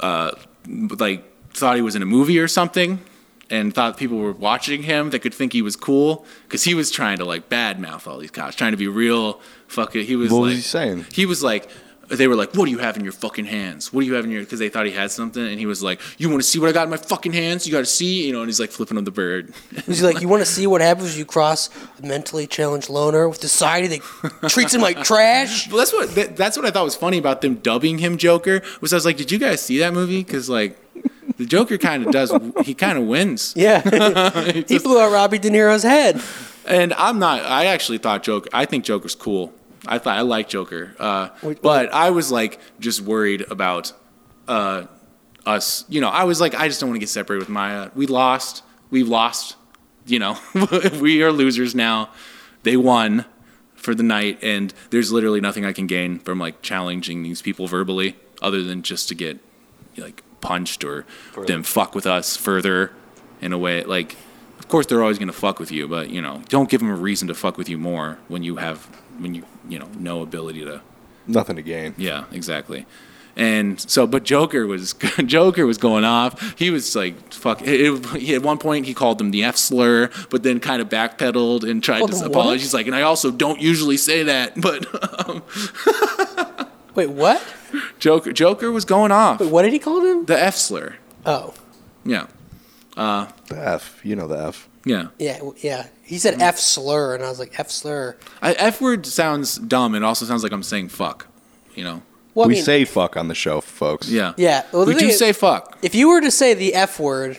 uh, 0.00 0.32
like 0.66 1.24
thought 1.52 1.76
he 1.76 1.82
was 1.82 1.96
in 1.96 2.02
a 2.02 2.06
movie 2.06 2.38
or 2.38 2.48
something, 2.48 3.00
and 3.50 3.74
thought 3.74 3.96
people 3.96 4.18
were 4.18 4.32
watching 4.32 4.82
him 4.82 5.10
that 5.10 5.20
could 5.20 5.34
think 5.34 5.52
he 5.52 5.62
was 5.62 5.76
cool, 5.76 6.24
because 6.44 6.64
he 6.64 6.74
was 6.74 6.90
trying 6.90 7.18
to 7.18 7.24
like 7.24 7.48
badmouth 7.48 8.06
all 8.06 8.18
these 8.18 8.30
cops, 8.30 8.56
trying 8.56 8.72
to 8.72 8.76
be 8.76 8.88
real 8.88 9.40
fucking. 9.68 10.04
He 10.04 10.16
was 10.16 10.30
What 10.30 10.38
like, 10.38 10.46
was 10.48 10.56
he 10.56 10.62
saying? 10.62 11.06
He 11.12 11.26
was 11.26 11.42
like. 11.42 11.68
They 12.08 12.28
were 12.28 12.36
like, 12.36 12.54
"What 12.54 12.66
do 12.66 12.70
you 12.70 12.78
have 12.78 12.96
in 12.96 13.02
your 13.02 13.12
fucking 13.12 13.46
hands? 13.46 13.92
What 13.92 14.02
do 14.02 14.06
you 14.06 14.14
have 14.14 14.24
in 14.24 14.30
your?" 14.30 14.42
Because 14.42 14.60
they 14.60 14.68
thought 14.68 14.86
he 14.86 14.92
had 14.92 15.10
something, 15.10 15.44
and 15.44 15.58
he 15.58 15.66
was 15.66 15.82
like, 15.82 16.00
"You 16.18 16.28
want 16.30 16.40
to 16.40 16.48
see 16.48 16.60
what 16.60 16.68
I 16.68 16.72
got 16.72 16.84
in 16.84 16.90
my 16.90 16.96
fucking 16.98 17.32
hands? 17.32 17.66
You 17.66 17.72
got 17.72 17.80
to 17.80 17.84
see, 17.84 18.28
you 18.28 18.32
know." 18.32 18.42
And 18.42 18.48
he's 18.48 18.60
like 18.60 18.70
flipping 18.70 18.96
on 18.96 19.02
the 19.02 19.10
bird. 19.10 19.52
Was 19.88 19.98
he 19.98 20.06
like, 20.06 20.20
you 20.20 20.28
want 20.28 20.40
to 20.40 20.46
see 20.48 20.68
what 20.68 20.80
happens 20.80 21.08
when 21.08 21.18
you 21.18 21.24
cross 21.24 21.68
a 22.00 22.06
mentally 22.06 22.46
challenged 22.46 22.88
loner 22.90 23.28
with 23.28 23.40
society 23.40 23.88
that 23.88 24.48
treats 24.50 24.72
him 24.72 24.82
like 24.82 25.02
trash? 25.02 25.68
Well, 25.68 25.78
that's 25.78 25.92
what 25.92 26.14
that, 26.14 26.36
that's 26.36 26.56
what 26.56 26.64
I 26.64 26.70
thought 26.70 26.84
was 26.84 26.94
funny 26.94 27.18
about 27.18 27.40
them 27.40 27.56
dubbing 27.56 27.98
him 27.98 28.18
Joker. 28.18 28.62
Was 28.80 28.92
I 28.92 28.96
was 28.98 29.04
like, 29.04 29.16
did 29.16 29.32
you 29.32 29.40
guys 29.40 29.60
see 29.60 29.78
that 29.78 29.92
movie? 29.92 30.22
Because 30.22 30.48
like, 30.48 30.78
the 31.36 31.46
Joker 31.46 31.78
kind 31.78 32.06
of 32.06 32.12
does. 32.12 32.32
He 32.64 32.74
kind 32.74 32.98
of 32.98 33.04
wins. 33.04 33.54
Yeah. 33.66 33.80
he 34.68 34.78
blew 34.78 35.00
out 35.00 35.12
Robbie 35.12 35.38
De 35.38 35.50
Niro's 35.50 35.82
head. 35.82 36.22
And 36.66 36.92
I'm 36.94 37.18
not. 37.18 37.44
I 37.44 37.66
actually 37.66 37.98
thought 37.98 38.22
Joker. 38.22 38.48
I 38.52 38.64
think 38.64 38.84
Joker's 38.84 39.14
cool. 39.14 39.52
I 39.86 39.98
thought 39.98 40.16
I 40.16 40.22
like 40.22 40.48
Joker. 40.48 40.94
Uh, 40.98 41.28
but 41.62 41.92
I 41.92 42.10
was 42.10 42.30
like 42.30 42.60
just 42.80 43.00
worried 43.00 43.44
about 43.50 43.92
uh, 44.48 44.86
us. 45.44 45.84
You 45.88 46.00
know, 46.00 46.08
I 46.08 46.24
was 46.24 46.40
like, 46.40 46.54
I 46.54 46.68
just 46.68 46.80
don't 46.80 46.90
want 46.90 46.96
to 46.96 47.00
get 47.00 47.08
separated 47.08 47.40
with 47.40 47.48
Maya. 47.48 47.90
We 47.94 48.06
lost. 48.06 48.62
We've 48.90 49.08
lost. 49.08 49.56
You 50.06 50.20
know, 50.20 50.38
we 51.00 51.22
are 51.22 51.32
losers 51.32 51.74
now. 51.74 52.10
They 52.62 52.76
won 52.76 53.24
for 53.74 53.94
the 53.94 54.04
night, 54.04 54.38
and 54.42 54.72
there's 54.90 55.10
literally 55.10 55.40
nothing 55.40 55.64
I 55.64 55.72
can 55.72 55.88
gain 55.88 56.20
from 56.20 56.38
like 56.38 56.62
challenging 56.62 57.22
these 57.22 57.42
people 57.42 57.66
verbally, 57.66 58.16
other 58.40 58.62
than 58.62 58.82
just 58.82 59.08
to 59.08 59.14
get 59.16 59.40
like 59.96 60.22
punched 60.40 60.84
or 60.84 61.04
them 61.46 61.62
fuck 61.62 61.94
with 61.94 62.06
us 62.06 62.36
further 62.36 62.92
in 63.40 63.52
a 63.52 63.58
way. 63.58 63.82
Like, 63.84 64.16
of 64.58 64.68
course 64.68 64.86
they're 64.86 65.02
always 65.02 65.18
gonna 65.18 65.32
fuck 65.32 65.58
with 65.58 65.70
you, 65.70 65.86
but 65.88 66.10
you 66.10 66.20
know, 66.22 66.42
don't 66.48 66.68
give 66.68 66.80
them 66.80 66.90
a 66.90 66.94
reason 66.96 67.28
to 67.28 67.34
fuck 67.34 67.56
with 67.58 67.68
you 67.68 67.78
more 67.78 68.18
when 68.28 68.42
you 68.42 68.56
have 68.56 68.84
when 69.18 69.34
you 69.34 69.44
you 69.68 69.78
know 69.78 69.88
no 69.98 70.22
ability 70.22 70.64
to 70.64 70.80
nothing 71.26 71.56
to 71.56 71.62
gain. 71.62 71.94
yeah, 71.96 72.24
exactly. 72.32 72.86
And 73.38 73.78
so, 73.78 74.06
but 74.06 74.24
Joker 74.24 74.66
was 74.66 74.94
Joker 75.26 75.66
was 75.66 75.76
going 75.76 76.04
off. 76.04 76.58
He 76.58 76.70
was 76.70 76.96
like, 76.96 77.34
"Fuck!" 77.34 77.60
It, 77.60 77.80
it- 77.82 78.06
he, 78.18 78.34
at 78.34 78.40
one 78.42 78.56
point, 78.56 78.86
he 78.86 78.94
called 78.94 79.18
them 79.18 79.30
the 79.30 79.44
F 79.44 79.58
slur, 79.58 80.08
but 80.30 80.42
then 80.42 80.58
kind 80.58 80.80
of 80.80 80.88
backpedaled 80.88 81.68
and 81.68 81.82
tried 81.84 81.98
Called 81.98 82.12
to 82.14 82.24
apologize. 82.24 82.62
He's 82.62 82.72
like, 82.72 82.86
"And 82.86 82.96
I 82.96 83.02
also 83.02 83.30
don't 83.30 83.60
usually 83.60 83.98
say 83.98 84.22
that." 84.22 84.58
But 84.58 84.86
um, 85.28 85.42
Wait, 86.96 87.10
what? 87.10 87.40
Joker 88.00 88.32
Joker 88.32 88.72
was 88.72 88.84
going 88.84 89.12
off. 89.12 89.38
Wait, 89.40 89.50
what 89.50 89.62
did 89.62 89.72
he 89.72 89.78
call 89.78 90.04
him? 90.04 90.24
The 90.24 90.40
F 90.42 90.56
slur. 90.56 90.96
Oh, 91.24 91.54
Yeah, 92.04 92.26
The 92.96 93.28
F, 93.50 94.00
you 94.02 94.16
know 94.16 94.26
the 94.26 94.38
F. 94.46 94.68
yeah. 94.84 95.08
yeah, 95.18 95.38
yeah. 95.58 95.86
He 96.02 96.18
said 96.18 96.40
F 96.40 96.58
slur, 96.58 97.14
and 97.14 97.24
I 97.24 97.28
was 97.28 97.38
like, 97.38 97.58
F 97.58 97.68
slur. 97.70 98.16
I, 98.40 98.52
F 98.54 98.80
word 98.80 99.04
sounds 99.06 99.56
dumb. 99.56 99.94
It 99.94 100.02
also 100.04 100.24
sounds 100.24 100.42
like 100.42 100.52
I'm 100.52 100.62
saying 100.62 100.88
fuck. 100.88 101.26
You 101.74 101.84
know? 101.84 102.02
Well, 102.34 102.44
I 102.46 102.48
we 102.48 102.54
mean, 102.54 102.62
say 102.64 102.84
fuck 102.84 103.16
on 103.16 103.28
the 103.28 103.34
show, 103.34 103.60
folks. 103.60 104.08
Yeah. 104.08 104.34
Yeah, 104.36 104.64
well, 104.72 104.84
the 104.86 104.92
we 104.94 104.98
do 105.00 105.06
is- 105.08 105.18
say 105.18 105.32
fuck. 105.32 105.78
if 105.82 105.94
you 105.94 106.08
were 106.08 106.20
to 106.20 106.30
say 106.30 106.54
the 106.54 106.74
F 106.74 106.98
word, 107.00 107.38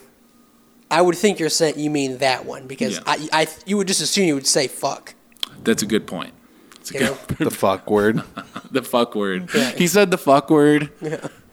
I 0.92 1.02
would 1.02 1.16
think 1.16 1.40
you're 1.40 1.50
saying 1.50 1.80
you 1.80 1.90
mean 1.90 2.18
that 2.20 2.46
one 2.46 2.68
because 2.68 2.96
Yeah. 2.98 3.04
I, 3.08 3.30
I, 3.34 3.48
you 3.66 3.78
would 3.78 3.88
just 3.88 4.02
assume 4.02 4.26
you 4.28 4.36
would 4.36 4.48
say 4.48 4.68
fuck. 4.68 5.14
That's 5.64 5.82
a 5.82 5.86
good 5.86 6.06
point. 6.08 6.34
It's 6.92 7.02
a 7.02 7.36
You? 7.40 7.46
The 7.46 7.52
fuck 7.52 7.90
word. 7.90 8.24
the 8.72 8.84
fuck 8.84 9.16
word. 9.16 9.50
Yeah. 9.54 9.72
He 9.72 9.88
said 9.88 10.12
the 10.12 10.18
fuck 10.18 10.50
word 10.50 10.92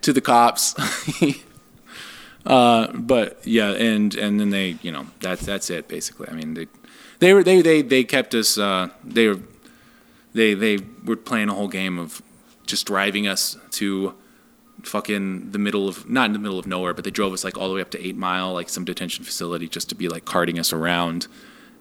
to 0.03 0.13
the 0.13 0.21
cops. 0.21 0.75
uh, 2.47 2.93
but 2.93 3.41
yeah, 3.45 3.71
and 3.71 4.15
and 4.15 4.41
then 4.41 4.51
they, 4.51 4.77
you 4.83 4.93
know, 4.93 5.07
that's 5.21 5.45
that's 5.45 5.71
it 5.71 5.89
basically. 5.89 6.29
I 6.29 6.33
mean, 6.33 6.55
they 6.55 6.67
they 7.19 7.33
were 7.33 7.43
they 7.43 7.63
they 7.63 7.83
they 7.83 8.05
kept 8.05 8.35
us. 8.35 8.59
Uh, 8.59 8.89
they 9.03 9.29
were 9.29 9.41
they 10.33 10.55
they 10.55 10.79
were 11.05 11.17
playing 11.17 11.49
a 11.49 11.55
whole 11.55 11.69
game 11.69 11.99
of 11.99 12.23
just 12.67 12.87
driving 12.87 13.27
us 13.27 13.57
to 13.71 14.15
fucking 14.83 15.53
the 15.53 15.59
middle 15.59 15.89
of 15.89 16.09
not 16.09 16.27
in 16.27 16.33
the 16.33 16.39
middle 16.39 16.59
of 16.59 16.67
nowhere, 16.67 16.95
but 16.95 17.05
they 17.05 17.11
drove 17.11 17.33
us 17.33 17.45
like 17.45 17.57
all 17.57 17.69
the 17.69 17.75
way 17.75 17.81
up 17.81 17.91
to 17.91 18.07
Eight 18.07 18.17
Mile, 18.17 18.53
like 18.53 18.69
some 18.69 18.85
detention 18.85 19.25
facility, 19.25 19.69
just 19.69 19.89
to 19.89 19.95
be 19.95 20.09
like 20.09 20.25
carting 20.25 20.59
us 20.59 20.73
around. 20.73 21.27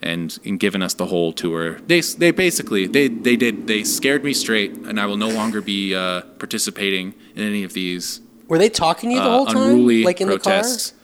And, 0.03 0.37
and 0.45 0.59
given 0.59 0.81
us 0.83 0.93
the 0.93 1.05
whole 1.07 1.33
tour. 1.33 1.79
They 1.87 2.01
they 2.01 2.31
basically 2.31 2.87
they 2.87 3.07
they 3.07 3.35
did 3.35 3.67
they 3.67 3.83
scared 3.83 4.23
me 4.23 4.33
straight, 4.33 4.71
and 4.73 4.99
I 4.99 5.05
will 5.05 5.17
no 5.17 5.29
longer 5.29 5.61
be 5.61 5.95
uh, 5.95 6.21
participating 6.39 7.15
in 7.35 7.43
any 7.43 7.63
of 7.63 7.73
these 7.73 8.21
Were 8.47 8.57
they 8.57 8.69
talking 8.69 9.09
to 9.09 9.15
you 9.15 9.21
the 9.21 9.27
uh, 9.27 9.31
whole 9.31 9.45
time, 9.47 9.57
unruly 9.57 10.03
like 10.03 10.21
in 10.21 10.27
protests. 10.27 10.91
The 10.91 10.95
car? 10.95 10.99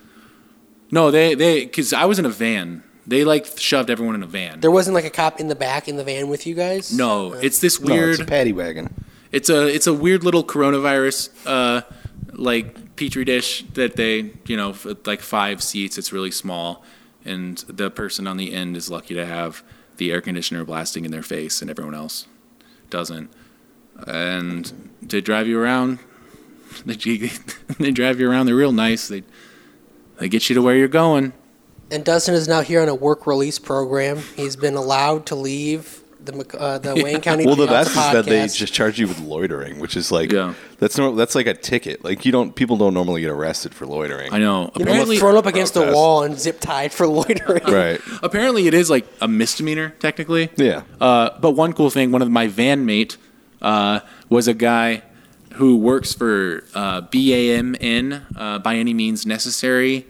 No, 0.91 1.11
they 1.11 1.35
they 1.35 1.65
because 1.65 1.93
I 1.93 2.05
was 2.05 2.19
in 2.19 2.25
a 2.25 2.29
van. 2.29 2.83
They 3.07 3.23
like 3.23 3.47
shoved 3.57 3.89
everyone 3.89 4.15
in 4.15 4.21
a 4.23 4.27
van. 4.27 4.59
There 4.59 4.69
wasn't 4.69 4.93
like 4.93 5.05
a 5.05 5.09
cop 5.09 5.39
in 5.39 5.47
the 5.47 5.55
back 5.55 5.87
in 5.87 5.95
the 5.97 6.03
van 6.03 6.27
with 6.29 6.45
you 6.45 6.53
guys. 6.53 6.91
no, 6.95 7.33
it's 7.33 7.59
this 7.59 7.79
No, 7.79 7.93
weird. 7.95 8.09
it's 8.11 8.19
a 8.19 8.25
paddy 8.25 8.53
wagon. 8.53 8.93
It's 9.31 9.49
a 9.49 9.67
it's 9.67 9.87
a 9.87 9.93
weird 9.93 10.23
little 10.23 10.43
coronavirus 10.43 11.29
uh, 11.45 11.81
like 12.33 12.95
petri 12.95 13.23
dish 13.25 13.63
that 13.73 13.95
they 13.95 14.31
you 14.45 14.57
know 14.57 14.75
like 15.05 15.21
five 15.21 15.63
seats. 15.63 15.97
It's 15.97 16.11
really 16.11 16.31
small, 16.31 16.83
and 17.25 17.57
the 17.67 17.89
person 17.89 18.27
on 18.27 18.37
the 18.37 18.53
end 18.53 18.77
is 18.77 18.89
lucky 18.89 19.13
to 19.13 19.25
have 19.25 19.63
the 19.97 20.11
air 20.11 20.21
conditioner 20.21 20.63
blasting 20.63 21.05
in 21.05 21.11
their 21.11 21.23
face, 21.23 21.61
and 21.61 21.69
everyone 21.69 21.95
else 21.95 22.27
doesn't. 22.89 23.29
And 24.07 24.91
they 25.01 25.21
drive 25.21 25.47
you 25.47 25.59
around. 25.59 25.99
They 26.85 27.91
drive 27.91 28.19
you 28.19 28.29
around. 28.29 28.45
They're 28.45 28.55
real 28.55 28.71
nice. 28.71 29.07
They 29.07 29.23
they 30.19 30.29
get 30.29 30.49
you 30.49 30.55
to 30.55 30.61
where 30.61 30.75
you're 30.75 30.87
going. 30.87 31.33
And 31.89 32.05
Dustin 32.05 32.35
is 32.35 32.47
now 32.47 32.61
here 32.61 32.81
on 32.81 32.89
a 32.89 32.93
work 32.93 33.25
release 33.25 33.57
program. 33.57 34.19
He's 34.35 34.55
been 34.55 34.75
allowed 34.75 35.25
to 35.27 35.35
leave 35.35 36.03
the 36.23 36.33
Mc- 36.33 36.55
uh, 36.55 36.77
the 36.79 36.95
Wayne 37.01 37.21
County. 37.21 37.45
Well, 37.45 37.55
the 37.55 37.65
Jail 37.65 37.75
best 37.75 37.89
is 37.91 37.95
that 37.95 38.25
they 38.25 38.39
podcast. 38.41 38.57
just 38.57 38.73
charge 38.73 38.99
you 38.99 39.07
with 39.07 39.19
loitering, 39.21 39.79
which 39.79 39.95
is 39.95 40.11
like 40.11 40.31
Yeah. 40.31 40.53
that's 40.79 40.97
no 40.97 41.15
that's 41.15 41.35
like 41.35 41.47
a 41.47 41.53
ticket. 41.53 42.03
Like 42.03 42.25
you 42.25 42.31
don't 42.31 42.55
people 42.55 42.77
don't 42.77 42.93
normally 42.93 43.21
get 43.21 43.29
arrested 43.31 43.73
for 43.73 43.85
loitering. 43.85 44.33
I 44.33 44.37
know. 44.37 44.71
You 44.75 44.83
know, 44.85 44.91
Apparently, 44.91 45.17
thrown 45.17 45.35
up 45.37 45.45
against 45.45 45.73
the 45.73 45.79
protest. 45.81 45.95
wall 45.95 46.23
and 46.23 46.39
zip 46.39 46.59
tied 46.59 46.91
for 46.91 47.07
loitering. 47.07 47.63
Right. 47.73 48.01
apparently 48.23 48.67
it 48.67 48.73
is 48.73 48.89
like 48.89 49.05
a 49.21 49.27
misdemeanor 49.27 49.91
technically. 49.99 50.49
Yeah. 50.57 50.83
Uh, 50.99 51.29
but 51.39 51.51
one 51.51 51.73
cool 51.73 51.89
thing, 51.89 52.11
one 52.11 52.21
of 52.21 52.29
my 52.29 52.47
van 52.47 52.85
mate 52.85 53.17
uh, 53.61 54.01
was 54.29 54.47
a 54.47 54.53
guy 54.53 55.03
who 55.53 55.75
works 55.77 56.13
for 56.13 56.63
uh, 56.75 57.01
BAMN, 57.01 58.23
uh, 58.37 58.59
by 58.59 58.75
any 58.75 58.93
means 58.93 59.25
necessary, 59.25 60.05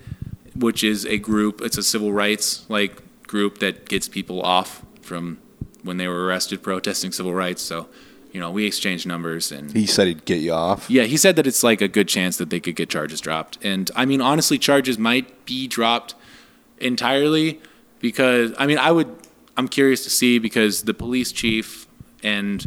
which 0.55 0.84
is 0.84 1.05
a 1.05 1.18
group. 1.18 1.62
It's 1.62 1.78
a 1.78 1.84
civil 1.84 2.12
rights 2.12 2.66
like 2.70 3.01
group 3.28 3.60
that 3.60 3.88
gets 3.88 4.07
people 4.07 4.41
off 4.41 4.84
from 5.01 5.38
when 5.89 5.97
they 5.97 6.07
were 6.07 6.23
arrested 6.25 6.61
protesting 6.61 7.11
civil 7.11 7.33
rights. 7.33 7.61
So, 7.63 7.87
you 8.31 8.39
know, 8.39 8.51
we 8.51 8.65
exchanged 8.65 9.07
numbers 9.07 9.51
and 9.51 9.71
He 9.75 9.87
said 9.87 10.07
he'd 10.07 10.23
get 10.23 10.39
you 10.39 10.53
off. 10.53 10.87
yeah, 10.89 11.03
he 11.03 11.17
said 11.17 11.35
that 11.35 11.47
it's 11.47 11.63
like 11.63 11.81
a 11.81 11.87
good 11.87 12.07
chance 12.07 12.37
that 12.37 12.51
they 12.51 12.59
could 12.59 12.75
get 12.75 12.89
charges 12.89 13.19
dropped. 13.19 13.57
And 13.65 13.89
I 13.95 14.05
mean, 14.05 14.21
honestly, 14.21 14.59
charges 14.59 14.97
might 14.99 15.45
be 15.45 15.67
dropped 15.67 16.13
entirely 16.77 17.59
because 17.99 18.53
I 18.57 18.65
mean, 18.67 18.77
I 18.77 18.91
would. 18.91 19.09
I'm 19.57 19.67
curious 19.67 20.03
to 20.05 20.09
see 20.09 20.39
because 20.39 20.83
the 20.83 20.93
police 20.93 21.31
chief 21.33 21.85
and 22.23 22.65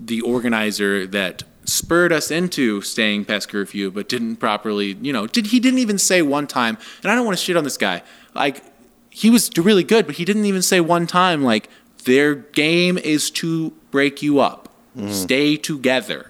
the 0.00 0.20
organizer 0.22 1.06
that 1.06 1.44
spurred 1.64 2.12
us 2.12 2.30
into 2.32 2.80
staying 2.80 3.24
past 3.26 3.48
curfew, 3.48 3.90
but 3.92 4.08
didn't 4.08 4.36
properly, 4.36 4.96
you 5.00 5.12
know, 5.12 5.28
did 5.28 5.46
he 5.48 5.60
didn't 5.60 5.78
even 5.78 5.98
say 5.98 6.20
one 6.22 6.46
time. 6.48 6.76
And 7.02 7.12
I 7.12 7.14
don't 7.14 7.24
want 7.24 7.38
to 7.38 7.44
shit 7.44 7.56
on 7.56 7.62
this 7.64 7.76
guy. 7.76 8.02
Like 8.34 8.64
he 9.10 9.30
was 9.30 9.50
really 9.56 9.84
good, 9.84 10.06
but 10.06 10.16
he 10.16 10.24
didn't 10.24 10.46
even 10.46 10.62
say 10.62 10.80
one 10.80 11.06
time 11.06 11.44
like 11.44 11.68
their 12.04 12.34
game 12.34 12.98
is 12.98 13.30
to 13.30 13.70
break 13.90 14.22
you 14.22 14.40
up. 14.40 14.68
Mm-hmm. 14.96 15.10
Stay 15.12 15.56
together 15.56 16.28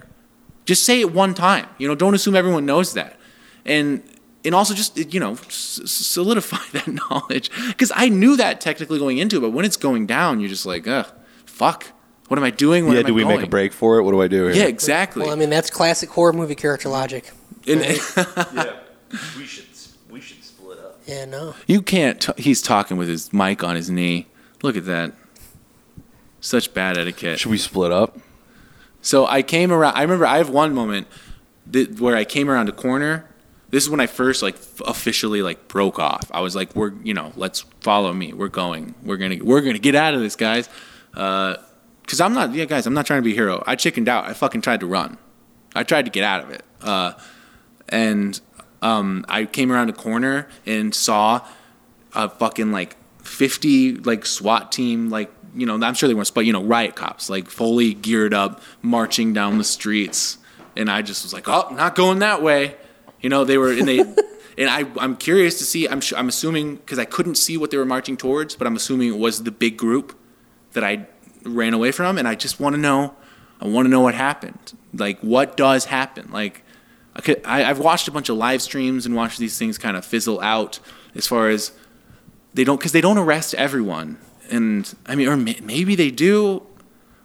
just 0.65 0.85
say 0.85 1.01
it 1.01 1.11
one 1.11 1.33
time 1.33 1.65
you 1.77 1.85
know 1.85 1.93
don't 1.95 2.13
assume 2.15 2.33
everyone 2.37 2.65
knows 2.65 2.93
that 2.93 3.19
and 3.65 4.01
and 4.45 4.55
also 4.55 4.73
just 4.73 4.97
you 5.13 5.19
know 5.19 5.33
s- 5.33 5.81
s- 5.83 5.91
solidify 5.91 6.57
that 6.71 6.87
knowledge 6.87 7.51
because 7.67 7.91
i 7.93 8.07
knew 8.07 8.37
that 8.37 8.61
technically 8.61 8.97
going 8.97 9.17
into 9.17 9.35
it 9.35 9.41
but 9.41 9.49
when 9.49 9.65
it's 9.65 9.75
going 9.75 10.05
down 10.07 10.39
you're 10.39 10.47
just 10.47 10.65
like 10.65 10.87
ugh 10.87 11.05
fuck 11.45 11.87
what 12.29 12.37
am 12.37 12.45
i 12.45 12.49
doing 12.49 12.85
Where 12.85 12.93
yeah, 12.93 12.99
am 13.01 13.07
do 13.07 13.11
I 13.11 13.15
we 13.15 13.25
make 13.25 13.43
a 13.43 13.47
break 13.49 13.73
for 13.73 13.97
it? 13.97 14.03
What 14.03 14.11
do 14.11 14.21
I 14.21 14.29
do 14.29 14.45
here? 14.45 14.53
yeah 14.53 14.63
exactly 14.67 15.23
Well, 15.23 15.33
I 15.33 15.35
mean, 15.35 15.49
that's 15.49 15.69
classic 15.69 16.07
horror 16.09 16.31
movie 16.31 16.55
character 16.55 16.87
logic. 16.87 17.31
And- 17.67 17.81
Yeah, 17.81 18.73
we 19.37 19.43
should 19.45 19.65
we 20.09 20.21
should 20.21 20.41
split 20.41 20.79
up. 20.79 21.01
Yeah, 21.05 21.25
no. 21.25 21.55
you 21.67 21.81
can't 21.81 22.21
t- 22.21 22.31
he's 22.41 22.61
talking 22.61 22.95
with 22.95 23.09
his 23.09 23.33
mic 23.33 23.61
on 23.65 23.75
his 23.75 23.89
knee 23.89 24.27
look 24.61 24.77
at 24.77 24.85
that 24.85 25.11
such 26.43 26.73
bad 26.73 26.97
etiquette 26.97 27.39
Should 27.39 27.51
we 27.51 27.57
split 27.57 27.91
up? 27.91 28.19
So 29.01 29.25
I 29.25 29.41
came 29.41 29.71
around. 29.71 29.95
I 29.95 30.01
remember 30.01 30.25
I 30.25 30.37
have 30.37 30.49
one 30.49 30.73
moment 30.73 31.07
that, 31.67 31.99
where 31.99 32.15
I 32.15 32.25
came 32.25 32.49
around 32.49 32.69
a 32.69 32.73
corner. 32.73 33.29
This 33.69 33.83
is 33.83 33.89
when 33.89 33.99
I 33.99 34.07
first 34.07 34.43
like 34.43 34.55
officially 34.85 35.41
like 35.41 35.67
broke 35.67 35.99
off. 35.99 36.29
I 36.31 36.41
was 36.41 36.55
like, 36.55 36.75
"We're 36.75 36.93
you 37.03 37.13
know, 37.13 37.33
let's 37.35 37.61
follow 37.81 38.13
me. 38.13 38.33
We're 38.33 38.47
going. 38.47 38.93
We're 39.03 39.17
gonna 39.17 39.37
we're 39.41 39.61
gonna 39.61 39.79
get 39.79 39.95
out 39.95 40.13
of 40.13 40.21
this, 40.21 40.35
guys." 40.35 40.69
Because 41.11 42.21
I'm 42.21 42.33
not, 42.33 42.53
yeah, 42.53 42.65
guys. 42.65 42.85
I'm 42.85 42.93
not 42.93 43.05
trying 43.05 43.19
to 43.19 43.25
be 43.25 43.31
a 43.31 43.35
hero. 43.35 43.63
I 43.65 43.75
chickened 43.75 44.07
out. 44.07 44.25
I 44.25 44.33
fucking 44.33 44.61
tried 44.61 44.81
to 44.81 44.85
run. 44.85 45.17
I 45.75 45.83
tried 45.83 46.05
to 46.05 46.11
get 46.11 46.23
out 46.23 46.43
of 46.43 46.51
it. 46.51 46.63
Uh, 46.81 47.13
and 47.89 48.39
um, 48.81 49.25
I 49.27 49.45
came 49.45 49.71
around 49.71 49.89
a 49.89 49.93
corner 49.93 50.47
and 50.65 50.93
saw 50.93 51.45
a 52.13 52.29
fucking 52.29 52.71
like 52.71 52.95
50 53.23 53.97
like 53.97 54.25
SWAT 54.25 54.71
team 54.71 55.09
like 55.09 55.31
you 55.55 55.65
know 55.65 55.75
I'm 55.75 55.93
sure 55.93 56.07
they 56.07 56.13
weren't 56.13 56.33
but 56.33 56.45
you 56.45 56.53
know 56.53 56.63
riot 56.63 56.95
cops 56.95 57.29
like 57.29 57.49
fully 57.49 57.93
geared 57.93 58.33
up 58.33 58.61
marching 58.81 59.33
down 59.33 59.57
the 59.57 59.63
streets. 59.63 60.37
And 60.75 60.89
I 60.89 61.01
just 61.01 61.23
was 61.23 61.33
like 61.33 61.47
oh 61.47 61.69
not 61.73 61.95
going 61.95 62.19
that 62.19 62.41
way. 62.41 62.75
You 63.21 63.29
know 63.29 63.45
they 63.45 63.57
were 63.57 63.71
and 63.71 63.87
they 63.87 63.99
and 64.57 64.69
I 64.69 64.85
I'm 64.99 65.15
curious 65.15 65.57
to 65.59 65.63
see 65.63 65.87
I'm 65.87 66.01
I'm 66.15 66.27
assuming 66.27 66.77
because 66.77 66.99
I 66.99 67.05
couldn't 67.05 67.35
see 67.35 67.57
what 67.57 67.71
they 67.71 67.77
were 67.77 67.85
marching 67.85 68.17
towards 68.17 68.55
but 68.55 68.67
I'm 68.67 68.75
assuming 68.75 69.13
it 69.13 69.17
was 69.17 69.43
the 69.43 69.51
big 69.51 69.77
group 69.77 70.17
that 70.73 70.83
I 70.83 71.07
ran 71.43 71.73
away 71.73 71.91
from 71.91 72.17
and 72.17 72.27
I 72.27 72.35
just 72.35 72.59
want 72.59 72.75
to 72.75 72.81
know 72.81 73.15
I 73.61 73.67
want 73.67 73.85
to 73.85 73.89
know 73.89 74.01
what 74.01 74.15
happened. 74.15 74.77
Like 74.93 75.19
what 75.19 75.55
does 75.57 75.85
happen? 75.85 76.31
Like 76.31 76.63
I 77.15 77.21
could, 77.21 77.41
I, 77.45 77.69
I've 77.69 77.79
watched 77.79 78.07
a 78.07 78.11
bunch 78.11 78.29
of 78.29 78.37
live 78.37 78.61
streams 78.61 79.05
and 79.05 79.15
watched 79.15 79.37
these 79.37 79.57
things 79.57 79.77
kind 79.77 79.95
of 79.95 80.03
fizzle 80.03 80.41
out 80.41 80.79
as 81.15 81.27
far 81.27 81.49
as 81.49 81.71
they 82.53 82.63
don't 82.63 82.77
because 82.77 82.91
they 82.91 83.01
don't 83.01 83.17
arrest 83.17 83.53
everyone 83.55 84.17
and 84.53 84.93
I 85.05 85.15
mean 85.15 85.27
or 85.27 85.37
may, 85.37 85.57
maybe 85.63 85.95
they 85.95 86.11
do 86.11 86.63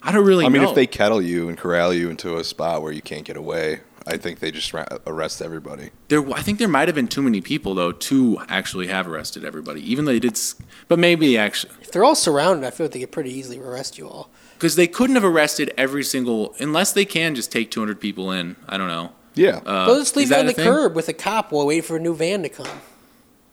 I 0.03 0.13
don't 0.13 0.25
really 0.25 0.47
I 0.47 0.49
mean, 0.49 0.63
know 0.63 0.69
if 0.71 0.75
they 0.75 0.87
kettle 0.87 1.21
you 1.21 1.49
and 1.49 1.59
corral 1.59 1.93
you 1.93 2.09
into 2.11 2.37
a 2.39 2.45
spot 2.45 2.83
where 2.83 2.93
you 2.93 3.03
can't 3.03 3.25
get 3.25 3.37
away, 3.37 3.81
I 4.07 4.17
think 4.17 4.39
they 4.39 4.51
just 4.53 4.73
ra- 4.73 4.87
arrest 5.07 5.43
everybody. 5.43 5.91
there 6.09 6.23
I 6.33 6.41
think 6.41 6.59
there 6.59 6.69
might 6.69 6.89
have 6.89 6.95
been 6.95 7.09
too 7.09 7.23
many 7.23 7.41
people 7.41 7.75
though 7.75 7.93
to 7.93 8.39
actually 8.49 8.87
have 8.87 9.07
arrested 9.09 9.45
everybody 9.45 9.81
even 9.93 10.05
though 10.05 10.13
they 10.13 10.21
did 10.21 10.33
s- 10.35 10.55
but 10.89 10.99
maybe 10.99 11.37
actually 11.37 11.73
If 11.83 11.91
they're 11.93 12.05
all 12.05 12.15
surrounded, 12.15 12.67
I 12.67 12.71
feel 12.71 12.87
like 12.87 12.93
they 12.93 13.01
could 13.01 13.13
pretty 13.13 13.33
easily 13.33 13.59
arrest 13.59 13.99
you 13.99 14.07
all. 14.09 14.31
because 14.55 14.77
they 14.77 14.87
couldn't 14.87 15.17
have 15.17 15.25
arrested 15.25 15.73
every 15.77 16.05
single 16.05 16.55
unless 16.61 16.93
they 16.93 17.05
can 17.05 17.35
just 17.35 17.51
take 17.53 17.71
200 17.71 18.01
people 18.01 18.31
in 18.31 18.55
I 18.69 18.77
don't 18.79 18.89
know 18.89 19.13
Yeah. 19.35 19.61
uh, 19.67 19.87
They'll 19.87 19.99
just 19.99 20.15
leave 20.17 20.25
is 20.25 20.31
you 20.31 20.37
that 20.37 20.41
on 20.41 20.47
the 20.47 20.53
thing? 20.55 20.65
curb 20.65 20.95
with 20.95 21.09
a 21.09 21.13
cop 21.13 21.51
while 21.53 21.67
waiting 21.67 21.83
for 21.83 21.97
a 21.97 22.01
new 22.01 22.15
van 22.15 22.43
to 22.45 22.49
come. 22.49 22.79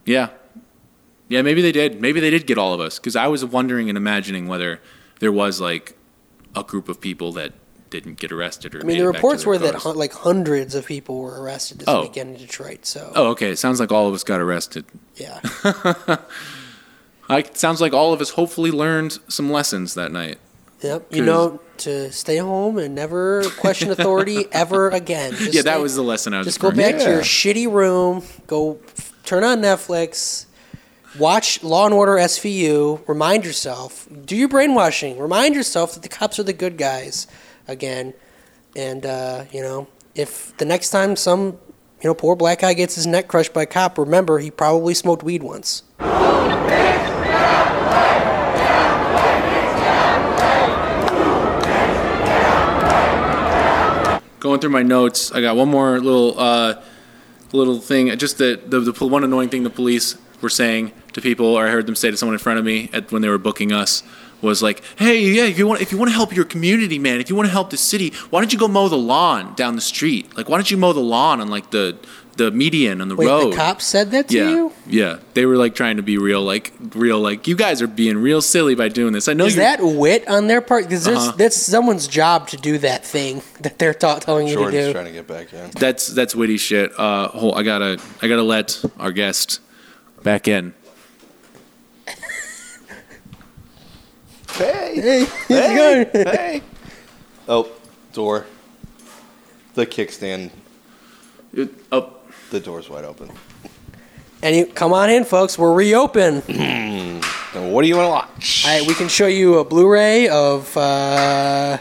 Yeah. 0.06 0.30
Yeah, 1.28 1.42
maybe 1.42 1.62
they 1.62 1.72
did. 1.72 2.00
Maybe 2.02 2.20
they 2.20 2.30
did 2.30 2.46
get 2.48 2.58
all 2.58 2.74
of 2.74 2.80
us. 2.80 3.00
Because 3.00 3.16
I 3.16 3.28
was 3.28 3.44
wondering 3.44 3.90
and 3.90 3.98
imagining 3.98 4.48
whether 4.48 4.80
there 5.20 5.32
was 5.32 5.60
like 5.60 5.98
a 6.56 6.64
group 6.64 6.88
of 6.90 7.02
people 7.02 7.32
that 7.34 7.54
didn't 7.90 8.20
get 8.20 8.32
arrested 8.32 8.76
or. 8.76 8.82
I 8.82 8.84
mean, 8.84 8.98
the 9.00 9.08
reports 9.08 9.46
were 9.46 9.58
that 9.58 9.72
cars. 9.74 9.84
hun- 9.84 9.96
like 9.96 10.14
hundreds 10.14 10.76
of 10.76 10.86
people 10.86 11.20
were 11.20 11.42
arrested 11.42 11.80
this 11.80 11.88
Oh. 11.88 12.02
weekend 12.04 12.36
in 12.36 12.42
Detroit. 12.42 12.86
So 12.86 13.12
Oh, 13.16 13.28
okay. 13.32 13.50
It 13.52 13.58
sounds 13.58 13.80
like 13.80 13.92
all 13.92 14.08
of 14.08 14.14
us 14.14 14.24
got 14.24 14.40
arrested. 14.42 14.86
yeah, 15.16 15.40
it 17.30 17.58
sounds 17.58 17.82
like 17.82 17.94
all 17.94 18.14
of 18.14 18.22
us 18.22 18.32
hopefully 18.32 18.72
learned 18.72 19.20
some 19.28 19.52
lessons 19.52 19.94
that 19.96 20.12
night. 20.12 20.38
yep. 20.82 21.06
You 21.12 21.24
know 21.24 21.60
to 21.78 22.12
stay 22.12 22.38
home 22.38 22.78
and 22.78 22.96
never 22.96 23.44
question 23.58 23.92
authority 23.92 24.46
ever 24.52 24.90
again. 24.90 25.34
Just 25.34 25.54
yeah, 25.54 25.62
that 25.64 25.80
was 25.82 25.96
the 25.96 26.02
lesson 26.04 26.34
I 26.34 26.38
was. 26.40 26.48
Just 26.48 26.60
go 26.60 26.72
back 26.72 26.98
to 27.00 27.04
your 27.04 27.22
shitty 27.22 27.72
room. 27.72 28.24
Go 28.48 28.80
f- 28.98 29.14
turn 29.26 29.44
on 29.44 29.62
Netflix. 29.62 30.46
Watch 31.20 31.63
Law 31.63 31.86
and 31.86 31.93
Order 31.93 32.13
SVU. 32.13 33.07
Remind 33.07 33.45
yourself. 33.45 34.07
Do 34.26 34.36
your 34.36 34.49
brainwashing. 34.49 35.18
Remind 35.18 35.55
yourself 35.55 35.93
that 35.93 36.03
the 36.03 36.09
cops 36.09 36.39
are 36.39 36.43
the 36.43 36.53
good 36.53 36.78
guys 36.78 37.28
again. 37.68 38.13
And 38.76 39.05
uh, 39.05 39.45
you 39.51 39.61
know, 39.61 39.88
if 40.13 40.55
the 40.57 40.66
next 40.66 40.89
time 40.89 41.16
some 41.16 41.57
you 42.01 42.09
know 42.09 42.13
poor 42.13 42.36
black 42.36 42.59
guy 42.61 42.74
gets 42.74 42.95
his 42.95 43.07
neck 43.07 43.30
crushed 43.30 43.53
by 43.53 43.63
a 43.63 43.66
cop, 43.66 43.97
remember 43.97 44.39
he 44.39 44.51
probably 44.51 44.93
smoked 44.93 45.24
weed 45.24 45.41
once. 45.41 45.84
going 54.45 54.59
through 54.59 54.70
my 54.70 54.84
notes, 54.84 55.32
I 55.32 55.41
got 55.41 55.55
one 55.55 55.70
more 55.70 55.99
little 55.99 56.39
uh, 56.39 56.82
little 57.51 57.80
thing. 57.80 58.16
Just 58.18 58.38
the, 58.38 58.61
the 58.68 58.80
the 58.80 59.07
one 59.07 59.24
annoying 59.24 59.49
thing 59.49 59.63
the 59.63 59.70
police 59.72 60.18
were 60.41 60.49
saying 60.49 60.91
to 61.16 61.22
people, 61.22 61.47
or 61.47 61.66
I 61.68 61.72
heard 61.72 61.86
them 61.88 61.95
say 61.95 62.11
to 62.11 62.16
someone 62.18 62.36
in 62.36 62.39
front 62.39 62.59
of 62.59 62.66
me 62.66 62.89
at, 62.93 63.11
when 63.11 63.22
they 63.22 63.30
were 63.30 63.38
booking 63.39 63.72
us, 63.74 64.03
was 64.41 64.61
like, 64.61 64.82
"Hey, 64.97 65.20
yeah, 65.24 65.45
if 65.45 65.57
you 65.57 65.66
want 65.68 65.82
if 65.82 65.91
you 65.91 65.97
want 65.97 66.09
to 66.11 66.16
help 66.16 66.36
your 66.36 66.45
community, 66.45 66.99
man, 66.99 67.20
if 67.20 67.30
you 67.30 67.36
want 67.36 67.47
to 67.47 67.51
help 67.51 67.72
the 67.72 67.78
city, 67.78 68.11
why 68.30 68.39
don't 68.41 68.53
you 68.53 68.59
go 68.59 68.68
mow 68.68 68.88
the 68.88 68.97
lawn 68.97 69.53
down 69.55 69.76
the 69.76 69.82
street? 69.82 70.36
Like, 70.38 70.47
why 70.49 70.57
don't 70.57 70.70
you 70.70 70.78
mow 70.78 70.93
the 70.93 70.99
lawn 70.99 71.41
on 71.41 71.47
like 71.49 71.72
the 71.72 71.97
the 72.38 72.51
median 72.51 72.99
on 72.99 73.07
the 73.07 73.16
Wait, 73.16 73.28
road. 73.28 73.53
the 73.53 73.55
cops 73.55 73.86
said 73.86 74.11
that 74.11 74.28
to 74.28 74.36
yeah, 74.38 74.49
you? 74.49 74.74
yeah. 74.88 75.20
They 75.36 75.45
were 75.45 75.55
like 75.55 75.74
trying 75.74 75.95
to 75.95 76.03
be 76.03 76.18
real, 76.18 76.41
like 76.43 76.74
real, 76.93 77.22
like 77.22 77.47
you 77.47 77.55
guys 77.55 77.82
are 77.82 77.88
being 77.88 78.18
real 78.18 78.41
silly 78.41 78.76
by 78.76 78.89
doing 78.89 79.13
this. 79.13 79.30
I 79.30 79.34
know 79.34 79.45
Is 79.45 79.55
that 79.55 79.80
wit 79.82 80.28
on 80.28 80.47
their 80.47 80.59
part? 80.59 80.84
Because 80.84 81.07
Uh-huh. 81.07 81.32
that's 81.38 81.55
someone's 81.55 82.09
job 82.09 82.49
to 82.49 82.57
do 82.57 82.78
that 82.80 83.05
thing 83.05 83.41
that 83.61 83.80
they're 83.80 83.93
ta- 83.93 84.20
telling 84.20 84.47
you 84.49 84.57
to 84.57 84.70
do. 84.70 84.91
trying 84.91 85.05
to 85.05 85.13
get 85.13 85.28
back 85.28 85.53
in. 85.53 85.72
that's 85.80 86.07
that's 86.07 86.36
witty 86.36 86.57
shit. 86.57 86.91
Uh, 86.99 87.30
hold, 87.30 87.55
I 87.57 87.63
gotta 87.63 87.99
I 88.22 88.28
gotta 88.28 88.43
let 88.43 88.84
our 88.99 89.13
guest 89.13 89.61
back 90.22 90.49
in. 90.49 90.74
Hey, 94.58 95.01
Hey, 95.01 95.26
hey, 95.47 96.10
hey. 96.14 96.62
Oh, 97.47 97.70
door. 98.14 98.45
The 99.74 99.86
kickstand. 99.86 100.51
It- 101.53 101.74
oh, 101.91 102.14
The 102.51 102.60
door's 102.60 102.89
wide 102.89 103.03
open. 103.06 103.30
And 104.41 104.56
you 104.56 104.66
come 104.68 104.93
on 104.93 105.10
in, 105.10 105.26
folks. 105.26 105.58
We're 105.58 105.74
reopen. 105.74 106.43
Now, 107.56 107.70
what 107.70 107.84
do 107.84 107.88
you 107.88 107.95
want 107.95 108.08
to 108.08 108.12
watch? 108.12 108.66
All 108.68 108.78
right, 108.80 108.86
we 108.86 108.93
can 108.95 109.08
show 109.08 109.28
you 109.28 109.60
a 109.60 109.64
Blu-ray 109.64 110.28
of 110.28 110.76
uh, 110.76 111.78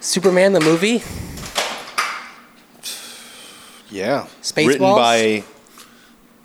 Superman 0.00 0.54
the 0.54 0.60
movie. 0.60 1.02
yeah. 3.90 4.26
Spaceballs? 4.40 4.66
Written 4.66 4.80
by 4.94 5.44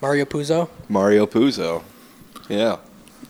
Mario 0.02 0.26
Puzo. 0.26 0.68
Mario 0.90 1.26
Puzo. 1.26 1.82
Yeah. 2.50 2.76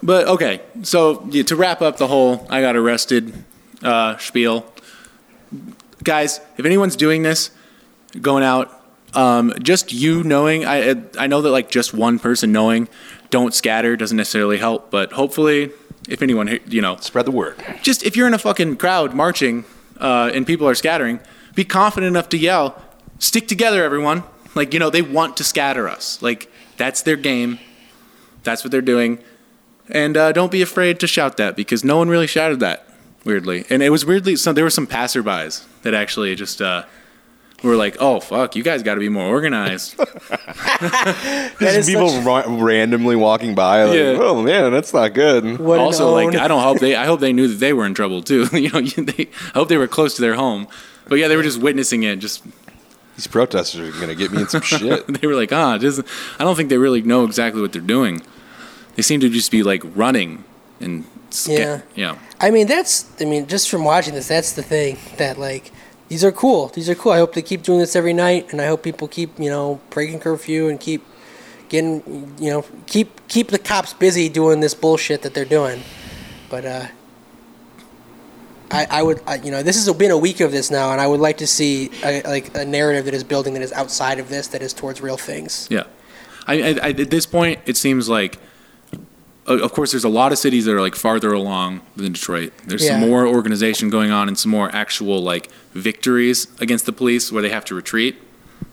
But 0.05 0.27
okay, 0.27 0.61
so 0.83 1.27
yeah, 1.31 1.41
to 1.43 1.55
wrap 1.55 1.81
up 1.81 1.97
the 1.97 2.05
whole 2.05 2.45
I 2.47 2.61
got 2.61 2.75
arrested 2.75 3.33
uh, 3.81 4.17
spiel, 4.17 4.71
guys, 6.03 6.39
if 6.57 6.65
anyone's 6.65 6.95
doing 6.95 7.23
this, 7.23 7.49
going 8.21 8.43
out, 8.43 8.71
um, 9.15 9.51
just 9.63 9.91
you 9.91 10.23
knowing, 10.23 10.63
I 10.63 10.95
I 11.17 11.25
know 11.25 11.41
that 11.41 11.49
like 11.49 11.71
just 11.71 11.91
one 11.91 12.19
person 12.19 12.51
knowing, 12.51 12.87
don't 13.31 13.51
scatter 13.51 13.97
doesn't 13.97 14.15
necessarily 14.15 14.59
help, 14.59 14.91
but 14.91 15.11
hopefully, 15.13 15.71
if 16.07 16.21
anyone 16.21 16.59
you 16.67 16.81
know, 16.81 16.97
Spread 16.97 17.25
the 17.25 17.31
word. 17.31 17.55
just 17.81 18.03
if 18.03 18.15
you're 18.15 18.27
in 18.27 18.35
a 18.35 18.37
fucking 18.37 18.75
crowd 18.77 19.15
marching 19.15 19.65
uh, 19.99 20.29
and 20.35 20.45
people 20.45 20.67
are 20.67 20.75
scattering, 20.75 21.19
be 21.55 21.63
confident 21.63 22.09
enough 22.11 22.29
to 22.29 22.37
yell, 22.37 22.79
"Stick 23.17 23.47
together, 23.47 23.83
everyone!" 23.83 24.21
Like 24.53 24.71
you 24.71 24.79
know 24.79 24.91
they 24.91 25.01
want 25.01 25.35
to 25.37 25.43
scatter 25.43 25.89
us. 25.89 26.21
Like 26.21 26.51
that's 26.77 27.01
their 27.01 27.17
game. 27.17 27.57
That's 28.43 28.63
what 28.63 28.69
they're 28.69 28.81
doing, 28.83 29.17
and 29.89 30.15
uh, 30.17 30.31
don't 30.31 30.51
be 30.51 30.61
afraid 30.61 30.99
to 31.01 31.07
shout 31.07 31.37
that 31.37 31.55
because 31.55 31.83
no 31.83 31.97
one 31.97 32.09
really 32.09 32.27
shouted 32.27 32.59
that. 32.61 32.87
Weirdly, 33.23 33.65
and 33.69 33.81
it 33.81 33.89
was 33.89 34.05
weirdly. 34.05 34.35
So 34.35 34.53
there 34.53 34.63
were 34.63 34.69
some 34.69 34.87
passerbys 34.87 35.63
that 35.83 35.93
actually 35.93 36.35
just. 36.35 36.61
Uh, 36.61 36.83
were 37.63 37.75
like, 37.77 37.97
oh 37.99 38.19
fuck, 38.19 38.55
you 38.55 38.61
guys 38.61 38.83
got 38.83 38.93
to 38.93 38.99
be 38.99 39.09
more 39.09 39.25
organized. 39.25 39.95
That 40.79 41.55
Just 41.59 41.89
people 41.89 42.09
such- 42.09 42.25
ra- 42.25 42.43
randomly 42.47 43.15
walking 43.15 43.55
by, 43.55 43.85
like, 43.85 43.95
Yeah. 43.97 44.17
oh 44.19 44.41
man, 44.43 44.71
that's 44.71 44.93
not 44.93 45.13
good. 45.13 45.57
What 45.59 45.79
an 45.79 45.85
also, 45.85 46.11
like 46.11 46.27
own. 46.27 46.35
I 46.35 46.47
don't 46.47 46.61
hope 46.61 46.79
they. 46.79 46.95
I 46.95 47.05
hope 47.05 47.19
they 47.21 47.33
knew 47.33 47.47
that 47.47 47.55
they 47.55 47.73
were 47.73 47.85
in 47.85 47.93
trouble 47.95 48.21
too. 48.21 48.47
you 48.53 48.69
know, 48.69 48.79
you- 48.79 49.05
they, 49.05 49.29
I 49.53 49.57
hope 49.59 49.69
they 49.69 49.77
were 49.77 49.87
close 49.87 50.15
to 50.15 50.21
their 50.21 50.35
home. 50.35 50.67
But 51.07 51.15
yeah, 51.15 51.27
they 51.27 51.35
were 51.37 51.43
just 51.43 51.59
witnessing 51.59 52.03
it. 52.03 52.17
Just 52.17 52.43
These 53.15 53.27
protesters 53.27 53.95
are 53.95 53.99
gonna 53.99 54.15
get 54.15 54.31
me 54.31 54.41
in 54.41 54.47
some 54.49 54.61
shit. 54.61 55.07
they 55.07 55.25
were 55.27 55.35
like, 55.35 55.51
ah, 55.53 55.77
just, 55.77 56.01
I 56.39 56.43
don't 56.43 56.55
think 56.55 56.69
they 56.69 56.77
really 56.77 57.01
know 57.01 57.23
exactly 57.25 57.61
what 57.61 57.71
they're 57.73 57.81
doing. 57.81 58.21
They 58.95 59.01
seem 59.01 59.19
to 59.19 59.29
just 59.29 59.51
be 59.51 59.63
like 59.63 59.83
running 59.95 60.43
and 60.79 61.05
Yeah. 61.45 61.81
yeah. 61.95 62.17
I 62.39 62.51
mean, 62.51 62.67
that's. 62.67 63.05
I 63.21 63.25
mean, 63.25 63.47
just 63.47 63.69
from 63.69 63.83
watching 63.83 64.13
this, 64.13 64.27
that's 64.27 64.53
the 64.53 64.63
thing 64.63 64.97
that 65.17 65.37
like 65.37 65.71
these 66.07 66.23
are 66.23 66.31
cool. 66.31 66.67
These 66.69 66.89
are 66.89 66.95
cool. 66.95 67.11
I 67.11 67.17
hope 67.17 67.33
they 67.33 67.41
keep 67.41 67.63
doing 67.63 67.79
this 67.79 67.95
every 67.95 68.13
night, 68.13 68.51
and 68.51 68.61
I 68.61 68.67
hope 68.67 68.83
people 68.83 69.07
keep 69.07 69.37
you 69.39 69.49
know 69.49 69.79
breaking 69.89 70.19
curfew 70.19 70.67
and 70.69 70.79
keep 70.79 71.03
getting 71.69 72.33
you 72.39 72.51
know 72.51 72.65
keep 72.85 73.27
keep 73.27 73.49
the 73.49 73.59
cops 73.59 73.93
busy 73.93 74.29
doing 74.29 74.59
this 74.59 74.73
bullshit 74.73 75.21
that 75.23 75.33
they're 75.33 75.45
doing. 75.45 75.81
But 76.49 76.65
uh, 76.65 76.87
I 78.71 78.87
I 78.89 79.03
would 79.03 79.21
I, 79.27 79.35
you 79.35 79.51
know 79.51 79.63
this 79.63 79.75
has 79.83 79.93
been 79.95 80.11
a 80.11 80.17
week 80.17 80.39
of 80.39 80.51
this 80.51 80.69
now, 80.71 80.91
and 80.91 81.01
I 81.01 81.07
would 81.07 81.19
like 81.19 81.37
to 81.37 81.47
see 81.47 81.89
a, 82.03 82.21
like 82.23 82.55
a 82.55 82.65
narrative 82.65 83.05
that 83.05 83.13
is 83.13 83.23
building 83.23 83.53
that 83.55 83.63
is 83.63 83.73
outside 83.73 84.19
of 84.19 84.29
this, 84.29 84.47
that 84.49 84.61
is 84.61 84.73
towards 84.73 85.01
real 85.01 85.17
things. 85.17 85.67
Yeah. 85.71 85.83
I, 86.47 86.77
I, 86.81 86.89
at 86.89 87.09
this 87.09 87.25
point, 87.25 87.59
it 87.65 87.75
seems 87.75 88.07
like, 88.07 88.35
uh, 88.35 88.39
Uh, 89.47 89.59
of 89.59 89.73
course, 89.73 89.91
there's 89.91 90.03
a 90.03 90.09
lot 90.09 90.31
of 90.31 90.37
cities 90.37 90.65
that 90.65 90.73
are 90.73 90.81
like 90.81 90.95
farther 90.95 91.31
along 91.31 91.81
than 91.95 92.13
Detroit. 92.13 92.51
There's 92.65 92.87
some 92.87 93.01
more 93.01 93.27
organization 93.27 93.89
going 93.89 94.11
on 94.11 94.27
and 94.27 94.37
some 94.37 94.51
more 94.51 94.73
actual 94.73 95.21
like 95.21 95.49
victories 95.73 96.47
against 96.59 96.85
the 96.85 96.91
police 96.91 97.31
where 97.31 97.41
they 97.41 97.49
have 97.49 97.65
to 97.65 97.75
retreat. 97.75 98.17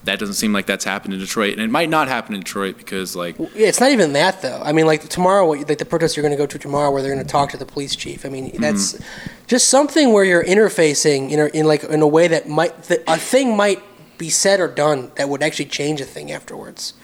That 0.05 0.18
doesn't 0.18 0.35
seem 0.35 0.53
like 0.53 0.66
that's 0.66 0.85
happened 0.85 1.14
in 1.14 1.20
Detroit, 1.20 1.53
and 1.53 1.62
it 1.62 1.70
might 1.70 1.89
not 1.89 2.09
happen 2.09 2.35
in 2.35 2.41
Detroit 2.41 2.77
because 2.77 3.14
like 3.14 3.39
Yeah, 3.39 3.68
it's 3.68 3.81
not 3.81 3.91
even 3.91 4.14
that 4.14 4.43
though. 4.43 4.61
I 4.64 4.73
mean, 4.73 4.87
like 4.87 5.09
tomorrow, 5.09 5.47
what- 5.47 5.68
like 5.68 5.79
the 5.79 5.85
protest 5.85 6.16
you're 6.16 6.23
going 6.23 6.33
to 6.33 6.43
go 6.43 6.47
to 6.47 6.59
tomorrow, 6.59 6.91
where 6.91 7.03
they're 7.03 7.14
going 7.14 7.25
to 7.25 7.31
talk 7.31 7.51
to 7.51 7.57
the 7.57 7.66
police 7.66 7.95
chief. 7.95 8.25
I 8.27 8.29
mean, 8.29 8.51
mm-hmm. 8.51 8.62
that's 8.62 8.99
just 9.47 9.68
something 9.68 10.12
where 10.12 10.25
you're 10.25 10.43
interfacing 10.43 11.31
in 11.31 11.39
a, 11.39 11.47
in 11.47 11.66
like 11.66 11.85
in 11.85 12.03
a 12.03 12.09
way 12.09 12.27
that 12.29 12.49
might 12.49 12.83
that 12.85 13.05
a 13.07 13.16
thing 13.16 13.57
might 13.57 13.81
be 14.18 14.31
said 14.31 14.61
or 14.61 14.68
done 14.68 15.12
that 15.16 15.29
would 15.29 15.43
actually 15.43 15.66
change 15.66 16.01
a 16.01 16.05
thing 16.05 16.33
afterwards. 16.33 16.95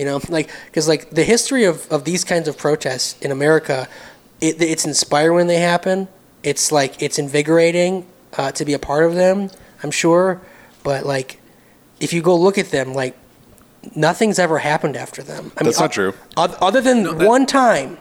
You 0.00 0.06
know, 0.06 0.18
like 0.30 0.48
because 0.64 0.88
like 0.88 1.10
the 1.10 1.24
history 1.24 1.64
of, 1.64 1.86
of 1.92 2.04
these 2.04 2.24
kinds 2.24 2.48
of 2.48 2.56
protests 2.56 3.20
in 3.20 3.30
America, 3.30 3.86
it, 4.40 4.54
it's 4.62 4.86
inspiring 4.86 5.36
when 5.36 5.46
they 5.46 5.60
happen. 5.60 6.08
It's 6.42 6.72
like 6.72 7.02
it's 7.02 7.18
invigorating 7.18 8.06
uh, 8.38 8.50
to 8.52 8.64
be 8.64 8.72
a 8.72 8.78
part 8.78 9.04
of 9.04 9.14
them. 9.14 9.50
I'm 9.82 9.90
sure, 9.90 10.40
but 10.82 11.04
like 11.04 11.38
if 12.00 12.14
you 12.14 12.22
go 12.22 12.34
look 12.34 12.56
at 12.56 12.70
them, 12.70 12.94
like 12.94 13.14
nothing's 13.94 14.38
ever 14.38 14.56
happened 14.60 14.96
after 14.96 15.22
them. 15.22 15.52
I 15.58 15.64
That's 15.64 15.76
mean, 15.78 15.84
not 15.84 15.92
true. 15.92 16.14
oth- 16.38 16.56
Other 16.62 16.80
than 16.80 17.02
that- 17.02 17.28
one 17.28 17.44
time 17.44 17.98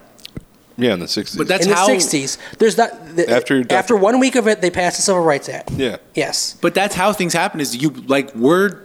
Yeah, 0.78 0.94
in 0.94 1.02
the 1.02 1.06
'60s. 1.08 1.38
But 1.38 1.50
that's 1.50 1.66
in 1.66 1.72
the 1.72 1.76
how- 1.76 1.90
'60s, 1.90 2.38
there's 2.60 2.78
not 2.78 2.92
the, 3.18 3.30
After- 3.30 3.66
after 3.74 3.98
one 3.98 4.20
week 4.22 4.36
of 4.38 4.48
it, 4.48 4.62
they 4.62 4.72
passed 4.72 4.96
the 4.96 5.02
Civil 5.04 5.24
Rights 5.24 5.50
Act. 5.50 5.72
yeah. 5.72 5.98
Yes, 6.16 6.56
But 6.62 6.74
that's 6.74 6.96
how 6.96 7.12
things 7.12 7.34
happen. 7.34 7.60
Is 7.60 7.76
you 7.76 7.90
like 8.08 8.34
we're 8.36 8.84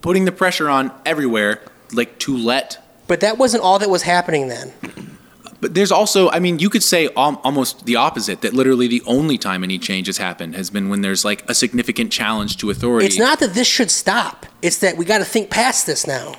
putting 0.00 0.24
the 0.24 0.32
pressure 0.32 0.70
on 0.70 0.90
everywhere, 1.04 1.60
like 1.92 2.18
to 2.20 2.36
let. 2.36 2.78
but 3.06 3.20
that 3.20 3.38
wasn't 3.38 3.62
all 3.62 3.78
that 3.78 3.90
was 3.90 4.02
happening 4.02 4.48
then. 4.48 4.72
But 5.58 5.72
there's 5.74 5.90
also, 5.90 6.28
I 6.30 6.38
mean, 6.38 6.58
you 6.58 6.68
could 6.68 6.82
say 6.82 7.08
al- 7.16 7.40
almost 7.42 7.86
the 7.86 7.96
opposite. 7.96 8.42
That 8.42 8.52
literally 8.52 8.88
the 8.88 9.02
only 9.06 9.38
time 9.38 9.64
any 9.64 9.78
change 9.78 10.06
has 10.06 10.18
happened 10.18 10.54
has 10.54 10.68
been 10.68 10.90
when 10.90 11.00
there's 11.00 11.24
like 11.24 11.48
a 11.48 11.54
significant 11.54 12.12
challenge 12.12 12.58
to 12.58 12.68
authority. 12.70 13.06
It's 13.06 13.18
not 13.18 13.40
that 13.40 13.54
this 13.54 13.66
should 13.66 13.90
stop. 13.90 14.44
It's 14.60 14.78
that 14.78 14.98
we 14.98 15.06
got 15.06 15.18
to 15.18 15.24
think 15.24 15.48
past 15.48 15.86
this 15.86 16.06
now. 16.06 16.34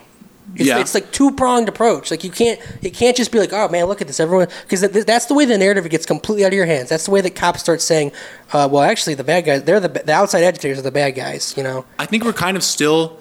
It's, 0.55 0.65
Yeah. 0.67 0.79
it's 0.79 0.93
like 0.93 1.11
two 1.11 1.31
pronged 1.31 1.67
approach. 1.67 2.11
Like 2.11 2.23
you 2.23 2.29
can't, 2.29 2.59
it 2.83 2.91
can't 2.91 3.17
just 3.17 3.31
be 3.31 3.39
like, 3.39 3.51
oh 3.53 3.67
man, 3.69 3.85
look 3.85 4.01
at 4.01 4.07
this, 4.07 4.19
everyone, 4.19 4.49
because 4.61 4.81
that's 5.05 5.25
the 5.25 5.33
way 5.33 5.45
the 5.45 5.57
narrative 5.57 5.89
gets 5.89 6.05
completely 6.05 6.45
out 6.45 6.49
of 6.49 6.53
your 6.53 6.65
hands. 6.67 6.89
That's 6.89 7.05
the 7.05 7.11
way 7.11 7.21
that 7.21 7.33
cops 7.35 7.59
start 7.59 7.81
saying, 7.81 8.11
uh, 8.53 8.69
well, 8.71 8.83
actually, 8.83 9.15
the 9.15 9.23
bad 9.23 9.45
guys, 9.45 9.63
they're 9.63 9.79
the 9.79 9.89
the 9.89 10.13
outside 10.13 10.43
agitators 10.43 10.77
are 10.77 10.83
the 10.83 10.91
bad 10.91 11.15
guys. 11.15 11.55
You 11.57 11.63
know, 11.63 11.85
I 11.97 12.05
think 12.05 12.23
we're 12.23 12.33
kind 12.33 12.55
of 12.55 12.63
still 12.63 13.17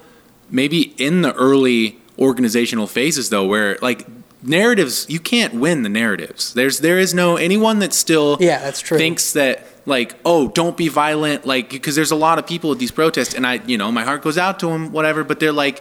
maybe 0.51 0.95
in 0.99 1.23
the 1.23 1.33
early 1.35 1.99
organizational 2.19 2.87
phases 2.87 3.31
though, 3.31 3.47
where 3.47 3.79
like 3.83 4.07
narratives 4.43 5.07
you 5.09 5.19
can't 5.21 5.55
win 5.55 5.83
the 5.83 5.89
narratives. 5.89 6.53
There's 6.55 6.81
there 6.81 6.99
is 6.99 7.15
no 7.15 7.37
anyone 7.37 7.79
that 7.81 7.93
still 7.93 8.37
Yeah, 8.41 8.59
that's 8.59 8.81
true. 8.81 8.99
thinks 8.99 9.33
that 9.33 9.67
like 9.87 10.15
oh 10.25 10.49
don't 10.49 10.77
be 10.77 10.89
violent 10.89 11.47
like 11.47 11.71
because 11.71 11.95
there's 11.95 12.11
a 12.11 12.17
lot 12.17 12.39
of 12.39 12.47
people 12.47 12.73
at 12.73 12.79
these 12.79 12.91
protests 12.91 13.35
and 13.35 13.47
I 13.47 13.61
you 13.67 13.79
know 13.79 13.91
my 13.93 14.05
heart 14.05 14.23
goes 14.23 14.37
out 14.39 14.59
to 14.61 14.67
them 14.67 14.93
whatever 14.93 15.25
but 15.25 15.41
they're 15.41 15.53
like 15.53 15.81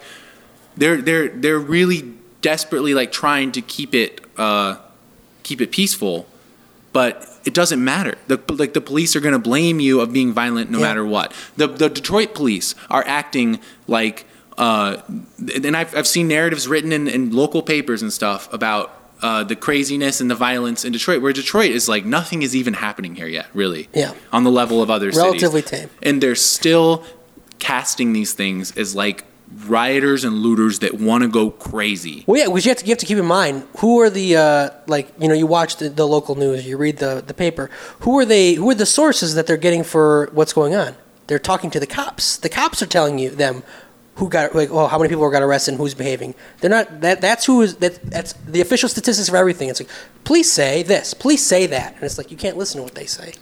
they're 0.78 1.02
they're 1.02 1.30
they're 1.30 1.60
really 1.60 2.14
desperately 2.42 2.94
like 2.94 3.12
trying 3.12 3.52
to 3.54 3.62
keep 3.62 3.94
it 3.96 4.22
uh 4.38 4.78
keep 5.44 5.60
it 5.62 5.72
peaceful 5.72 6.28
but 6.94 7.28
it 7.44 7.54
doesn't 7.54 7.84
matter. 7.84 8.18
The 8.28 8.40
like 8.54 8.74
the 8.74 8.82
police 8.82 9.16
are 9.16 9.20
going 9.20 9.34
to 9.34 9.40
blame 9.40 9.80
you 9.80 10.00
of 10.02 10.12
being 10.14 10.32
violent 10.34 10.72
no 10.72 10.80
Yeah. 10.80 10.86
matter 10.88 11.06
what. 11.06 11.34
The 11.58 11.68
the 11.68 11.90
Detroit 11.90 12.34
police 12.34 12.74
are 12.90 13.04
acting 13.06 13.60
like 13.88 14.26
uh, 14.58 15.02
and 15.54 15.76
I've 15.76 15.96
I've 15.96 16.08
seen 16.08 16.28
narratives 16.28 16.68
written 16.68 16.92
in, 16.92 17.08
in 17.08 17.32
local 17.32 17.62
papers 17.62 18.02
and 18.02 18.12
stuff 18.12 18.52
about 18.54 18.92
uh, 19.22 19.44
the 19.44 19.56
craziness 19.56 20.22
and 20.22 20.30
the 20.30 20.36
violence 20.36 20.86
in 20.86 20.92
Detroit, 20.92 21.22
where 21.22 21.34
Detroit 21.34 21.72
is 21.72 21.88
like 21.88 22.06
nothing 22.06 22.42
is 22.42 22.56
even 22.56 22.74
happening 22.74 23.16
here 23.16 23.28
yet, 23.28 23.48
really. 23.54 23.90
Yeah. 23.94 24.14
On 24.32 24.44
the 24.44 24.52
level 24.52 24.82
of 24.82 24.90
other 24.90 25.12
cities. 25.12 25.24
Relatively 25.24 25.62
cities. 25.62 25.80
tame. 25.80 25.90
And 26.04 26.22
they're 26.22 26.36
still 26.36 27.04
casting 27.60 28.14
these 28.14 28.34
things 28.34 28.76
as 28.78 28.96
like 28.96 29.26
rioters 29.68 30.24
and 30.24 30.36
looters 30.36 30.80
that 30.80 30.96
want 30.96 31.24
to 31.24 31.30
go 31.30 31.50
crazy. 31.50 32.24
Well, 32.28 32.40
yeah, 32.40 32.48
because 32.48 32.66
you 32.66 32.70
have 32.70 32.78
to 32.80 32.86
you 32.86 32.90
have 32.92 32.98
to 33.00 33.06
keep 33.06 33.18
in 33.18 33.26
mind 33.26 33.68
who 33.78 34.00
are 34.02 34.10
the 34.10 34.38
uh, 34.38 34.70
like 34.88 35.12
you 35.20 35.28
know 35.28 35.34
you 35.34 35.48
watch 35.48 35.78
the, 35.78 35.90
the 35.90 36.08
local 36.08 36.36
news, 36.36 36.66
you 36.68 36.78
read 36.78 36.98
the 36.98 37.24
the 37.26 37.34
paper. 37.34 37.70
Who 38.02 38.18
are 38.20 38.26
they? 38.26 38.54
Who 38.54 38.70
are 38.70 38.76
the 38.76 38.86
sources 38.86 39.36
that 39.36 39.48
they're 39.48 39.58
getting 39.58 39.84
for 39.84 40.30
what's 40.34 40.54
going 40.54 40.76
on? 40.76 40.96
They're 41.28 41.40
talking 41.40 41.72
to 41.72 41.80
the 41.80 41.88
cops. 41.88 42.38
The 42.38 42.50
cops 42.50 42.82
are 42.82 42.88
telling 42.88 43.18
you 43.18 43.30
them 43.30 43.64
who 44.16 44.30
got 44.30 44.56
like 44.56 44.70
oh 44.72 44.88
how 44.88 44.98
many 44.98 45.10
people 45.10 45.30
got 45.30 45.44
arrested 45.44 45.72
and 45.72 45.80
who's 45.80 45.94
behaving. 45.94 46.36
They're 46.60 46.70
not 46.70 47.02
that 47.02 47.22
that's 47.22 47.46
who 47.46 47.62
is 47.62 47.76
that 47.78 48.02
that's 48.04 48.34
the 48.34 48.62
official 48.62 48.90
statistics 48.90 49.30
for 49.30 49.38
everything. 49.38 49.70
It's 49.70 49.80
like 49.80 49.90
police 50.24 50.52
say 50.52 50.84
this, 50.84 51.14
police 51.14 51.44
say 51.44 51.66
that, 51.68 51.96
and 51.96 52.04
it's 52.04 52.18
like 52.18 52.32
you 52.32 52.38
can't 52.38 52.58
listen 52.58 52.80
to 52.80 52.84
what 52.84 52.96
they 52.96 53.06
say. 53.06 53.34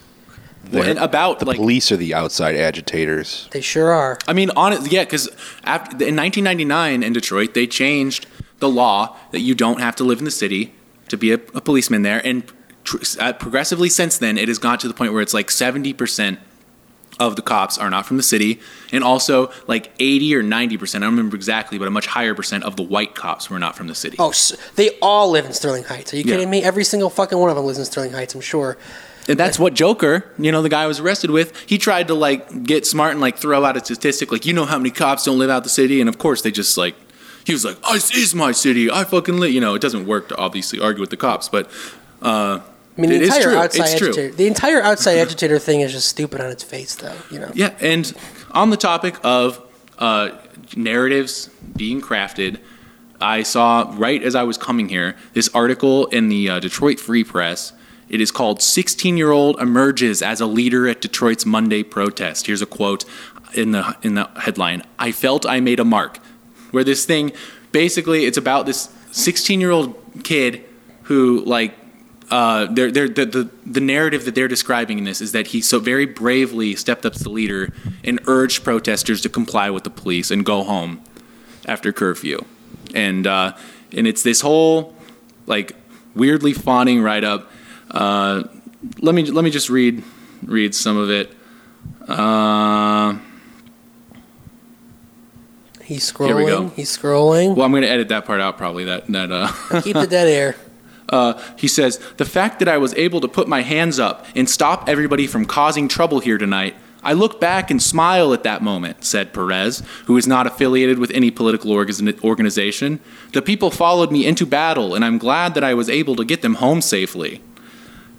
and 0.71 0.97
about 0.97 1.39
the 1.39 1.45
like 1.45 1.57
police 1.57 1.91
are 1.91 1.97
the 1.97 2.13
outside 2.13 2.55
agitators. 2.55 3.47
They 3.51 3.61
sure 3.61 3.91
are. 3.91 4.17
I 4.27 4.33
mean, 4.33 4.49
on 4.51 4.73
it, 4.73 4.91
yeah, 4.91 5.03
because 5.03 5.29
after 5.63 5.91
in 5.91 6.15
1999 6.15 7.03
in 7.03 7.13
Detroit, 7.13 7.53
they 7.53 7.67
changed 7.67 8.25
the 8.59 8.69
law 8.69 9.15
that 9.31 9.41
you 9.41 9.53
don't 9.53 9.79
have 9.79 9.95
to 9.97 10.03
live 10.03 10.19
in 10.19 10.25
the 10.25 10.31
city 10.31 10.73
to 11.09 11.17
be 11.17 11.31
a, 11.31 11.35
a 11.53 11.61
policeman 11.61 12.01
there, 12.01 12.25
and 12.25 12.51
tr- 12.83 12.97
uh, 13.19 13.33
progressively 13.33 13.89
since 13.89 14.17
then, 14.17 14.37
it 14.37 14.47
has 14.47 14.57
got 14.57 14.79
to 14.79 14.87
the 14.87 14.93
point 14.93 15.13
where 15.13 15.21
it's 15.21 15.33
like 15.33 15.51
70 15.51 15.93
percent 15.93 16.39
of 17.19 17.35
the 17.35 17.41
cops 17.41 17.77
are 17.77 17.89
not 17.89 18.05
from 18.05 18.17
the 18.17 18.23
city, 18.23 18.59
and 18.91 19.03
also 19.03 19.51
like 19.67 19.91
80 19.99 20.35
or 20.35 20.43
90 20.43 20.77
percent. 20.77 21.03
I 21.03 21.07
don't 21.07 21.15
remember 21.15 21.35
exactly, 21.35 21.77
but 21.77 21.87
a 21.87 21.91
much 21.91 22.07
higher 22.07 22.33
percent 22.33 22.63
of 22.63 22.75
the 22.75 22.83
white 22.83 23.15
cops 23.15 23.49
were 23.49 23.59
not 23.59 23.75
from 23.75 23.87
the 23.87 23.95
city. 23.95 24.15
Oh, 24.19 24.29
s 24.31 24.53
they 24.75 24.97
all 25.01 25.29
live 25.29 25.45
in 25.45 25.53
Sterling 25.53 25.83
Heights. 25.83 26.13
Are 26.13 26.17
you 26.17 26.23
Yeah. 26.25 26.33
kidding 26.35 26.49
me? 26.49 26.63
Every 26.63 26.83
single 26.83 27.09
fucking 27.09 27.37
one 27.37 27.49
of 27.49 27.55
them 27.55 27.65
lives 27.65 27.79
in 27.79 27.85
Sterling 27.85 28.13
Heights. 28.13 28.33
I'm 28.35 28.41
sure. 28.41 28.77
And 29.29 29.39
that's 29.39 29.57
what 29.57 29.73
Joker, 29.73 30.25
you 30.37 30.51
know, 30.51 30.61
the 30.61 30.67
guy 30.69 30.83
I 30.83 30.87
was 30.87 30.99
arrested 30.99 31.29
with, 31.31 31.57
he 31.65 31.77
tried 31.77 32.07
to 32.09 32.13
like 32.13 32.63
get 32.63 32.85
smart 32.85 33.11
and 33.13 33.21
like 33.21 33.37
throw 33.37 33.63
out 33.63 33.77
a 33.77 33.79
statistic, 33.85 34.31
like, 34.33 34.45
you 34.45 34.51
know 34.53 34.65
how 34.65 34.77
many 34.77 34.89
cops 34.89 35.23
don't 35.23 35.39
live 35.39 35.49
out 35.49 35.63
the 35.63 35.69
city? 35.69 36.01
And 36.01 36.09
of 36.09 36.17
course 36.17 36.41
they 36.41 36.51
just 36.51 36.77
like, 36.77 36.95
he 37.45 37.53
was 37.53 37.63
like, 37.63 37.77
this 37.93 38.11
is 38.15 38.35
my 38.35 38.51
city. 38.51 38.91
I 38.91 39.05
fucking 39.05 39.37
live. 39.37 39.51
You 39.51 39.61
know, 39.61 39.75
it 39.75 39.81
doesn't 39.81 40.05
work 40.07 40.27
to 40.29 40.35
obviously 40.37 40.79
argue 40.79 40.99
with 40.99 41.09
the 41.09 41.15
cops, 41.17 41.47
but 41.47 41.69
uh, 42.21 42.59
I 42.97 43.01
mean, 43.01 43.09
the 43.09 43.21
is 43.21 43.27
entire 43.29 43.43
true. 43.43 43.55
outside 43.57 43.83
It's 43.83 43.97
true. 43.97 44.07
agitator. 44.09 44.35
The 44.35 44.47
entire 44.47 44.81
outside 44.81 45.17
agitator 45.17 45.59
thing 45.59 45.81
is 45.81 45.91
just 45.91 46.07
stupid 46.07 46.41
on 46.41 46.51
its 46.51 46.63
face, 46.63 46.95
though. 46.95 47.15
You 47.31 47.39
know. 47.39 47.51
yeah. 47.53 47.73
And 47.79 48.13
on 48.51 48.69
the 48.69 48.77
topic 48.77 49.15
of 49.23 49.61
uh, 49.97 50.29
narratives 50.75 51.49
being 51.75 52.01
crafted, 52.01 52.59
I 53.19 53.43
saw 53.43 53.91
right 53.97 54.21
as 54.21 54.35
I 54.35 54.43
was 54.43 54.57
coming 54.57 54.89
here 54.89 55.15
this 55.33 55.49
article 55.55 56.05
in 56.07 56.29
the 56.29 56.49
uh, 56.49 56.59
Detroit 56.59 56.99
Free 56.99 57.23
Press. 57.23 57.73
It 58.09 58.21
is 58.21 58.31
called 58.31 58.61
16 58.61 59.17
year 59.17 59.31
old 59.31 59.59
emerges 59.59 60.21
as 60.21 60.39
a 60.39 60.45
leader 60.45 60.87
at 60.87 61.01
Detroit's 61.01 61.45
Monday 61.45 61.81
protest. 61.83 62.45
Here's 62.45 62.61
a 62.61 62.65
quote 62.67 63.05
in 63.55 63.71
the, 63.71 63.95
in 64.03 64.15
the 64.15 64.29
headline 64.35 64.83
I 64.99 65.11
felt 65.11 65.45
I 65.45 65.59
made 65.61 65.79
a 65.79 65.85
mark. 65.85 66.19
Where 66.71 66.83
this 66.83 67.05
thing 67.05 67.31
basically, 67.71 68.25
it's 68.25 68.37
about 68.37 68.65
this 68.65 68.89
16 69.11 69.59
year 69.61 69.71
old 69.71 69.95
kid 70.23 70.63
who, 71.03 71.43
like, 71.45 71.73
uh, 72.31 72.65
they're, 72.71 72.91
they're, 72.91 73.09
the, 73.09 73.25
the, 73.25 73.49
the 73.65 73.79
narrative 73.79 74.25
that 74.25 74.35
they're 74.35 74.47
describing 74.47 74.97
in 74.97 75.03
this 75.03 75.21
is 75.21 75.31
that 75.33 75.47
he 75.47 75.61
so 75.61 75.79
very 75.79 76.05
bravely 76.05 76.75
stepped 76.75 77.05
up 77.05 77.13
to 77.13 77.23
the 77.23 77.29
leader 77.29 77.71
and 78.03 78.19
urged 78.25 78.63
protesters 78.63 79.21
to 79.21 79.29
comply 79.29 79.69
with 79.69 79.83
the 79.83 79.89
police 79.89 80.31
and 80.31 80.45
go 80.45 80.63
home 80.63 81.01
after 81.65 81.91
curfew. 81.91 82.43
And, 82.93 83.27
uh, 83.27 83.53
and 83.91 84.07
it's 84.07 84.23
this 84.23 84.41
whole, 84.41 84.95
like, 85.45 85.75
weirdly 86.15 86.53
fawning 86.53 87.01
write 87.01 87.23
up. 87.23 87.51
Uh, 87.91 88.43
let 89.01 89.15
me 89.15 89.23
let 89.25 89.43
me 89.43 89.49
just 89.49 89.69
read 89.69 90.03
read 90.45 90.75
some 90.75 90.97
of 90.97 91.09
it. 91.09 91.31
Uh, 92.07 93.17
He's 95.83 96.09
Here 96.17 96.35
we 96.35 96.45
go. 96.45 96.63
scrolling. 96.63 96.73
He's 96.73 96.97
scrolling. 96.97 97.55
well, 97.55 97.65
I'm 97.65 97.71
going 97.71 97.83
to 97.83 97.89
edit 97.89 98.07
that 98.09 98.25
part 98.25 98.39
out 98.39 98.57
probably. 98.57 98.85
That 98.85 99.07
that 99.07 99.31
uh, 99.31 99.81
Keep 99.81 99.95
the 99.95 100.07
dead 100.07 100.27
air. 100.27 100.55
Uh, 101.09 101.41
he 101.57 101.67
says, 101.67 101.97
The 102.17 102.25
fact 102.25 102.59
that 102.59 102.67
I 102.67 102.77
was 102.77 102.93
able 102.95 103.21
to 103.21 103.27
put 103.27 103.47
my 103.47 103.61
hands 103.61 103.99
up 103.99 104.25
and 104.35 104.49
stop 104.49 104.87
everybody 104.87 105.27
from 105.27 105.45
causing 105.45 105.87
trouble 105.87 106.19
here 106.19 106.37
tonight, 106.37 106.75
I 107.03 107.13
look 107.13 107.41
back 107.41 107.69
and 107.69 107.81
smile 107.81 108.33
at 108.33 108.43
that 108.43 108.61
moment, 108.61 109.03
said 109.03 109.33
Perez, 109.33 109.83
who 110.05 110.15
is 110.15 110.25
not 110.25 110.47
affiliated 110.47 110.99
with 110.99 111.11
any 111.11 111.31
political 111.31 111.71
orga- 111.71 112.23
organization. 112.23 113.01
The 113.33 113.41
people 113.41 113.71
followed 113.71 114.11
me 114.11 114.25
into 114.25 114.45
battle, 114.45 114.95
and 114.95 115.03
I'm 115.03 115.17
glad 115.17 115.53
that 115.55 115.63
I 115.63 115.73
was 115.73 115.89
able 115.89 116.15
to 116.15 116.23
get 116.23 116.41
them 116.41 116.55
home 116.55 116.81
safely. 116.81 117.41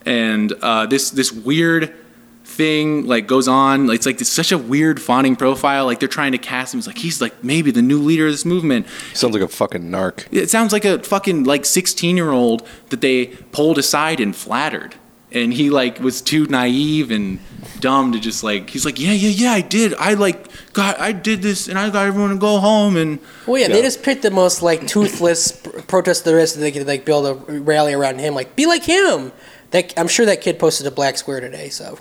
And 0.04 0.52
uh, 0.60 0.84
this, 0.84 1.10
this 1.10 1.32
weird 1.32 1.96
thing 2.44 3.06
like 3.06 3.26
goes 3.26 3.48
on 3.48 3.88
it's 3.90 4.04
like 4.06 4.20
it's 4.20 4.28
such 4.30 4.52
a 4.52 4.58
weird 4.58 5.00
fawning 5.00 5.34
profile 5.34 5.86
like 5.86 5.98
they're 5.98 6.08
trying 6.08 6.32
to 6.32 6.38
cast 6.38 6.74
him 6.74 6.78
as 6.78 6.86
like 6.86 6.98
he's 6.98 7.20
like 7.20 7.42
maybe 7.42 7.70
the 7.70 7.80
new 7.82 7.98
leader 7.98 8.26
of 8.26 8.32
this 8.32 8.44
movement 8.44 8.86
Sounds 9.14 9.32
like 9.34 9.42
a 9.42 9.48
fucking 9.48 9.82
narc. 9.90 10.26
it 10.30 10.50
sounds 10.50 10.72
like 10.72 10.84
a 10.84 11.02
fucking 11.02 11.44
like 11.44 11.64
16 11.64 12.16
year 12.16 12.30
old 12.30 12.66
that 12.90 13.00
they 13.00 13.26
pulled 13.52 13.78
aside 13.78 14.20
and 14.20 14.36
flattered 14.36 14.94
and 15.32 15.54
he 15.54 15.70
like 15.70 15.98
was 16.00 16.20
too 16.20 16.46
naive 16.46 17.10
and 17.10 17.40
dumb 17.80 18.12
to 18.12 18.20
just 18.20 18.44
like 18.44 18.70
he's 18.70 18.84
like 18.84 19.00
yeah 19.00 19.12
yeah 19.12 19.30
yeah 19.30 19.52
i 19.52 19.60
did 19.62 19.94
i 19.94 20.12
like 20.14 20.46
got 20.74 21.00
i 21.00 21.10
did 21.12 21.40
this 21.42 21.66
and 21.66 21.78
i 21.78 21.88
got 21.90 22.06
everyone 22.06 22.30
to 22.30 22.36
go 22.36 22.58
home 22.60 22.96
and 22.96 23.18
Well, 23.46 23.58
yeah, 23.58 23.68
Yeah. 23.68 23.74
they 23.76 23.82
just 23.82 24.02
picked 24.02 24.22
the 24.22 24.30
most 24.30 24.62
like 24.62 24.86
toothless 24.86 25.50
pr- 25.52 25.80
protest 25.80 26.24
there 26.24 26.38
is, 26.38 26.52
so 26.52 26.60
they 26.60 26.70
could 26.70 26.86
like 26.86 27.04
build 27.04 27.26
a 27.26 27.34
rally 27.60 27.94
around 27.94 28.18
him. 28.20 28.34
Like, 28.34 28.54
be 28.54 28.66
like 28.66 28.84
him. 28.84 29.32
That 29.72 29.92
I'm 29.98 30.08
sure 30.08 30.24
that 30.26 30.40
kid 30.40 30.58
posted 30.58 30.86
a 30.86 30.90
black 30.90 31.16
square 31.18 31.40
today. 31.40 31.68
So 31.68 31.98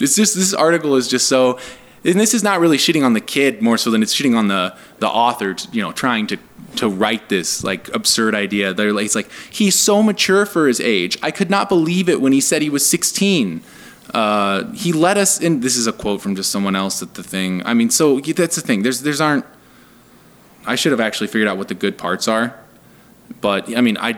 it's 0.00 0.16
just 0.16 0.34
this 0.34 0.54
article 0.54 0.96
is 0.96 1.08
just 1.08 1.28
so 1.28 1.58
and 2.04 2.20
this 2.20 2.34
is 2.34 2.42
not 2.42 2.60
really 2.60 2.76
shitting 2.76 3.04
on 3.04 3.14
the 3.14 3.20
kid 3.20 3.60
more 3.60 3.76
so 3.76 3.90
than 3.90 4.02
it's 4.02 4.14
shitting 4.14 4.36
on 4.36 4.48
the 4.48 4.76
the 4.98 5.08
author 5.08 5.56
you 5.72 5.82
know 5.82 5.92
trying 5.92 6.26
to 6.26 6.38
to 6.76 6.88
write 6.88 7.28
this 7.28 7.64
like 7.64 7.92
absurd 7.94 8.34
idea. 8.34 8.74
They're 8.74 8.92
like 8.92 9.06
it's 9.06 9.14
like 9.14 9.30
he's 9.50 9.74
so 9.74 10.02
mature 10.02 10.46
for 10.46 10.68
his 10.68 10.80
age. 10.80 11.18
I 11.22 11.30
could 11.30 11.50
not 11.50 11.68
believe 11.68 12.08
it 12.08 12.20
when 12.20 12.32
he 12.32 12.40
said 12.40 12.62
he 12.62 12.70
was 12.70 12.84
16 12.86 13.62
uh, 14.14 14.72
he 14.72 14.92
let 14.92 15.16
us 15.16 15.40
in 15.40 15.60
this 15.60 15.76
is 15.76 15.86
a 15.86 15.92
quote 15.92 16.20
from 16.20 16.36
just 16.36 16.50
someone 16.50 16.76
else 16.76 17.02
at 17.02 17.14
the 17.14 17.22
thing. 17.22 17.64
I 17.66 17.74
mean 17.74 17.90
so 17.90 18.20
that's 18.20 18.56
the 18.56 18.62
thing. 18.62 18.82
There's 18.82 19.02
there's 19.02 19.20
aren't 19.20 19.44
i 20.64 20.74
should 20.74 20.90
have 20.90 21.00
actually 21.00 21.28
figured 21.28 21.48
out 21.48 21.56
what 21.56 21.68
the 21.68 21.74
good 21.74 21.98
parts 21.98 22.28
are. 22.28 22.54
But 23.40 23.76
i 23.76 23.80
mean 23.80 23.96
i 23.98 24.16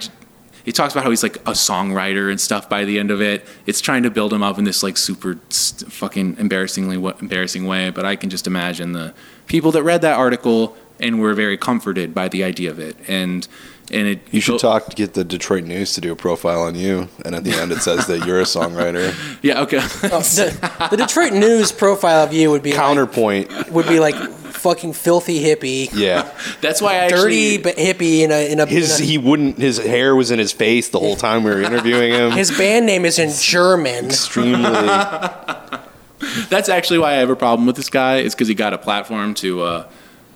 he 0.69 0.73
talks 0.73 0.93
about 0.93 1.03
how 1.03 1.09
he's 1.09 1.23
like 1.23 1.37
a 1.47 1.53
songwriter 1.53 2.31
and 2.31 2.39
stuff 2.39 2.69
by 2.69 2.85
the 2.85 2.99
end 2.99 3.11
of 3.11 3.23
it. 3.23 3.43
It's 3.65 3.81
trying 3.81 4.03
to 4.03 4.11
build 4.11 4.35
him 4.35 4.43
up 4.43 4.59
in 4.59 4.65
this 4.65 4.83
like 4.83 4.99
super 4.99 5.39
st- 5.49 5.91
fucking 5.91 6.37
embarrassingly 6.39 6.99
wa- 6.99 7.15
embarrassing 7.23 7.65
way, 7.65 7.89
but 7.89 8.05
I 8.05 8.17
can 8.17 8.29
just 8.29 8.47
imagine 8.47 8.93
the 8.93 9.15
people 9.47 9.73
that 9.73 9.83
read 9.83 10.03
that 10.03 10.19
article 10.19 10.77
and 11.01 11.21
were 11.21 11.33
very 11.33 11.57
comforted 11.57 12.13
by 12.15 12.29
the 12.29 12.45
idea 12.45 12.71
of 12.71 12.79
it. 12.79 12.97
And 13.09 13.49
and 13.91 14.07
it 14.07 14.19
You 14.31 14.43
should 14.43 14.53
go- 14.53 14.59
talk, 14.59 14.91
to 14.91 14.95
get 14.97 15.15
the 15.15 15.25
Detroit 15.25 15.65
News 15.65 15.95
to 15.95 16.03
do 16.03 16.13
a 16.13 16.17
profile 16.17 16.61
on 16.61 16.75
you, 16.75 17.09
and 17.25 17.35
at 17.35 17.45
the 17.45 17.53
end 17.55 17.73
it 17.73 17.79
says 17.81 18.07
that 18.09 18.27
you're 18.27 18.41
a 18.41 18.45
songwriter. 18.45 19.15
Yeah, 19.43 19.63
okay. 19.63 19.79
oh, 19.79 20.21
the, 20.21 20.89
the 20.91 20.97
Detroit 20.99 21.33
News 21.33 21.73
profile 21.73 22.23
of 22.25 22.35
you 22.35 22.51
would 22.51 22.63
be 22.63 22.73
Counterpoint, 22.73 23.51
like, 23.51 23.71
would 23.71 23.87
be 23.89 23.99
like 24.01 24.17
fucking 24.59 24.93
filthy 24.93 25.43
hippie, 25.43 25.89
yeah. 25.93 26.31
That's 26.61 26.81
why 26.83 27.05
I 27.05 27.09
dirty 27.09 27.57
actually 27.57 27.59
but 27.59 27.77
hippie 27.77 28.21
in 28.21 28.31
a 28.33 28.53
in 28.53 28.61
a. 28.61 28.67
His 28.67 28.99
in 29.01 29.05
a- 29.05 29.09
he 29.09 29.19
wouldn't. 29.19 29.59
His 29.59 29.79
hair 29.79 30.15
was 30.15 30.31
in 30.31 30.39
his 30.39 30.53
face 30.53 30.89
the 30.91 30.99
whole 30.99 31.17
time 31.17 31.45
we 31.45 31.51
were 31.51 31.63
interviewing 31.63 32.13
him. 32.13 32.31
his 32.33 32.51
band 32.57 32.87
name 32.87 33.05
is 33.05 33.19
in 33.19 33.31
German. 33.41 34.07
Extremely. 34.07 34.63
that's 36.51 36.69
actually 36.69 36.99
why 36.99 37.13
I 37.13 37.17
have 37.17 37.31
a 37.31 37.37
problem 37.37 37.67
with 37.67 37.77
this 37.77 37.91
guy 37.91 38.19
is 38.19 38.35
because 38.35 38.49
he 38.49 38.55
got 38.55 38.73
a 38.73 38.79
platform 38.79 39.35
to 39.35 39.63
uh, 39.63 39.89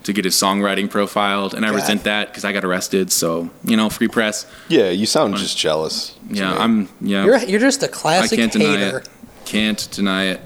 to 0.03 0.13
get 0.13 0.25
his 0.25 0.35
songwriting 0.35 0.89
profiled, 0.89 1.53
and 1.53 1.65
I 1.65 1.69
God. 1.69 1.75
resent 1.75 2.03
that 2.05 2.27
because 2.27 2.45
I 2.45 2.51
got 2.53 2.63
arrested. 2.65 3.11
So 3.11 3.49
you 3.63 3.75
know, 3.77 3.89
free 3.89 4.07
press. 4.07 4.45
Yeah, 4.69 4.89
you 4.89 5.05
sound 5.05 5.35
just 5.37 5.57
jealous. 5.57 6.17
Yeah, 6.29 6.51
me. 6.51 6.57
I'm. 6.57 6.89
Yeah, 7.01 7.25
You're 7.25 7.37
you're 7.43 7.59
just 7.59 7.83
a 7.83 7.87
classic 7.87 8.37
can't 8.39 8.51
deny 8.51 8.77
hater. 8.77 8.97
it. 8.99 9.09
Can't 9.45 9.89
deny 9.91 10.25
it. 10.25 10.41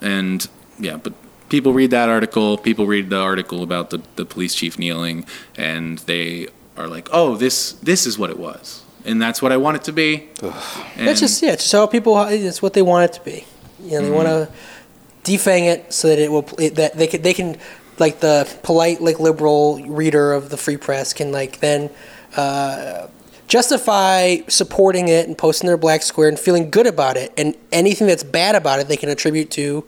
And 0.00 0.46
yeah, 0.78 0.96
but 0.98 1.14
people 1.48 1.72
read 1.72 1.90
that 1.90 2.08
article. 2.08 2.58
People 2.58 2.86
read 2.86 3.10
the 3.10 3.20
article 3.20 3.62
about 3.62 3.90
the, 3.90 4.02
the 4.16 4.24
police 4.24 4.54
chief 4.54 4.78
kneeling, 4.78 5.26
and 5.56 5.98
they 6.00 6.48
are 6.76 6.88
like, 6.88 7.08
"Oh, 7.12 7.36
this 7.36 7.72
this 7.72 8.06
is 8.06 8.18
what 8.18 8.30
it 8.30 8.38
was, 8.38 8.82
and 9.04 9.20
that's 9.20 9.40
what 9.40 9.52
I 9.52 9.56
want 9.56 9.76
it 9.76 9.84
to 9.84 9.92
be." 9.92 10.28
That's 10.96 11.20
just 11.20 11.42
yeah, 11.42 11.52
it's 11.52 11.64
just 11.64 11.72
how 11.72 11.86
people. 11.86 12.20
It's 12.24 12.62
what 12.62 12.74
they 12.74 12.82
want 12.82 13.10
it 13.10 13.14
to 13.14 13.24
be. 13.24 13.44
You 13.82 14.00
know, 14.00 14.02
they 14.02 14.10
want 14.10 14.28
to 14.28 14.48
defang 15.24 15.66
it 15.66 15.92
so 15.92 16.08
that 16.08 16.18
it 16.18 16.30
will 16.30 16.48
it, 16.58 16.76
that 16.76 16.94
they 16.94 17.06
can 17.06 17.22
they 17.22 17.34
can 17.34 17.56
like 17.98 18.20
the 18.20 18.48
polite 18.62 19.00
like 19.00 19.18
liberal 19.18 19.82
reader 19.86 20.32
of 20.32 20.50
the 20.50 20.56
free 20.56 20.76
press 20.76 21.12
can 21.12 21.32
like 21.32 21.60
then 21.60 21.90
uh, 22.36 23.06
justify 23.48 24.36
supporting 24.48 25.08
it 25.08 25.26
and 25.26 25.38
posting 25.38 25.66
their 25.66 25.76
black 25.76 26.02
square 26.02 26.28
and 26.28 26.38
feeling 26.38 26.70
good 26.70 26.86
about 26.86 27.16
it, 27.16 27.32
and 27.36 27.56
anything 27.72 28.06
that's 28.06 28.24
bad 28.24 28.54
about 28.54 28.80
it 28.80 28.88
they 28.88 28.96
can 28.96 29.08
attribute 29.08 29.50
to 29.50 29.84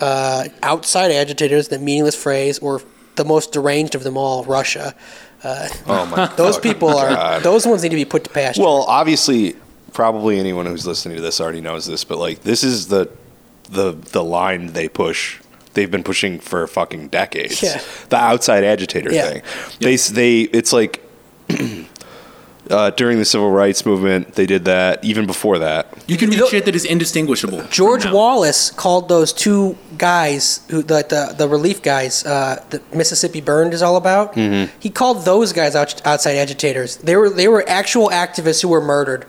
uh, 0.00 0.48
outside 0.62 1.10
agitators, 1.10 1.68
the 1.68 1.78
meaningless 1.78 2.14
phrase, 2.20 2.58
or 2.60 2.80
the 3.16 3.24
most 3.24 3.52
deranged 3.52 3.94
of 3.94 4.04
them 4.04 4.16
all, 4.16 4.44
Russia. 4.44 4.94
oh 5.44 6.06
my. 6.10 6.26
Those 6.36 6.56
fucking 6.56 6.72
people 6.72 6.88
are 6.96 7.08
God. 7.10 7.42
those 7.42 7.66
ones 7.66 7.82
need 7.82 7.90
to 7.90 7.96
be 7.96 8.04
put 8.04 8.24
to 8.24 8.30
pasture. 8.30 8.62
Well, 8.62 8.84
obviously, 8.88 9.56
probably 9.92 10.38
anyone 10.38 10.66
who's 10.66 10.86
listening 10.86 11.16
to 11.16 11.22
this 11.22 11.40
already 11.40 11.60
knows 11.60 11.86
this, 11.86 12.04
but 12.04 12.18
like 12.18 12.42
this 12.42 12.62
is 12.64 12.88
the 12.88 13.08
the 13.70 13.92
the 13.92 14.22
line 14.24 14.72
they 14.72 14.88
push. 14.88 15.40
They've 15.74 15.90
been 15.90 16.02
pushing 16.02 16.40
for 16.40 16.66
fucking 16.66 17.08
decades. 17.08 17.62
Yeah. 17.62 17.80
The 18.08 18.16
outside 18.16 18.64
agitator 18.64 19.12
Yeah. 19.12 19.28
thing. 19.30 19.42
They 19.80 19.96
they 19.96 20.40
it's 20.56 20.72
like 20.72 21.04
uh, 22.70 22.90
during 22.90 23.18
the 23.18 23.24
civil 23.24 23.50
rights 23.50 23.84
movement 23.86 24.34
they 24.34 24.46
did 24.46 24.64
that. 24.66 25.02
Even 25.04 25.26
before 25.26 25.58
that, 25.58 25.86
you 26.06 26.16
can 26.16 26.28
read 26.28 26.36
You 26.36 26.40
know- 26.42 26.48
shit 26.48 26.64
that 26.64 26.74
is 26.74 26.84
indistinguishable. 26.84 27.62
George 27.70 28.04
now. 28.04 28.14
Wallace 28.14 28.70
called 28.70 29.08
those 29.08 29.32
two 29.32 29.76
guys, 29.96 30.60
who 30.70 30.82
the 30.82 31.04
the, 31.08 31.34
the 31.36 31.48
relief 31.48 31.82
guys, 31.82 32.24
uh, 32.24 32.62
the 32.70 32.80
Mississippi 32.94 33.40
Burned 33.40 33.74
is 33.74 33.82
all 33.82 33.96
about. 33.96 34.34
Mm-hmm. 34.34 34.76
He 34.80 34.90
called 34.90 35.24
those 35.24 35.52
guys 35.52 35.74
out, 35.74 36.04
outside 36.06 36.36
agitators. 36.36 36.96
They 36.98 37.16
were 37.16 37.30
they 37.30 37.48
were 37.48 37.64
actual 37.68 38.08
activists 38.10 38.62
who 38.62 38.68
were 38.68 38.80
murdered 38.80 39.26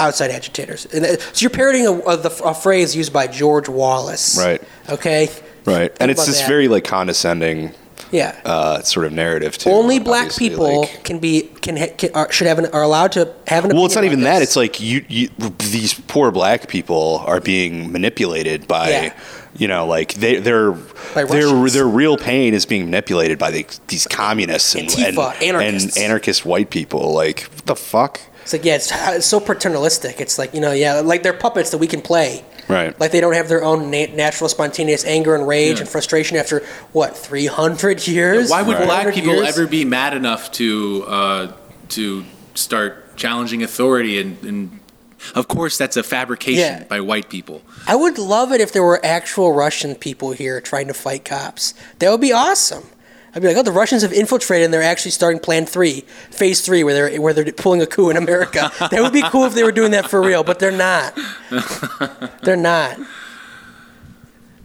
outside 0.00 0.30
agitators. 0.30 0.86
And, 0.86 1.04
uh, 1.04 1.18
so 1.18 1.42
you're 1.42 1.50
parroting 1.50 1.86
a, 1.86 1.92
a, 1.92 2.16
a 2.44 2.54
phrase 2.54 2.94
used 2.94 3.12
by 3.12 3.26
George 3.26 3.68
Wallace. 3.68 4.38
Right. 4.38 4.62
Okay. 4.88 5.28
Right. 5.64 5.92
And 6.00 6.10
it's 6.10 6.20
about 6.20 6.26
this 6.28 6.40
that. 6.40 6.48
very 6.48 6.68
like 6.68 6.84
condescending 6.84 7.74
Yeah. 8.10 8.40
uh, 8.44 8.82
sort 8.82 9.06
of 9.06 9.12
narrative 9.12 9.58
too. 9.58 9.70
Only 9.70 9.98
black 9.98 10.34
people 10.34 10.80
like- 10.82 11.04
can 11.04 11.18
be 11.18 11.42
can, 11.60 11.76
ha- 11.76 11.92
can 11.96 12.10
are, 12.14 12.30
should 12.32 12.46
have 12.46 12.58
an, 12.58 12.66
are 12.72 12.82
allowed 12.82 13.12
to 13.12 13.32
have 13.46 13.64
an. 13.64 13.74
well, 13.76 13.84
it's 13.86 13.94
not 13.94 14.04
even 14.04 14.20
about 14.20 14.34
that. 14.34 14.42
It's 14.42 14.56
like 14.56 14.80
you, 14.80 15.04
you, 15.08 15.28
these 15.58 15.94
poor 15.94 16.30
black 16.30 16.68
people 16.68 17.22
are 17.26 17.40
being 17.40 17.92
manipulated 17.92 18.66
by, 18.66 18.88
Yeah. 18.90 19.14
you 19.56 19.68
know, 19.68 19.86
like 19.86 20.14
they, 20.14 20.36
their 20.36 20.72
their 21.14 21.68
their 21.68 21.86
real 21.86 22.16
pain 22.16 22.54
is 22.54 22.64
being 22.66 22.84
manipulated 22.86 23.38
by 23.38 23.50
the, 23.50 23.66
these 23.88 24.06
communists 24.06 24.74
and, 24.74 24.88
Antifa, 24.88 25.34
and, 25.34 25.42
anarchists. 25.42 25.96
and 25.96 26.04
anarchist 26.04 26.46
white 26.46 26.70
people. 26.70 27.12
Like 27.12 27.42
what 27.42 27.66
the 27.66 27.76
fuck? 27.76 28.20
It's 28.42 28.52
like 28.54 28.64
yeah, 28.64 28.76
it's, 28.76 28.90
it's 28.92 29.26
so 29.26 29.40
paternalistic. 29.40 30.20
It's 30.20 30.38
like 30.38 30.54
you 30.54 30.60
know, 30.60 30.72
yeah, 30.72 31.00
like 31.00 31.22
they're 31.22 31.34
puppets 31.34 31.70
that 31.70 31.78
we 31.78 31.86
can 31.86 32.00
play. 32.00 32.44
Right. 32.68 32.98
Like 33.00 33.12
they 33.12 33.20
don't 33.20 33.32
have 33.34 33.48
their 33.48 33.64
own 33.64 33.90
na- 33.90 34.06
natural, 34.14 34.48
spontaneous 34.48 35.04
anger 35.04 35.34
and 35.34 35.46
rage 35.48 35.76
Yeah. 35.76 35.80
and 35.80 35.88
frustration 35.88 36.36
after 36.36 36.60
what 36.92 37.16
three 37.16 37.46
hundred 37.46 38.06
years? 38.06 38.50
Why 38.50 38.62
would 38.62 38.76
Right. 38.76 38.84
black 38.84 39.14
people 39.14 39.34
years? 39.34 39.48
ever 39.48 39.66
be 39.66 39.84
mad 39.84 40.14
enough 40.14 40.52
to 40.52 41.04
uh, 41.08 41.52
to 41.90 42.24
start 42.54 43.16
challenging 43.16 43.62
authority? 43.62 44.20
And, 44.20 44.36
and 44.42 44.80
of 45.34 45.48
course, 45.48 45.78
that's 45.78 45.96
a 45.96 46.02
fabrication 46.02 46.60
Yeah. 46.80 46.84
by 46.84 47.00
white 47.00 47.28
people. 47.30 47.62
I 47.86 47.96
would 47.96 48.18
love 48.18 48.52
it 48.52 48.60
if 48.60 48.72
there 48.72 48.82
were 48.84 49.00
actual 49.04 49.52
Russian 49.52 49.94
people 49.94 50.32
here 50.32 50.60
trying 50.60 50.88
to 50.88 50.94
fight 50.94 51.24
cops. 51.24 51.74
That 52.00 52.10
would 52.10 52.20
be 52.20 52.32
awesome. 52.32 52.84
I'd 53.38 53.42
be 53.42 53.46
like, 53.46 53.56
oh, 53.56 53.62
the 53.62 53.70
Russians 53.70 54.02
have 54.02 54.12
infiltrated 54.12 54.64
and 54.64 54.74
they're 54.74 54.82
actually 54.82 55.12
starting 55.12 55.38
Plan 55.38 55.64
Three, 55.64 56.00
Phase 56.32 56.60
Three, 56.60 56.82
where 56.82 56.92
they're 56.92 57.20
where 57.20 57.32
they're 57.32 57.52
pulling 57.52 57.80
a 57.80 57.86
coup 57.86 58.10
in 58.10 58.16
America. 58.16 58.72
that 58.80 59.00
would 59.00 59.12
be 59.12 59.22
cool 59.22 59.44
if 59.44 59.54
they 59.54 59.62
were 59.62 59.70
doing 59.70 59.92
that 59.92 60.10
for 60.10 60.20
real, 60.20 60.42
but 60.42 60.58
they're 60.58 60.72
not. 60.72 61.16
they're 62.42 62.56
not. 62.56 62.98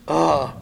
Oh. 0.05 0.53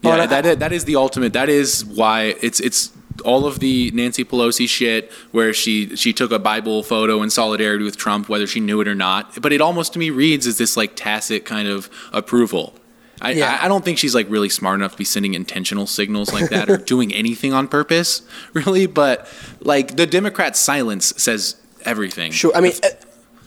Yeah, 0.00 0.10
oh, 0.10 0.20
I- 0.20 0.26
that 0.26 0.46
is, 0.46 0.56
that 0.56 0.72
is 0.72 0.84
the 0.86 0.96
ultimate. 0.96 1.34
That 1.34 1.50
is 1.50 1.84
why 1.84 2.34
it's 2.40 2.60
it's 2.60 2.90
all 3.26 3.44
of 3.44 3.60
the 3.60 3.90
Nancy 3.92 4.24
Pelosi 4.24 4.66
shit 4.66 5.12
where 5.32 5.52
she 5.52 5.94
she 5.96 6.14
took 6.14 6.30
a 6.30 6.38
Bible 6.38 6.82
photo 6.82 7.22
in 7.22 7.28
solidarity 7.28 7.84
with 7.84 7.98
Trump, 7.98 8.30
whether 8.30 8.46
she 8.46 8.58
knew 8.58 8.80
it 8.80 8.88
or 8.88 8.94
not. 8.94 9.42
But 9.42 9.52
it 9.52 9.60
almost 9.60 9.92
to 9.92 9.98
me 9.98 10.08
reads 10.08 10.46
as 10.46 10.56
this 10.56 10.78
like 10.78 10.96
tacit 10.96 11.44
kind 11.44 11.68
of 11.68 11.90
approval. 12.10 12.72
I, 13.20 13.32
Yeah. 13.32 13.58
I, 13.60 13.64
I 13.66 13.68
don't 13.68 13.84
think 13.84 13.98
she's 13.98 14.14
like 14.14 14.26
really 14.28 14.48
smart 14.48 14.78
enough 14.78 14.92
to 14.92 14.98
be 14.98 15.04
sending 15.04 15.34
intentional 15.34 15.86
signals 15.86 16.32
like 16.32 16.50
that 16.50 16.68
or 16.70 16.76
doing 16.94 17.12
anything 17.14 17.52
on 17.52 17.68
purpose, 17.68 18.22
really. 18.52 18.86
But 18.86 19.28
like 19.60 19.96
the 19.96 20.06
Democrats' 20.06 20.58
silence 20.58 21.14
says 21.16 21.56
everything. 21.84 22.32
Sure. 22.32 22.52
I 22.54 22.60
mean, 22.60 22.72
uh, 22.82 22.88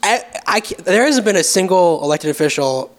I, 0.03 0.23
I 0.47 0.59
there 0.83 1.05
hasn't 1.05 1.25
been 1.25 1.35
a 1.35 1.43
single 1.43 2.03
elected 2.03 2.29
official. 2.29 2.95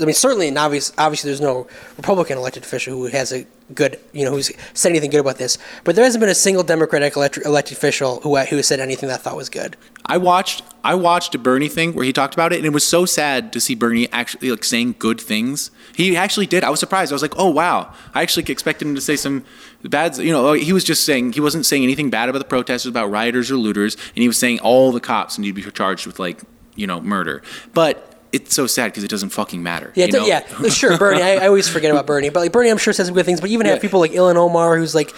I 0.00 0.06
mean, 0.06 0.14
certainly, 0.14 0.48
and 0.48 0.58
obvious, 0.58 0.92
obviously, 0.98 1.28
there's 1.28 1.40
no 1.40 1.68
Republican 1.96 2.36
elected 2.36 2.64
official 2.64 2.94
who 2.94 3.06
has 3.06 3.32
a 3.32 3.46
good, 3.74 4.00
you 4.12 4.24
know, 4.24 4.32
who's 4.32 4.50
said 4.74 4.90
anything 4.90 5.10
good 5.10 5.20
about 5.20 5.38
this. 5.38 5.56
But 5.84 5.94
there 5.94 6.04
hasn't 6.04 6.20
been 6.20 6.28
a 6.28 6.34
single 6.34 6.64
Democratic 6.64 7.16
elect- 7.16 7.38
elected 7.44 7.76
official 7.76 8.20
who 8.20 8.36
who 8.36 8.56
has 8.56 8.66
said 8.66 8.80
anything 8.80 9.08
that 9.08 9.20
I 9.20 9.22
thought 9.22 9.36
was 9.36 9.48
good. 9.48 9.76
I 10.06 10.18
watched 10.18 10.64
I 10.82 10.96
watched 10.96 11.34
a 11.36 11.38
Bernie 11.38 11.68
thing 11.68 11.94
where 11.94 12.04
he 12.04 12.12
talked 12.12 12.34
about 12.34 12.52
it, 12.52 12.56
and 12.56 12.66
it 12.66 12.72
was 12.72 12.84
so 12.84 13.06
sad 13.06 13.52
to 13.52 13.60
see 13.60 13.76
Bernie 13.76 14.10
actually 14.10 14.50
like 14.50 14.64
saying 14.64 14.96
good 14.98 15.20
things. 15.20 15.70
He 15.94 16.16
actually 16.16 16.46
did. 16.46 16.64
I 16.64 16.70
was 16.70 16.80
surprised. 16.80 17.12
I 17.12 17.14
was 17.14 17.22
like, 17.22 17.38
oh 17.38 17.50
wow. 17.50 17.94
I 18.14 18.22
actually 18.22 18.44
expected 18.48 18.88
him 18.88 18.96
to 18.96 19.00
say 19.00 19.14
some 19.14 19.44
bad. 19.84 20.18
You 20.18 20.32
know, 20.32 20.54
he 20.54 20.72
was 20.72 20.82
just 20.82 21.04
saying 21.04 21.34
he 21.34 21.40
wasn't 21.40 21.66
saying 21.66 21.84
anything 21.84 22.10
bad 22.10 22.28
about 22.28 22.40
the 22.40 22.44
protesters, 22.46 22.90
about 22.90 23.10
rioters 23.10 23.48
or 23.48 23.56
looters, 23.56 23.94
and 23.94 24.22
he 24.22 24.26
was 24.26 24.38
saying 24.38 24.58
all 24.58 24.90
the 24.90 25.00
cops 25.00 25.38
need 25.38 25.54
to 25.54 25.62
be 25.62 25.70
charged 25.70 26.04
with 26.04 26.18
like 26.18 26.42
you 26.74 26.88
know 26.88 27.00
murder. 27.00 27.42
But 27.72 28.13
it's 28.34 28.54
so 28.54 28.66
sad 28.66 28.86
because 28.90 29.04
it 29.04 29.10
doesn't 29.10 29.30
fucking 29.30 29.62
matter. 29.62 29.92
Yeah, 29.94 30.06
you 30.06 30.12
know? 30.12 30.26
yeah, 30.26 30.68
sure, 30.68 30.98
Bernie. 30.98 31.22
I, 31.22 31.36
I 31.36 31.46
always 31.46 31.68
forget 31.68 31.90
about 31.90 32.06
Bernie, 32.06 32.28
but 32.30 32.40
like 32.40 32.52
Bernie, 32.52 32.68
I'm 32.68 32.78
sure 32.78 32.92
says 32.92 33.06
some 33.06 33.14
good 33.14 33.24
things. 33.24 33.40
But 33.40 33.50
you 33.50 33.54
even 33.54 33.66
have 33.66 33.80
people 33.80 34.00
like 34.00 34.10
Ilhan 34.10 34.36
Omar, 34.36 34.76
who's 34.76 34.94
like 34.94 35.14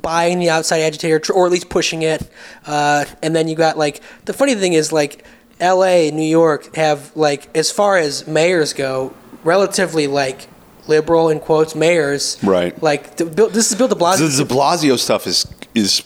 buying 0.00 0.38
the 0.38 0.50
outside 0.50 0.80
agitator, 0.80 1.32
or 1.32 1.46
at 1.46 1.52
least 1.52 1.68
pushing 1.70 2.02
it. 2.02 2.30
Uh, 2.66 3.06
and 3.22 3.34
then 3.34 3.48
you 3.48 3.56
got 3.56 3.78
like 3.78 4.02
the 4.26 4.32
funny 4.32 4.54
thing 4.54 4.74
is 4.74 4.92
like 4.92 5.24
L.A., 5.58 6.08
and 6.08 6.16
New 6.16 6.22
York 6.28 6.74
have 6.76 7.14
like 7.16 7.54
as 7.56 7.70
far 7.70 7.96
as 7.96 8.26
mayors 8.26 8.72
go, 8.72 9.14
relatively 9.42 10.06
like 10.06 10.46
liberal 10.86 11.30
in 11.30 11.40
quotes 11.40 11.74
mayors. 11.74 12.38
Right. 12.42 12.80
Like 12.82 13.16
the, 13.16 13.24
Bill, 13.26 13.48
this 13.48 13.70
is 13.70 13.78
Bill 13.78 13.88
De 13.88 13.94
The, 13.94 14.00
Blasio. 14.00 14.36
the 14.36 14.54
Blasio 14.54 14.98
stuff 14.98 15.26
is 15.26 15.46
is 15.74 16.02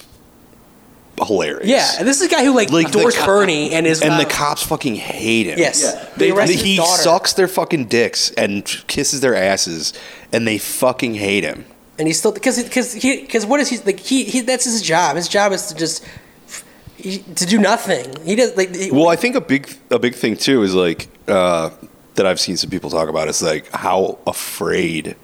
hilarious. 1.25 1.67
yeah, 1.69 1.91
and 1.99 2.07
this 2.09 2.21
is 2.21 2.27
a 2.27 2.31
guy 2.31 2.45
who 2.45 2.55
like, 2.55 2.71
Like 2.71 2.91
the 2.93 2.99
endorsed 2.99 3.19
co- 3.19 3.27
Bernie 3.27 3.73
and 3.73 3.87
is 3.87 4.03
and 4.03 4.13
the 4.21 4.27
uh, 4.27 4.31
cops 4.31 4.63
fucking 4.63 4.97
hate 4.97 5.47
him. 5.47 5.59
Yes. 5.59 5.83
Yeah. 5.83 6.09
They 6.17 6.27
They, 6.27 6.31
arrested 6.37 6.55
his 6.57 6.65
he 6.65 6.77
sucks 6.77 7.33
their 7.35 7.49
fucking 7.49 7.87
dicks 7.87 8.31
and 8.33 8.65
kisses 8.87 9.21
their 9.21 9.35
asses, 9.35 9.93
and 10.33 10.47
they 10.47 10.59
fucking 10.59 11.15
hate 11.15 11.45
him. 11.45 11.65
and 11.99 12.07
he's 12.09 12.19
still 12.19 12.33
because 12.33 12.63
because 12.63 12.93
he 12.93 13.21
because 13.23 13.45
what 13.47 13.61
is 13.61 13.69
he 13.69 13.79
like 13.79 14.01
he, 14.01 14.25
he 14.25 14.41
that's 14.41 14.65
his 14.65 14.83
job. 14.83 15.17
His 15.17 15.29
job 15.29 15.53
is 15.53 15.67
to 15.69 15.75
just. 15.75 16.05
He, 16.97 17.19
to 17.19 17.45
do 17.45 17.59
nothing. 17.59 18.07
He 18.25 18.35
does 18.35 18.57
like. 18.57 18.75
he- 18.75 18.91
Well, 18.91 19.09
I 19.09 19.17
think 19.17 19.35
a 19.37 19.41
big 19.41 19.69
a 19.91 19.99
big 19.99 20.15
thing 20.15 20.37
too 20.37 20.63
is 20.63 20.75
like 20.75 21.09
uh, 21.29 21.71
that 22.15 22.25
I've 22.27 22.41
seen 22.41 22.57
some 22.57 22.71
people 22.71 22.89
talk 22.89 23.09
about 23.11 23.29
is 23.29 23.43
like 23.43 23.71
how 23.73 24.19
afraid 24.27 25.15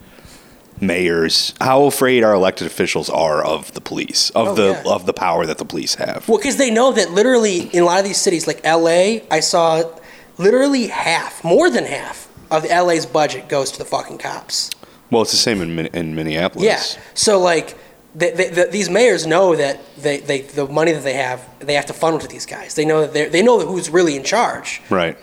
mayors, 0.81 1.55
how 1.61 1.85
afraid 1.85 2.25
our 2.25 2.35
elected 2.35 2.67
officials 2.67 3.09
are 3.11 3.45
of 3.45 3.73
the 3.75 3.81
police, 3.81 4.31
of 4.31 4.49
Oh, 4.49 4.55
the 4.55 4.69
yeah. 4.85 4.93
of 4.93 5.07
the 5.07 5.13
power 5.13 5.47
that 5.47 5.59
the 5.59 5.65
police 5.65 5.95
have. 5.97 6.29
Well, 6.29 6.39
because 6.39 6.57
they 6.57 6.71
know 6.71 6.93
that 6.93 7.11
literally 7.13 7.61
in 7.75 7.83
a 7.83 7.87
lot 7.87 7.99
of 7.99 8.05
these 8.05 8.21
cities, 8.21 8.47
like 8.47 8.65
LA, 8.65 9.19
I 9.31 9.41
saw 9.41 9.83
literally 10.39 10.87
half, 10.89 11.45
more 11.45 11.71
than 11.71 11.85
half 11.85 12.29
of 12.51 12.65
LA's 12.65 13.07
budget 13.07 13.49
goes 13.49 13.71
to 13.73 13.79
the 13.79 13.85
fucking 13.85 14.19
cops. 14.19 14.71
Well, 15.11 15.23
it's 15.23 15.33
the 15.33 15.37
same 15.37 15.61
in 15.61 15.87
in 15.89 16.15
Minneapolis. 16.15 16.65
Yeah. 16.97 17.03
So 17.15 17.39
like, 17.39 17.77
they, 18.15 18.31
they, 18.33 18.49
the, 18.49 18.65
these 18.67 18.89
mayors 18.91 19.27
know 19.27 19.55
that 19.57 19.79
they, 19.97 20.19
they 20.19 20.41
the 20.43 20.67
money 20.67 20.93
that 20.93 21.03
they 21.05 21.15
have, 21.15 21.41
they 21.61 21.75
have 21.75 21.87
to 21.87 21.93
funnel 21.93 22.19
to 22.21 22.27
these 22.29 22.47
guys. 22.47 22.75
They 22.75 22.85
know 22.85 23.03
that 23.03 23.13
they 23.13 23.29
they 23.29 23.43
know 23.43 23.61
who's 23.61 23.91
really 23.91 24.17
in 24.17 24.25
charge. 24.25 24.81
Right. 24.91 25.17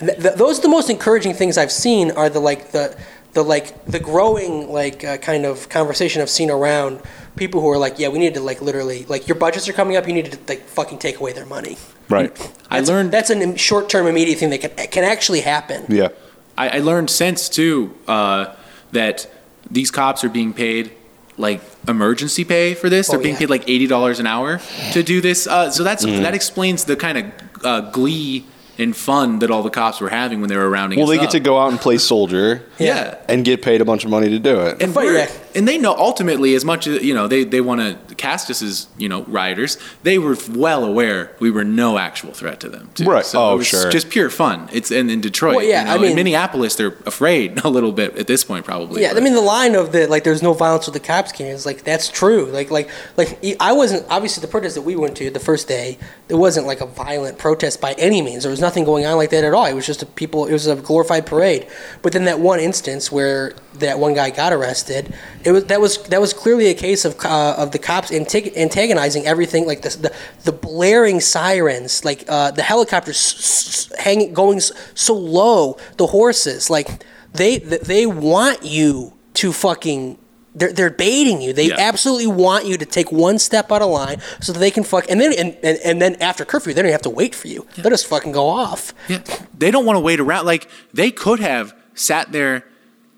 Th- 0.00 0.18
th- 0.20 0.34
those 0.34 0.58
are 0.58 0.62
the 0.62 0.68
most 0.68 0.90
encouraging 0.90 1.34
things 1.34 1.56
I've 1.56 1.70
seen. 1.72 2.10
Are 2.10 2.28
the 2.28 2.40
like 2.40 2.72
the 2.72 2.96
the 3.34 3.42
like 3.42 3.84
the 3.86 3.98
growing 4.00 4.72
like 4.72 5.04
uh, 5.04 5.16
kind 5.18 5.44
of 5.44 5.68
conversation 5.68 6.22
I've 6.22 6.30
seen 6.30 6.50
around 6.50 7.00
people 7.36 7.60
who 7.60 7.68
are 7.70 7.78
like, 7.78 7.98
yeah, 7.98 8.08
we 8.08 8.18
need 8.18 8.34
to 8.34 8.40
like 8.40 8.62
literally 8.62 9.04
like 9.06 9.28
your 9.28 9.36
budgets 9.36 9.68
are 9.68 9.72
coming 9.72 9.96
up. 9.96 10.06
You 10.06 10.14
need 10.14 10.32
to 10.32 10.38
like 10.48 10.62
fucking 10.62 10.98
take 10.98 11.18
away 11.20 11.32
their 11.32 11.46
money. 11.46 11.76
Right. 12.08 12.30
I 12.70 12.80
learned 12.80 13.12
that's 13.12 13.30
a 13.30 13.58
short 13.58 13.88
term 13.88 14.06
immediate 14.06 14.38
thing 14.38 14.50
that 14.50 14.60
can 14.60 14.70
can 14.88 15.04
actually 15.04 15.40
happen. 15.40 15.84
Yeah. 15.88 16.08
I, 16.56 16.68
I 16.68 16.78
learned 16.78 17.10
since 17.10 17.48
too 17.48 17.92
uh, 18.08 18.54
that 18.92 19.26
these 19.70 19.90
cops 19.90 20.22
are 20.24 20.28
being 20.28 20.52
paid 20.52 20.92
like 21.36 21.60
emergency 21.88 22.44
pay 22.44 22.74
for 22.74 22.88
this. 22.88 23.08
They're 23.08 23.18
Oh, 23.18 23.22
being 23.22 23.34
yeah. 23.34 23.40
paid 23.40 23.50
like 23.50 23.68
eighty 23.68 23.88
dollars 23.88 24.20
an 24.20 24.26
hour 24.28 24.60
to 24.92 25.02
do 25.02 25.20
this. 25.20 25.48
Uh, 25.48 25.70
so 25.70 25.82
that's 25.82 26.04
Mm-hmm. 26.06 26.22
that 26.22 26.34
explains 26.34 26.84
the 26.84 26.94
kind 26.94 27.18
of 27.18 27.24
uh, 27.64 27.80
glee 27.90 28.44
and 28.78 28.96
fun 28.96 29.38
that 29.40 29.50
all 29.50 29.62
the 29.62 29.70
cops 29.70 30.00
were 30.00 30.08
having 30.08 30.40
when 30.40 30.48
they 30.48 30.56
were 30.56 30.68
rounding. 30.70 30.98
Well, 30.98 31.04
us 31.08 31.10
they 31.10 31.18
get 31.18 31.26
up. 31.26 31.30
to 31.32 31.40
go 31.40 31.58
out 31.60 31.70
and 31.70 31.80
play 31.80 31.98
soldier 31.98 32.62
Yeah. 32.78 33.16
and 33.28 33.44
get 33.44 33.62
paid 33.62 33.80
a 33.80 33.84
bunch 33.84 34.04
of 34.04 34.10
money 34.10 34.28
to 34.30 34.38
do 34.38 34.60
it. 34.60 34.82
And, 34.82 34.92
But, 34.94 35.04
we're- 35.04 35.18
yeah. 35.20 35.30
And 35.54 35.66
they 35.68 35.78
know 35.78 35.94
ultimately 35.96 36.54
as 36.54 36.64
much 36.64 36.86
as 36.86 37.02
you 37.02 37.14
know 37.14 37.28
they, 37.28 37.44
they 37.44 37.60
want 37.60 37.80
to 38.08 38.14
cast 38.16 38.50
us 38.50 38.62
as 38.62 38.88
you 38.98 39.08
know 39.08 39.22
rioters. 39.24 39.78
They 40.02 40.18
were 40.18 40.36
well 40.50 40.84
aware 40.84 41.34
we 41.40 41.50
were 41.50 41.64
no 41.64 41.98
actual 41.98 42.32
threat 42.32 42.60
to 42.60 42.68
them. 42.68 42.90
Too. 42.94 43.04
Right. 43.04 43.24
So 43.24 43.40
Oh, 43.40 43.54
it 43.54 43.58
was 43.58 43.66
sure. 43.66 43.90
Just 43.90 44.10
pure 44.10 44.30
fun. 44.30 44.68
It's 44.72 44.90
and 44.90 45.10
in 45.10 45.20
Detroit. 45.20 45.56
Well, 45.56 45.64
yeah, 45.64 45.80
you 45.80 45.86
know, 45.86 45.94
I 45.94 45.98
mean- 45.98 46.10
in 46.10 46.16
Minneapolis 46.16 46.76
they're 46.76 46.96
afraid 47.06 47.58
a 47.64 47.68
little 47.68 47.92
bit 47.92 48.16
at 48.16 48.26
this 48.26 48.44
point 48.44 48.64
probably. 48.64 49.02
Yeah, 49.02 49.12
I 49.16 49.20
mean 49.20 49.34
the 49.34 49.40
line 49.40 49.74
of 49.74 49.92
the 49.92 50.06
like, 50.06 50.24
"There's 50.24 50.42
no 50.42 50.52
violence 50.52 50.86
with 50.86 50.94
the 50.94 51.00
cops," 51.00 51.32
can 51.32 51.46
is 51.46 51.66
like 51.66 51.84
that's 51.84 52.08
true. 52.08 52.46
Like, 52.46 52.70
like, 52.70 52.88
like 53.16 53.38
I 53.60 53.72
wasn't 53.72 54.06
obviously 54.10 54.40
the 54.40 54.48
protest 54.48 54.74
that 54.74 54.82
we 54.82 54.96
went 54.96 55.16
to 55.18 55.30
the 55.30 55.40
first 55.40 55.68
day. 55.68 55.98
There 56.28 56.36
wasn't 56.38 56.66
like 56.66 56.80
a 56.80 56.86
violent 56.86 57.38
protest 57.38 57.80
by 57.80 57.92
any 57.98 58.22
means. 58.22 58.42
There 58.44 58.50
was 58.50 58.60
nothing 58.60 58.84
going 58.84 59.06
on 59.06 59.16
like 59.16 59.30
that 59.30 59.44
at 59.44 59.52
all. 59.54 59.66
It 59.66 59.74
was 59.74 59.86
just 59.86 60.02
a 60.02 60.06
people. 60.06 60.46
It 60.46 60.52
was 60.52 60.66
a 60.66 60.76
glorified 60.76 61.26
parade. 61.26 61.66
But 62.02 62.12
then 62.12 62.24
that 62.24 62.40
one 62.40 62.60
instance 62.60 63.12
where 63.12 63.52
that 63.74 63.98
one 63.98 64.14
guy 64.14 64.30
got 64.30 64.52
arrested, 64.52 65.14
it 65.44 65.52
was 65.52 65.64
that 65.66 65.80
was 65.80 65.98
that 66.04 66.20
was 66.20 66.32
clearly 66.32 66.68
a 66.68 66.74
case 66.74 67.04
of 67.04 67.18
uh, 67.24 67.54
of 67.58 67.70
the 67.72 67.78
cops 67.78 68.10
antag- 68.10 68.56
antagonizing 68.56 69.26
everything. 69.26 69.66
Like 69.66 69.82
the 69.82 69.90
the, 69.90 70.12
the 70.44 70.52
blaring 70.52 71.20
sirens, 71.20 72.04
like 72.04 72.24
uh, 72.28 72.50
the 72.50 72.62
helicopters 72.62 73.16
s- 73.16 73.88
s- 73.92 73.98
hanging 74.00 74.32
going 74.32 74.58
s- 74.58 74.72
so 74.94 75.14
low, 75.14 75.76
the 75.98 76.06
horses, 76.06 76.70
like 76.70 77.04
they 77.32 77.58
they 77.58 78.06
want 78.06 78.62
you 78.64 79.12
to 79.34 79.52
fucking 79.52 80.18
they're, 80.56 80.72
they're 80.72 80.90
baiting 80.90 81.42
you. 81.42 81.52
They 81.52 81.66
Yeah. 81.68 81.76
absolutely 81.78 82.28
want 82.28 82.64
you 82.66 82.76
to 82.78 82.86
take 82.86 83.10
one 83.10 83.40
step 83.40 83.72
out 83.72 83.82
of 83.82 83.90
line 83.90 84.20
so 84.40 84.52
that 84.52 84.60
they 84.60 84.70
can 84.70 84.84
fuck 84.84 85.04
and 85.10 85.20
then 85.20 85.32
and, 85.36 85.56
and, 85.64 85.78
and 85.84 86.00
then 86.00 86.14
after 86.22 86.44
curfew 86.44 86.72
they 86.72 86.80
don't 86.82 86.92
have 86.92 87.02
to 87.02 87.10
wait 87.10 87.34
for 87.34 87.48
you. 87.48 87.66
They'll 87.76 87.90
just 87.90 88.06
fucking 88.06 88.30
go 88.32 88.46
off. 88.48 88.94
Yeah. 89.08 89.22
They 89.58 89.70
don't 89.72 89.84
want 89.84 89.96
to 89.96 90.00
wait 90.00 90.20
around. 90.20 90.46
Like 90.46 90.68
they 90.92 91.10
could 91.10 91.40
have 91.40 91.74
sat 91.94 92.30
there 92.30 92.64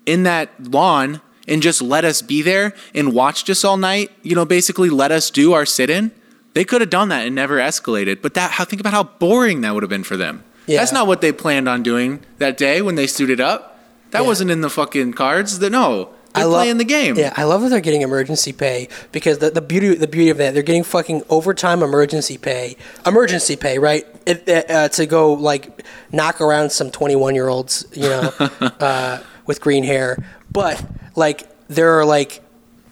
in 0.07 0.23
that 0.23 0.49
lawn 0.71 1.21
and 1.47 1.61
just 1.61 1.81
let 1.81 2.03
us 2.05 2.21
be 2.21 2.41
there 2.41 2.73
and 2.93 3.13
watched 3.13 3.49
us 3.49 3.63
all 3.63 3.77
night. 3.77 4.11
You 4.23 4.35
know, 4.35 4.45
basically 4.45 4.89
let 4.89 5.11
us 5.11 5.29
do 5.31 5.53
our 5.53 5.65
sit 5.65 5.89
in. 5.89 6.11
They 6.53 6.63
could 6.65 6.81
have 6.81 6.89
done 6.89 7.09
that 7.09 7.25
and 7.27 7.35
never 7.35 7.57
escalated. 7.57 8.21
But 8.21 8.33
that, 8.33 8.51
how 8.51 8.65
think 8.65 8.79
about 8.79 8.93
how 8.93 9.03
boring 9.03 9.61
that 9.61 9.73
would 9.73 9.83
have 9.83 9.89
been 9.89 10.03
for 10.03 10.17
them. 10.17 10.43
Yeah. 10.65 10.79
That's 10.79 10.91
not 10.91 11.07
what 11.07 11.21
they 11.21 11.31
planned 11.31 11.69
on 11.69 11.83
doing 11.83 12.21
that 12.39 12.57
day 12.57 12.81
when 12.81 12.95
they 12.95 13.07
suited 13.07 13.39
up. 13.39 13.79
That 14.11 14.21
Yeah. 14.21 14.27
wasn't 14.27 14.51
in 14.51 14.61
the 14.61 14.69
fucking 14.69 15.13
cards. 15.13 15.59
That 15.59 15.69
no, 15.69 16.09
they're 16.33 16.45
love- 16.45 16.61
playing 16.63 16.77
the 16.77 16.83
game. 16.83 17.15
Yeah, 17.15 17.31
I 17.37 17.43
love 17.43 17.61
that 17.61 17.69
they're 17.69 17.79
getting 17.79 18.01
emergency 18.01 18.53
pay 18.53 18.87
because 19.11 19.37
the, 19.37 19.49
the 19.51 19.61
beauty 19.61 19.93
the 19.95 20.07
beauty 20.07 20.29
of 20.29 20.37
that 20.37 20.53
they're 20.53 20.63
getting 20.63 20.83
fucking 20.83 21.23
overtime 21.29 21.83
emergency 21.83 22.37
pay, 22.37 22.75
emergency 23.05 23.55
pay, 23.55 23.79
right? 23.79 24.05
It, 24.25 24.47
uh, 24.69 24.89
to 24.89 25.05
go 25.05 25.33
like 25.33 25.83
knock 26.11 26.41
around 26.41 26.71
some 26.71 26.89
twenty 26.91 27.15
one 27.15 27.35
year 27.35 27.47
olds, 27.49 27.85
you 27.93 28.09
know, 28.09 28.33
uh, 28.79 29.19
with 29.45 29.61
green 29.61 29.83
hair. 29.83 30.17
But 30.51 30.83
like 31.17 31.49
there 31.67 31.99
are 31.99 32.05
like 32.05 32.41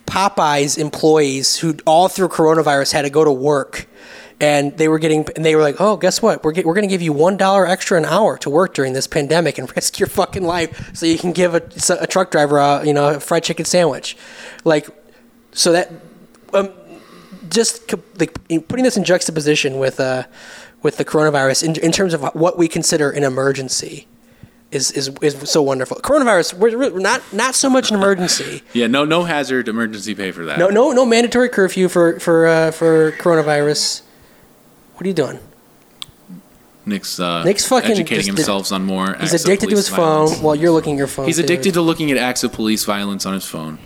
Popeyes 0.05 0.77
employees 0.77 1.57
who 1.57 1.77
all 1.85 2.09
through 2.09 2.29
coronavirus 2.29 2.91
had 2.91 3.03
to 3.03 3.09
go 3.09 3.23
to 3.23 3.31
work. 3.31 3.87
And 4.41 4.77
they 4.77 4.89
were 4.89 4.99
getting, 4.99 5.25
and 5.37 5.45
they 5.45 5.55
were 5.55 5.61
like, 5.61 5.79
"Oh, 5.79 5.95
guess 5.95 6.21
what? 6.21 6.43
We're 6.43 6.51
get, 6.51 6.65
we're 6.65 6.73
going 6.73 6.87
to 6.87 6.93
give 6.93 7.01
you 7.01 7.13
one 7.13 7.37
dollar 7.37 7.65
extra 7.65 7.97
an 7.97 8.03
hour 8.03 8.37
to 8.39 8.49
work 8.49 8.73
during 8.73 8.91
this 8.91 9.07
pandemic 9.07 9.57
and 9.57 9.71
risk 9.77 9.97
your 9.97 10.09
fucking 10.09 10.43
life, 10.43 10.93
so 10.93 11.05
you 11.05 11.17
can 11.17 11.31
give 11.31 11.55
a, 11.55 11.61
a 12.01 12.05
truck 12.05 12.31
driver 12.31 12.57
a 12.57 12.85
you 12.85 12.93
know 12.93 13.15
a 13.15 13.19
fried 13.21 13.45
chicken 13.45 13.63
sandwich." 13.63 14.17
Like, 14.65 14.89
so 15.53 15.71
that 15.71 15.89
um, 16.53 16.69
just 17.47 17.89
like 18.19 18.33
putting 18.67 18.83
this 18.83 18.97
in 18.97 19.05
juxtaposition 19.05 19.77
with 19.77 20.01
uh 20.01 20.23
with 20.83 20.97
the 20.97 21.05
coronavirus 21.05 21.63
in, 21.63 21.83
in 21.83 21.93
terms 21.93 22.13
of 22.13 22.21
what 22.35 22.57
we 22.57 22.67
consider 22.67 23.09
an 23.09 23.23
emergency 23.23 24.05
is 24.75 24.91
is, 24.91 25.07
is 25.21 25.49
so 25.49 25.61
wonderful. 25.61 25.97
Coronavirus, 25.97 26.53
we're, 26.55 26.77
we're 26.77 26.99
not 26.99 27.21
not 27.33 27.55
so 27.55 27.69
much 27.69 27.89
an 27.91 27.95
emergency. 27.97 28.61
Yeah, 28.73 28.87
no, 28.87 29.05
no 29.05 29.23
hazard 29.23 29.67
emergency 29.67 30.13
pay 30.15 30.31
for 30.31 30.45
that. 30.45 30.59
No, 30.59 30.67
no, 30.69 30.91
no 30.91 31.05
mandatory 31.05 31.49
curfew 31.49 31.87
for 31.89 32.19
for 32.19 32.45
uh, 32.47 32.71
for 32.71 33.11
coronavirus. 33.23 34.01
What 34.95 35.05
are 35.05 35.07
you 35.07 35.13
doing? 35.13 35.39
Nick's 36.85 37.19
uh, 37.19 37.43
Nick's 37.43 37.67
fucking 37.67 37.91
educating 37.91 38.27
himself 38.27 38.71
on 38.71 38.83
more. 38.85 39.15
He's 39.19 39.33
addicted 39.33 39.69
to 39.71 39.75
his 39.75 39.89
violence. 39.89 40.35
phone 40.35 40.43
while 40.43 40.55
you're 40.55 40.71
looking 40.71 40.93
at 40.93 40.97
your 40.99 41.07
phone. 41.07 41.25
He's 41.25 41.39
addicted 41.39 41.73
to 41.73 41.81
looking 41.81 42.11
at 42.11 42.17
acts 42.17 42.43
of 42.43 42.53
police 42.53 42.83
violence 42.85 43.25
on 43.25 43.33
his 43.33 43.45
phone. 43.45 43.79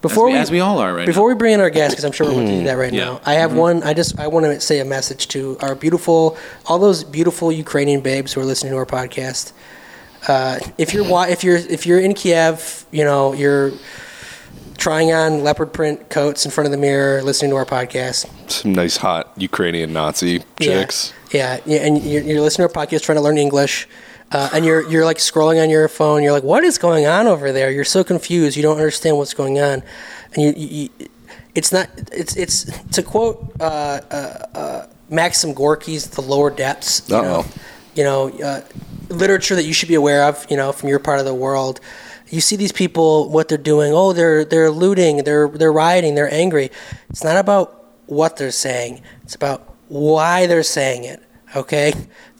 before 0.00 0.28
as 0.28 0.32
we- 0.32 0.38
as 0.38 0.50
we 0.52 0.60
all 0.60 0.78
are 0.78 0.94
right 0.94 1.06
Before 1.06 1.28
now. 1.28 1.34
we 1.34 1.38
bring 1.38 1.52
in 1.54 1.60
our 1.60 1.68
guest, 1.70 1.92
because 1.92 2.04
I'm 2.04 2.12
sure 2.12 2.26
we're 2.26 2.34
going 2.34 2.46
to 2.46 2.58
do 2.60 2.64
that 2.64 2.78
right 2.78 2.92
Yeah. 3.00 3.04
now. 3.04 3.20
I 3.26 3.34
have 3.34 3.52
one. 3.52 3.82
I 3.82 3.92
just 3.94 4.18
I 4.18 4.26
want 4.28 4.46
to 4.46 4.58
say 4.60 4.78
a 4.80 4.84
message 4.86 5.28
to 5.34 5.58
our 5.60 5.74
beautiful, 5.74 6.38
all 6.66 6.78
those 6.78 7.04
beautiful 7.04 7.50
Ukrainian 7.52 8.00
babes 8.00 8.32
who 8.32 8.40
are 8.40 8.44
listening 8.52 8.72
to 8.72 8.78
our 8.78 8.86
podcast. 8.86 9.52
Uh, 10.26 10.58
if 10.78 10.92
you're 10.92 11.06
if 11.28 11.44
you're 11.44 11.56
if 11.56 11.86
you're 11.86 12.00
in 12.00 12.14
Kiev, 12.14 12.86
you 12.90 13.04
know 13.04 13.32
you're 13.32 13.72
trying 14.78 15.12
on 15.12 15.42
leopard 15.42 15.72
print 15.72 16.08
coats 16.08 16.44
in 16.44 16.50
front 16.50 16.66
of 16.66 16.70
the 16.70 16.78
mirror, 16.78 17.22
listening 17.22 17.50
to 17.50 17.56
our 17.56 17.66
podcast. 17.66 18.26
Some 18.50 18.72
nice 18.72 18.96
hot 18.96 19.32
Ukrainian 19.36 19.92
Nazi 19.92 20.42
chicks. 20.60 21.12
Yeah, 21.32 21.58
yeah, 21.66 21.80
and 21.80 22.02
you're, 22.02 22.22
you're 22.22 22.40
listening 22.40 22.68
to 22.68 22.78
our 22.78 22.86
podcast, 22.86 23.02
trying 23.02 23.16
to 23.16 23.22
learn 23.22 23.36
English, 23.36 23.86
uh, 24.32 24.48
and 24.52 24.64
you're 24.64 24.88
you're 24.88 25.04
like 25.04 25.18
scrolling 25.18 25.62
on 25.62 25.68
your 25.68 25.86
phone. 25.88 26.22
You're 26.22 26.32
like, 26.32 26.44
"What 26.44 26.64
is 26.64 26.78
going 26.78 27.06
on 27.06 27.26
over 27.26 27.52
there?" 27.52 27.70
You're 27.70 27.84
so 27.84 28.02
confused. 28.02 28.56
You 28.56 28.62
don't 28.62 28.78
understand 28.78 29.18
what's 29.18 29.34
going 29.34 29.58
on, 29.58 29.82
and 30.34 30.42
you, 30.42 30.54
you, 30.56 30.88
you 30.98 31.08
it's 31.54 31.72
not. 31.72 31.90
It's 32.12 32.36
it's 32.36 32.64
to 32.92 33.02
quote 33.02 33.52
uh, 33.60 34.00
uh, 34.10 34.46
uh, 34.54 34.86
Maxim 35.10 35.52
Gorky's 35.52 36.08
"The 36.08 36.22
Lower 36.22 36.50
Depths." 36.50 37.02
You 37.08 37.16
know, 37.16 37.40
Uh-oh. 37.40 37.46
you 37.94 38.04
know 38.04 38.28
uh, 38.30 38.62
literature 39.08 39.54
that 39.54 39.64
you 39.64 39.72
should 39.72 39.88
be 39.88 39.94
aware 39.94 40.24
of. 40.24 40.46
You 40.50 40.56
know, 40.56 40.72
from 40.72 40.88
your 40.88 40.98
part 40.98 41.18
of 41.18 41.24
the 41.24 41.34
world. 41.34 41.80
You 42.30 42.42
see 42.42 42.56
these 42.56 42.72
people, 42.72 43.30
what 43.30 43.48
they're 43.48 43.56
doing. 43.56 43.92
Oh, 43.92 44.12
they're 44.12 44.44
they're 44.44 44.70
looting. 44.70 45.24
They're 45.24 45.48
they're 45.48 45.72
rioting. 45.72 46.14
They're 46.14 46.32
angry. 46.32 46.70
It's 47.08 47.24
not 47.24 47.36
about 47.36 47.86
what 48.06 48.36
they're 48.36 48.50
saying. 48.50 49.02
It's 49.22 49.34
about 49.34 49.74
why 49.88 50.46
they're 50.46 50.62
saying 50.62 51.04
it. 51.04 51.22
Okay, 51.56 51.92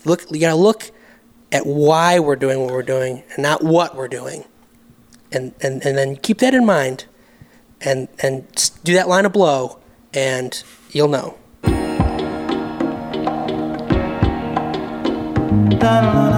look. 0.05 0.31
You 0.31 0.41
gotta 0.41 0.57
look 0.57 0.91
at 1.51 1.65
why 1.67 2.19
we're 2.19 2.37
doing 2.37 2.61
what 2.61 2.71
we're 2.71 2.83
doing, 2.83 3.23
and 3.31 3.43
not 3.43 3.63
what 3.63 3.97
we're 3.97 4.09
doing. 4.09 4.45
And 5.33 5.55
and 5.63 5.85
and 5.85 5.97
then 5.97 6.17
keep 6.17 6.39
that 6.39 6.53
in 6.55 6.67
mind, 6.67 7.07
and 7.81 8.09
and 8.21 8.47
do 8.85 8.93
that 8.95 9.09
line 9.09 9.25
of 9.25 9.33
blow, 9.33 9.79
and 10.13 10.63
you'll 10.93 11.09
know. 11.09 11.39
Muchas 15.81 16.38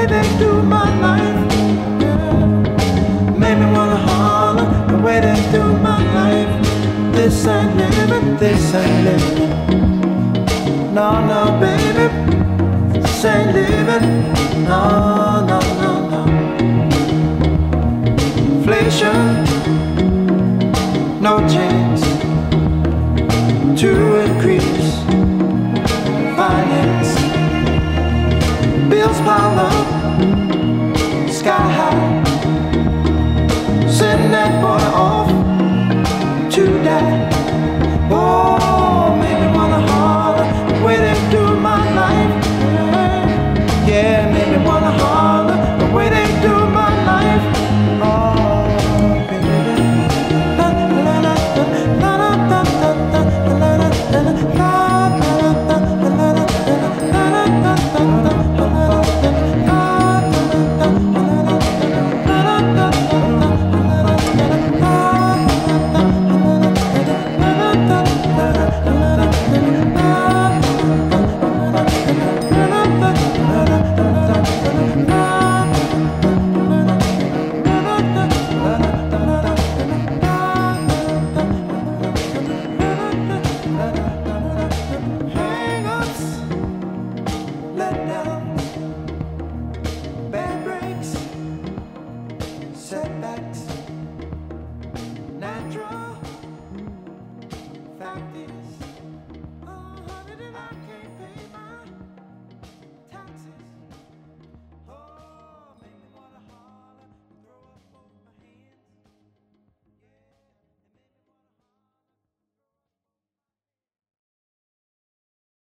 way 0.00 0.06
they 0.06 0.38
do 0.38 0.62
my 0.62 0.88
life. 1.06 1.52
Yeah. 2.00 2.46
Made 3.42 3.58
me 3.60 3.66
wanna 3.76 3.96
holler 3.96 4.68
the 4.88 4.98
way 5.04 5.20
they 5.20 5.40
do 5.52 5.62
my 5.88 6.00
life. 6.18 6.52
This 7.14 7.46
ain't 7.46 7.76
living, 7.76 8.36
this 8.38 8.74
ain't 8.74 9.04
living. 9.06 9.50
No, 10.94 11.08
no, 11.30 11.40
baby, 11.60 12.06
this 12.92 13.24
ain't 13.24 13.52
living. 13.54 14.06
No, 14.70 14.82
no, 15.50 15.58
no, 15.82 15.92
no. 16.12 16.22
Inflation, 18.54 19.22
no 21.20 21.34
chance 21.54 22.02
to 23.80 23.90
increase 24.26 24.92
finance 26.36 27.10
bills 28.90 29.20
pile 29.20 29.58
up 29.58 29.89